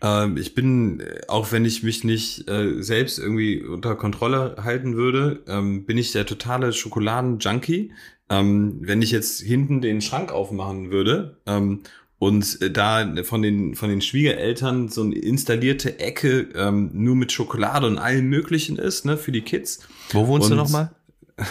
Ähm, 0.01 0.37
ich 0.37 0.55
bin, 0.55 0.99
äh, 0.99 1.21
auch 1.27 1.51
wenn 1.51 1.65
ich 1.65 1.83
mich 1.83 2.03
nicht 2.03 2.49
äh, 2.49 2.81
selbst 2.81 3.19
irgendwie 3.19 3.61
unter 3.61 3.95
Kontrolle 3.95 4.57
halten 4.63 4.95
würde, 4.95 5.43
ähm, 5.47 5.85
bin 5.85 5.97
ich 5.97 6.11
der 6.11 6.25
totale 6.25 6.73
Schokoladen-Junkie. 6.73 7.91
Ähm, 8.29 8.77
wenn 8.81 9.01
ich 9.01 9.11
jetzt 9.11 9.41
hinten 9.41 9.81
den 9.81 10.01
Schrank 10.01 10.31
aufmachen 10.31 10.89
würde 10.89 11.37
ähm, 11.45 11.81
und 12.17 12.61
äh, 12.61 12.71
da 12.71 13.05
von 13.23 13.41
den 13.41 13.75
von 13.75 13.89
den 13.89 14.01
Schwiegereltern 14.01 14.87
so 14.87 15.03
eine 15.03 15.15
installierte 15.15 15.99
Ecke 15.99 16.47
ähm, 16.55 16.91
nur 16.93 17.15
mit 17.15 17.31
Schokolade 17.31 17.87
und 17.87 17.97
allem 17.97 18.29
Möglichen 18.29 18.77
ist, 18.77 19.05
ne, 19.05 19.17
für 19.17 19.33
die 19.33 19.41
Kids. 19.41 19.87
Wo 20.11 20.27
wohnst 20.27 20.49
und, 20.49 20.57
du 20.57 20.63
nochmal? 20.63 20.91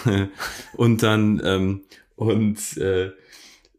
und 0.73 1.03
dann 1.03 1.43
ähm, 1.45 1.83
und 2.17 2.59
äh, 2.79 3.11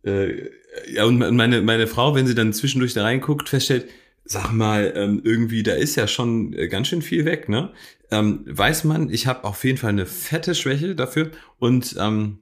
äh, 0.04 0.50
ja 0.94 1.06
und 1.06 1.18
meine 1.36 1.62
meine 1.62 1.88
Frau, 1.88 2.14
wenn 2.14 2.28
sie 2.28 2.36
dann 2.36 2.54
zwischendurch 2.54 2.94
da 2.94 3.02
reinguckt, 3.02 3.50
feststellt, 3.50 3.88
sag 4.24 4.52
mal, 4.52 4.94
ähm, 4.96 5.22
irgendwie, 5.24 5.64
da 5.64 5.74
ist 5.74 5.96
ja 5.96 6.08
schon 6.08 6.54
äh, 6.54 6.68
ganz 6.68 6.88
schön 6.88 7.02
viel 7.02 7.26
weg, 7.26 7.50
ne? 7.50 7.72
Ähm, 8.12 8.44
weiß 8.46 8.84
man, 8.84 9.10
ich 9.10 9.28
habe 9.28 9.46
auf 9.46 9.64
jeden 9.64 9.78
Fall 9.78 9.92
eine 9.92 10.06
fette 10.06 10.54
Schwäche 10.54 10.96
dafür 10.96 11.32
und 11.60 11.96
ähm, 12.00 12.40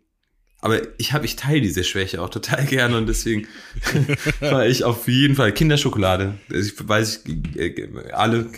aber 0.61 0.81
ich 0.99 1.13
habe, 1.13 1.25
ich 1.25 1.37
teile 1.37 1.61
diese 1.61 1.83
Schwäche 1.83 2.21
auch 2.21 2.29
total 2.29 2.65
gerne 2.65 2.97
und 2.97 3.07
deswegen 3.07 3.47
war 4.41 4.67
ich 4.67 4.83
auf 4.83 5.07
jeden 5.07 5.35
Fall 5.35 5.53
Kinderschokolade. 5.53 6.37
Ich 6.49 6.73
weiß 6.87 7.23
ich, 7.25 7.57
äh, 7.57 7.87
alle, 8.11 8.49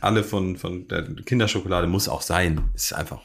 alle 0.00 0.22
von, 0.22 0.56
von 0.56 0.86
der 0.88 1.02
Kinderschokolade 1.24 1.86
muss 1.86 2.08
auch 2.08 2.22
sein. 2.22 2.60
Ist 2.74 2.92
einfach 2.92 3.20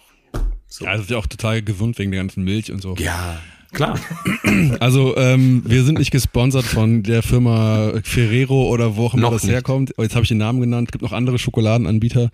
so. 0.67 0.85
Ja, 0.85 0.93
das 0.93 1.03
ist 1.03 1.11
ja 1.11 1.17
auch 1.17 1.27
total 1.27 1.61
gesund 1.61 1.99
wegen 1.99 2.11
der 2.11 2.21
ganzen 2.21 2.43
Milch 2.43 2.71
und 2.71 2.81
so. 2.81 2.95
Ja, 2.95 3.39
Klar. 3.75 3.99
Also 4.79 5.15
ähm, 5.17 5.63
wir 5.65 5.83
sind 5.83 5.99
nicht 5.99 6.11
gesponsert 6.11 6.65
von 6.65 7.03
der 7.03 7.23
Firma 7.23 7.93
Ferrero 8.03 8.69
oder 8.69 8.95
wo 8.95 9.07
auch 9.07 9.13
immer 9.13 9.29
das 9.31 9.43
nicht. 9.43 9.51
herkommt. 9.51 9.93
Oh, 9.97 10.01
jetzt 10.01 10.15
habe 10.15 10.23
ich 10.23 10.29
den 10.29 10.37
Namen 10.37 10.61
genannt. 10.61 10.87
Es 10.87 10.91
gibt 10.91 11.01
noch 11.01 11.11
andere 11.11 11.37
Schokoladenanbieter. 11.37 12.29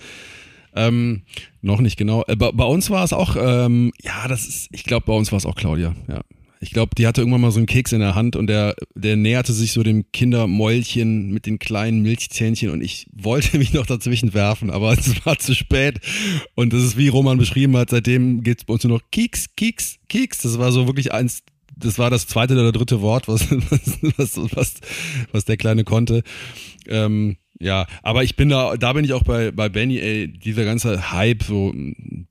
Ähm, 0.75 1.23
noch 1.62 1.82
nicht 1.82 1.97
genau. 1.97 2.23
Äh, 2.27 2.36
bei, 2.36 2.51
bei, 2.51 2.63
uns 2.63 2.89
war 2.89 3.04
es 3.04 3.12
auch, 3.12 3.36
ähm, 3.39 3.91
ja, 4.01 4.27
das 4.27 4.47
ist, 4.47 4.67
ich 4.71 4.84
glaube, 4.84 5.06
bei 5.08 5.13
uns 5.13 5.32
war 5.32 5.38
es 5.38 5.45
auch 5.45 5.56
Claudia, 5.56 5.95
ja. 6.08 6.21
Ich 6.63 6.71
glaube, 6.71 6.91
die 6.95 7.08
hatte 7.08 7.21
irgendwann 7.21 7.41
mal 7.41 7.52
so 7.52 7.58
einen 7.58 7.65
Keks 7.65 7.91
in 7.91 8.02
der 8.02 8.13
Hand 8.13 8.36
und 8.36 8.45
der, 8.45 8.76
der 8.93 9.15
näherte 9.15 9.52
sich 9.52 9.71
so 9.71 9.82
dem 9.82 10.12
Kindermäulchen 10.12 11.32
mit 11.32 11.47
den 11.47 11.58
kleinen 11.58 12.04
Milchzähnchen 12.04 12.69
und 12.69 12.82
ich 12.82 13.08
wollte 13.12 13.58
mich 13.60 13.74
noch 13.74 13.88
dazwischen 13.88 14.36
werfen, 14.36 14.69
aber 14.69 14.93
es 14.93 15.26
war 15.26 15.39
zu 15.39 15.56
spät. 15.56 16.00
Und 16.56 16.71
das 16.71 16.84
ist 16.84 16.97
wie 16.97 17.08
Roman 17.08 17.39
beschrieben 17.39 17.76
hat, 17.78 17.89
seitdem 17.89 18.43
geht 18.43 18.60
es 18.60 18.65
bei 18.65 18.74
uns 18.74 18.84
nur 18.84 19.00
noch 19.00 19.06
Keks, 19.12 19.47
Keks, 19.56 19.97
Keks. 20.08 20.43
Das 20.43 20.60
war 20.60 20.71
so 20.71 20.86
wirklich 20.86 21.12
eins, 21.12 21.41
das 21.82 22.00
war 22.00 22.10
das 22.10 22.28
zweite 22.28 22.54
oder 22.54 22.72
dritte 22.72 23.02
Wort, 23.02 23.28
was, 23.28 23.52
was, 23.52 24.38
was, 24.56 24.74
was 25.32 25.46
der 25.46 25.58
Kleine 25.58 25.84
konnte. 25.84 26.24
Ähm, 26.88 27.38
ja, 27.60 27.86
aber 28.02 28.24
ich 28.24 28.36
bin 28.36 28.50
da, 28.50 28.76
da 28.76 28.94
bin 28.94 29.06
ich 29.06 29.13
auch 29.13 29.22
bei, 29.24 29.52
bei 29.52 29.70
Benny, 29.70 30.00
ey, 30.00 30.28
dieser 30.28 30.65
ganze 30.65 31.12
Hype, 31.12 31.44
so 31.44 31.74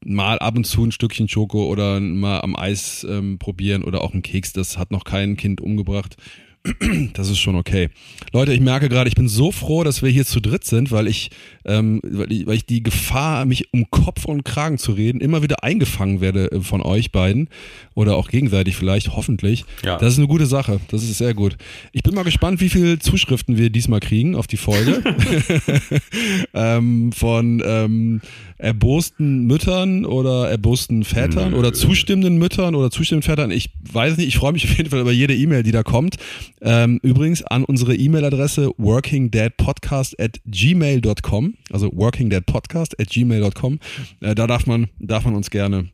mal 0.04 0.40
ab 0.40 0.56
und 0.56 0.64
zu 0.64 0.84
ein 0.84 0.90
Stückchen 0.90 1.28
Schoko 1.28 1.66
oder 1.66 2.00
mal 2.00 2.40
am 2.40 2.56
Eis 2.56 3.06
ähm, 3.08 3.38
probieren 3.38 3.84
oder 3.84 4.02
auch 4.02 4.12
ein 4.12 4.22
Keks, 4.22 4.52
das 4.52 4.76
hat 4.76 4.90
noch 4.90 5.04
kein 5.04 5.36
Kind 5.36 5.60
umgebracht. 5.60 6.16
Das 7.14 7.30
ist 7.30 7.38
schon 7.38 7.56
okay. 7.56 7.88
Leute, 8.32 8.52
ich 8.52 8.60
merke 8.60 8.88
gerade, 8.88 9.08
ich 9.08 9.14
bin 9.14 9.28
so 9.28 9.52
froh, 9.52 9.84
dass 9.84 10.02
wir 10.02 10.10
hier 10.10 10.26
zu 10.26 10.40
dritt 10.40 10.64
sind, 10.64 10.90
weil 10.90 11.06
ich, 11.06 11.30
ähm, 11.64 12.00
weil 12.04 12.30
ich, 12.30 12.46
weil 12.46 12.56
ich 12.56 12.66
die 12.66 12.82
Gefahr, 12.82 13.44
mich 13.46 13.72
um 13.72 13.90
Kopf 13.90 14.24
und 14.26 14.44
Kragen 14.44 14.78
zu 14.78 14.92
reden, 14.92 15.20
immer 15.20 15.42
wieder 15.42 15.64
eingefangen 15.64 16.20
werde 16.20 16.52
äh, 16.52 16.60
von 16.60 16.82
euch 16.82 17.12
beiden 17.12 17.48
oder 17.94 18.16
auch 18.16 18.28
gegenseitig 18.28 18.76
vielleicht, 18.76 19.16
hoffentlich. 19.16 19.64
Ja. 19.84 19.98
Das 19.98 20.12
ist 20.12 20.18
eine 20.18 20.28
gute 20.28 20.46
Sache. 20.46 20.80
Das 20.88 21.02
ist 21.02 21.18
sehr 21.18 21.34
gut. 21.34 21.56
Ich 21.92 22.02
bin 22.02 22.14
mal 22.14 22.24
gespannt, 22.24 22.60
wie 22.60 22.68
viele 22.68 22.98
Zuschriften 22.98 23.56
wir 23.56 23.70
diesmal 23.70 24.00
kriegen 24.00 24.34
auf 24.34 24.46
die 24.46 24.58
Folge 24.58 25.02
ähm, 26.54 27.12
von 27.12 27.62
ähm, 27.64 28.20
erbosten 28.60 29.46
Müttern 29.46 30.04
oder 30.04 30.50
erbosten 30.50 31.04
Vätern 31.04 31.54
oder 31.54 31.72
zustimmenden 31.72 32.38
Müttern 32.38 32.74
oder 32.74 32.90
zustimmenden 32.90 33.28
Vätern. 33.28 33.50
Ich 33.50 33.70
weiß 33.92 34.16
nicht, 34.16 34.28
ich 34.28 34.36
freue 34.36 34.52
mich 34.52 34.64
auf 34.70 34.76
jeden 34.76 34.90
Fall 34.90 35.00
über 35.00 35.12
jede 35.12 35.34
E-Mail, 35.34 35.62
die 35.62 35.72
da 35.72 35.82
kommt. 35.82 36.16
Ähm, 36.60 37.00
übrigens 37.02 37.42
an 37.42 37.64
unsere 37.64 37.94
E-Mail-Adresse 37.94 38.72
workingdeadpodcast 38.76 40.20
at 40.20 40.40
gmail.com, 40.46 41.54
also 41.72 41.90
workingdeadpodcast 41.92 43.00
at 43.00 43.08
gmail.com. 43.08 43.78
Äh, 44.20 44.34
da 44.34 44.46
darf 44.46 44.66
man, 44.66 44.88
darf 44.98 45.24
man 45.24 45.34
uns 45.34 45.50
gerne 45.50 45.88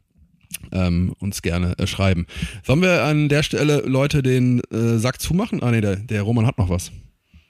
ähm, 0.72 1.14
uns 1.18 1.42
gerne 1.42 1.78
äh, 1.78 1.86
schreiben. 1.86 2.26
Sollen 2.62 2.82
wir 2.82 3.02
an 3.04 3.28
der 3.28 3.42
Stelle 3.42 3.82
Leute 3.86 4.22
den 4.22 4.60
äh, 4.70 4.98
Sack 4.98 5.20
zumachen? 5.20 5.62
Ah 5.62 5.70
nee, 5.70 5.80
der, 5.80 5.96
der 5.96 6.22
Roman 6.22 6.46
hat 6.46 6.58
noch 6.58 6.70
was. 6.70 6.90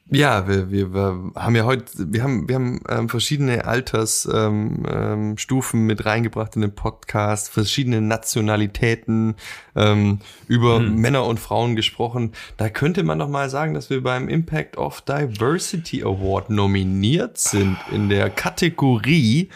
Ja, 0.08 0.46
wir, 0.46 0.70
wir, 0.70 0.94
wir 0.94 1.32
haben 1.34 1.56
ja 1.56 1.64
heute, 1.64 1.84
wir 1.96 2.22
haben, 2.22 2.48
wir 2.48 2.54
haben 2.54 2.80
ähm, 2.88 3.08
verschiedene 3.08 3.64
Altersstufen 3.64 4.84
ähm, 4.88 5.80
ähm, 5.80 5.86
mit 5.86 6.06
reingebracht 6.06 6.54
in 6.54 6.62
den 6.62 6.76
Podcast, 6.76 7.50
verschiedene 7.50 8.00
Nationalitäten, 8.00 9.34
ähm, 9.74 10.20
über 10.46 10.78
hm. 10.78 11.00
Männer 11.00 11.26
und 11.26 11.40
Frauen 11.40 11.74
gesprochen. 11.74 12.32
Da 12.56 12.68
könnte 12.68 13.02
man 13.02 13.18
doch 13.18 13.28
mal 13.28 13.50
sagen, 13.50 13.74
dass 13.74 13.90
wir 13.90 14.00
beim 14.00 14.28
Impact 14.28 14.76
of 14.76 15.00
Diversity 15.00 16.04
Award 16.04 16.50
nominiert 16.50 17.38
sind 17.38 17.76
in 17.90 18.08
der 18.08 18.30
Kategorie 18.30 19.48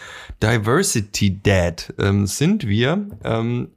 Diversity 0.43 1.41
Dad. 1.41 1.93
Ähm, 1.97 2.27
sind 2.27 2.67
wir 2.67 3.07
ähm, 3.23 3.69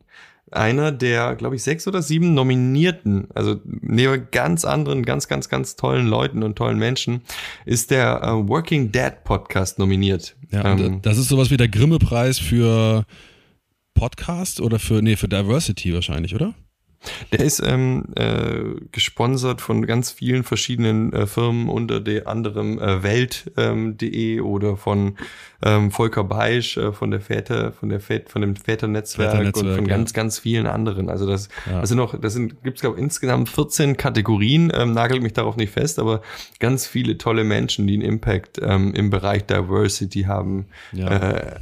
einer 0.55 0.93
der, 0.93 1.35
glaube 1.35 1.57
ich, 1.57 1.63
sechs 1.63 1.87
oder 1.87 2.03
sieben 2.03 2.35
Nominierten, 2.35 3.29
also 3.35 3.61
neben 3.65 4.29
ganz 4.31 4.65
anderen, 4.65 5.05
ganz, 5.05 5.29
ganz, 5.29 5.49
ganz 5.49 5.77
tollen 5.77 6.07
Leuten 6.07 6.43
und 6.43 6.57
tollen 6.57 6.79
Menschen, 6.79 7.23
ist 7.65 7.91
der 7.91 8.23
äh, 8.23 8.49
Working 8.49 8.93
Dad 8.93 9.25
Podcast 9.25 9.79
nominiert. 9.79 10.37
Ja, 10.51 10.73
ähm, 10.73 11.01
das 11.03 11.19
ist 11.19 11.29
sowas 11.29 11.51
wie 11.51 11.57
der 11.57 11.69
Grimme-Preis 11.69 12.39
für 12.39 13.05
Podcast 13.95 14.61
oder 14.61 14.79
für, 14.79 15.03
nee, 15.03 15.17
für 15.17 15.29
Diversity 15.29 15.95
wahrscheinlich, 15.95 16.35
oder? 16.35 16.55
Der 17.33 17.41
ist 17.41 17.63
ähm, 17.65 18.05
äh, 18.17 18.81
gesponsert 18.93 19.61
von 19.61 19.87
ganz 19.87 20.11
vielen 20.11 20.43
verschiedenen 20.43 21.13
äh, 21.13 21.27
Firmen, 21.27 21.69
unter 21.69 22.01
der 22.01 22.27
anderem 22.29 22.79
äh, 22.79 23.03
Welt.de 23.03 24.37
ähm, 24.37 24.45
oder 24.45 24.77
von 24.77 25.17
ähm, 25.63 25.91
Volker 25.91 26.25
Beisch 26.25 26.77
äh, 26.77 26.93
von 26.93 27.11
der 27.11 27.21
Väter, 27.21 27.73
von 27.73 27.89
der 27.89 28.01
Väter, 28.01 28.31
von 28.31 28.43
dem 28.43 28.57
Väternetzwerk, 28.57 29.33
Väternetzwerk 29.33 29.67
und 29.67 29.75
von 29.75 29.87
ja. 29.87 29.97
ganz, 29.97 30.13
ganz 30.13 30.39
vielen 30.39 30.67
anderen. 30.67 31.09
Also 31.09 31.27
das, 31.27 31.49
ja. 31.67 31.81
das 31.81 31.89
sind 31.89 31.99
noch, 31.99 32.19
das 32.19 32.33
sind, 32.33 32.63
gibt's 32.63 32.81
glaube 32.81 33.01
insgesamt 33.01 33.49
14 33.49 33.97
Kategorien, 33.97 34.73
ähm, 34.75 34.93
nagelt 34.93 35.23
mich 35.23 35.33
darauf 35.33 35.57
nicht 35.57 35.73
fest, 35.73 35.99
aber 35.99 36.23
ganz 36.61 36.87
viele 36.87 37.19
tolle 37.19 37.45
Menschen, 37.45 37.87
die 37.87 37.95
einen 37.95 38.03
Impact 38.03 38.61
ähm, 38.63 38.95
im 38.95 39.11
Bereich 39.11 39.45
Diversity 39.47 40.23
haben. 40.23 40.67
Ja. 40.93 41.09
Äh, 41.09 41.55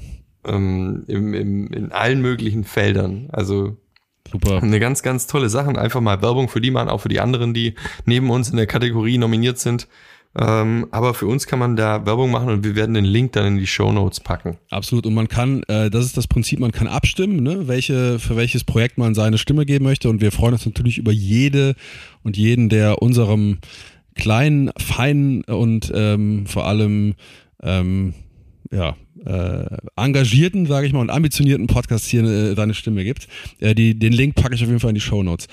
ähm, 0.44 1.04
im, 1.06 1.34
im, 1.34 1.66
in 1.68 1.92
allen 1.92 2.20
möglichen 2.20 2.64
Feldern. 2.64 3.28
Also 3.30 3.76
Super. 4.30 4.62
eine 4.62 4.80
ganz, 4.80 5.02
ganz 5.02 5.26
tolle 5.26 5.48
Sache. 5.48 5.76
Einfach 5.78 6.00
mal 6.00 6.22
Werbung 6.22 6.48
für 6.48 6.60
die 6.60 6.70
machen, 6.70 6.88
auch 6.88 7.02
für 7.02 7.08
die 7.08 7.20
anderen, 7.20 7.54
die 7.54 7.74
neben 8.06 8.30
uns 8.30 8.50
in 8.50 8.56
der 8.56 8.66
Kategorie 8.66 9.18
nominiert 9.18 9.58
sind. 9.58 9.88
Ähm, 10.34 10.86
aber 10.90 11.12
für 11.12 11.26
uns 11.26 11.46
kann 11.46 11.58
man 11.58 11.76
da 11.76 12.06
Werbung 12.06 12.30
machen 12.30 12.48
und 12.48 12.64
wir 12.64 12.74
werden 12.74 12.94
den 12.94 13.04
Link 13.04 13.32
dann 13.32 13.44
in 13.46 13.58
die 13.58 13.66
Show 13.66 13.92
Notes 13.92 14.20
packen. 14.20 14.56
Absolut. 14.70 15.04
Und 15.04 15.12
man 15.12 15.28
kann, 15.28 15.62
äh, 15.64 15.90
das 15.90 16.06
ist 16.06 16.16
das 16.16 16.26
Prinzip, 16.26 16.58
man 16.58 16.72
kann 16.72 16.86
abstimmen, 16.86 17.42
ne? 17.42 17.68
welche, 17.68 18.18
für 18.18 18.36
welches 18.36 18.64
Projekt 18.64 18.96
man 18.96 19.14
seine 19.14 19.36
Stimme 19.36 19.66
geben 19.66 19.84
möchte. 19.84 20.08
Und 20.08 20.22
wir 20.22 20.32
freuen 20.32 20.54
uns 20.54 20.64
natürlich 20.64 20.96
über 20.96 21.12
jede 21.12 21.74
und 22.22 22.38
jeden, 22.38 22.70
der 22.70 23.02
unserem 23.02 23.58
kleinen, 24.14 24.70
feinen 24.78 25.44
und 25.44 25.92
ähm, 25.94 26.46
vor 26.46 26.66
allem 26.66 27.14
ähm, 27.62 28.14
ja, 28.70 28.96
äh, 29.24 29.64
engagierten, 29.96 30.66
sage 30.66 30.86
ich 30.86 30.92
mal, 30.92 31.00
und 31.00 31.10
ambitionierten 31.10 31.66
Podcast 31.66 32.06
hier 32.06 32.24
äh, 32.24 32.54
seine 32.54 32.74
Stimme 32.74 33.04
gibt. 33.04 33.28
Äh, 33.60 33.74
die, 33.74 33.98
den 33.98 34.12
Link 34.12 34.34
packe 34.34 34.54
ich 34.54 34.62
auf 34.62 34.68
jeden 34.68 34.80
Fall 34.80 34.90
in 34.90 34.94
die 34.94 35.00
Show 35.00 35.22
Notes. 35.22 35.48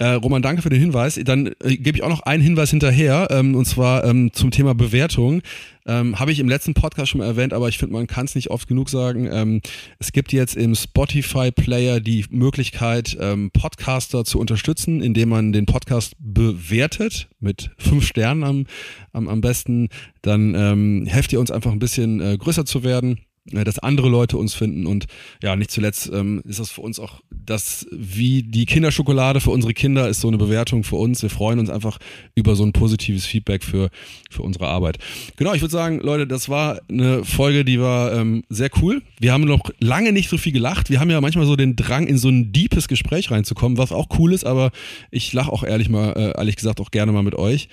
Äh, 0.00 0.12
Roman, 0.12 0.40
danke 0.40 0.62
für 0.62 0.70
den 0.70 0.80
Hinweis. 0.80 1.20
Dann 1.22 1.48
äh, 1.62 1.76
gebe 1.76 1.98
ich 1.98 2.02
auch 2.02 2.08
noch 2.08 2.22
einen 2.22 2.42
Hinweis 2.42 2.70
hinterher, 2.70 3.28
ähm, 3.30 3.54
und 3.54 3.66
zwar 3.66 4.02
ähm, 4.04 4.32
zum 4.32 4.50
Thema 4.50 4.74
Bewertung. 4.74 5.42
Ähm, 5.84 6.18
Habe 6.18 6.32
ich 6.32 6.38
im 6.38 6.48
letzten 6.48 6.72
Podcast 6.72 7.10
schon 7.10 7.18
mal 7.18 7.26
erwähnt, 7.26 7.52
aber 7.52 7.68
ich 7.68 7.76
finde, 7.76 7.92
man 7.92 8.06
kann 8.06 8.24
es 8.24 8.34
nicht 8.34 8.50
oft 8.50 8.66
genug 8.66 8.88
sagen. 8.88 9.28
Ähm, 9.30 9.60
es 9.98 10.12
gibt 10.12 10.32
jetzt 10.32 10.56
im 10.56 10.74
Spotify-Player 10.74 12.00
die 12.00 12.24
Möglichkeit, 12.30 13.14
ähm, 13.20 13.50
Podcaster 13.50 14.24
zu 14.24 14.40
unterstützen, 14.40 15.02
indem 15.02 15.28
man 15.28 15.52
den 15.52 15.66
Podcast 15.66 16.16
bewertet 16.18 17.28
mit 17.38 17.70
fünf 17.76 18.06
Sternen 18.06 18.42
am, 18.42 18.66
am, 19.12 19.28
am 19.28 19.42
besten. 19.42 19.90
Dann 20.22 20.54
ähm, 20.54 21.06
helft 21.06 21.30
ihr 21.34 21.40
uns 21.40 21.50
einfach 21.50 21.72
ein 21.72 21.78
bisschen 21.78 22.22
äh, 22.22 22.38
größer 22.38 22.64
zu 22.64 22.84
werden 22.84 23.18
dass 23.46 23.78
andere 23.78 24.08
Leute 24.08 24.36
uns 24.36 24.54
finden 24.54 24.86
und 24.86 25.06
ja, 25.42 25.56
nicht 25.56 25.70
zuletzt 25.70 26.10
ähm, 26.12 26.42
ist 26.44 26.60
das 26.60 26.70
für 26.70 26.82
uns 26.82 26.98
auch 26.98 27.20
das, 27.30 27.86
wie 27.90 28.42
die 28.42 28.66
Kinderschokolade 28.66 29.40
für 29.40 29.50
unsere 29.50 29.74
Kinder 29.74 30.08
ist 30.08 30.20
so 30.20 30.28
eine 30.28 30.38
Bewertung 30.38 30.84
für 30.84 30.96
uns. 30.96 31.22
Wir 31.22 31.30
freuen 31.30 31.58
uns 31.58 31.70
einfach 31.70 31.98
über 32.34 32.54
so 32.54 32.64
ein 32.64 32.72
positives 32.72 33.24
Feedback 33.26 33.64
für, 33.64 33.90
für 34.30 34.42
unsere 34.42 34.68
Arbeit. 34.68 34.98
Genau, 35.36 35.54
ich 35.54 35.62
würde 35.62 35.72
sagen, 35.72 36.00
Leute, 36.00 36.26
das 36.26 36.48
war 36.48 36.80
eine 36.88 37.24
Folge, 37.24 37.64
die 37.64 37.80
war 37.80 38.12
ähm, 38.12 38.44
sehr 38.48 38.70
cool. 38.82 39.02
Wir 39.18 39.32
haben 39.32 39.44
noch 39.44 39.70
lange 39.80 40.12
nicht 40.12 40.28
so 40.28 40.38
viel 40.38 40.52
gelacht. 40.52 40.90
Wir 40.90 41.00
haben 41.00 41.10
ja 41.10 41.20
manchmal 41.20 41.46
so 41.46 41.56
den 41.56 41.76
Drang, 41.76 42.06
in 42.06 42.18
so 42.18 42.28
ein 42.28 42.52
deepes 42.52 42.88
Gespräch 42.88 43.30
reinzukommen, 43.30 43.78
was 43.78 43.90
auch 43.90 44.08
cool 44.18 44.32
ist, 44.32 44.44
aber 44.44 44.70
ich 45.10 45.32
lache 45.32 45.50
auch 45.50 45.64
ehrlich 45.64 45.88
mal, 45.88 46.12
äh, 46.12 46.38
ehrlich 46.38 46.56
gesagt 46.56 46.80
auch 46.80 46.90
gerne 46.90 47.12
mal 47.12 47.22
mit 47.22 47.34
euch. 47.34 47.68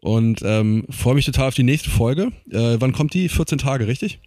Und 0.00 0.40
ähm, 0.42 0.86
freue 0.88 1.14
mich 1.14 1.26
total 1.26 1.48
auf 1.48 1.54
die 1.54 1.62
nächste 1.62 1.90
Folge. 1.90 2.32
Äh, 2.50 2.76
wann 2.78 2.92
kommt 2.92 3.12
die? 3.12 3.28
14 3.28 3.58
Tage, 3.58 3.86
richtig? 3.86 4.18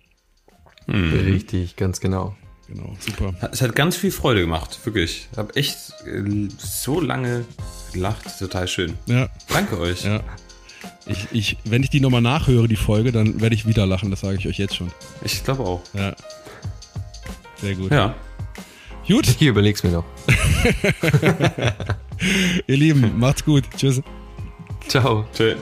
Mhm. 0.87 1.13
Richtig, 1.13 1.75
ganz 1.75 1.99
genau. 1.99 2.35
Genau, 2.67 2.95
super. 2.99 3.33
Es 3.51 3.61
hat 3.61 3.75
ganz 3.75 3.95
viel 3.95 4.11
Freude 4.11 4.41
gemacht, 4.41 4.79
wirklich. 4.85 5.27
Ich 5.31 5.37
habe 5.37 5.55
echt 5.55 5.77
äh, 6.05 6.47
so 6.57 7.01
lange 7.01 7.45
gelacht, 7.91 8.39
total 8.39 8.67
schön. 8.67 8.93
Ja. 9.05 9.29
Danke 9.49 9.79
euch. 9.79 10.05
Ja. 10.05 10.21
Ich, 11.05 11.27
ich, 11.31 11.57
wenn 11.65 11.83
ich 11.83 11.89
die 11.89 11.99
nochmal 11.99 12.21
nachhöre, 12.21 12.67
die 12.67 12.75
Folge, 12.75 13.11
dann 13.11 13.41
werde 13.41 13.55
ich 13.55 13.67
wieder 13.67 13.85
lachen, 13.85 14.09
das 14.09 14.21
sage 14.21 14.37
ich 14.37 14.47
euch 14.47 14.57
jetzt 14.57 14.75
schon. 14.75 14.91
Ich 15.21 15.43
glaube 15.43 15.63
auch. 15.63 15.81
Ja. 15.93 16.15
Sehr 17.61 17.75
gut. 17.75 17.91
Ja. 17.91 18.15
Gut. 19.07 19.27
Ich 19.27 19.41
überleg's 19.41 19.83
mir 19.83 19.91
noch. 19.91 20.05
Ihr 22.67 22.77
Lieben, 22.77 23.19
macht's 23.19 23.43
gut. 23.43 23.65
Tschüss. 23.75 24.01
Ciao. 24.87 25.25
Tschüss. 25.33 25.57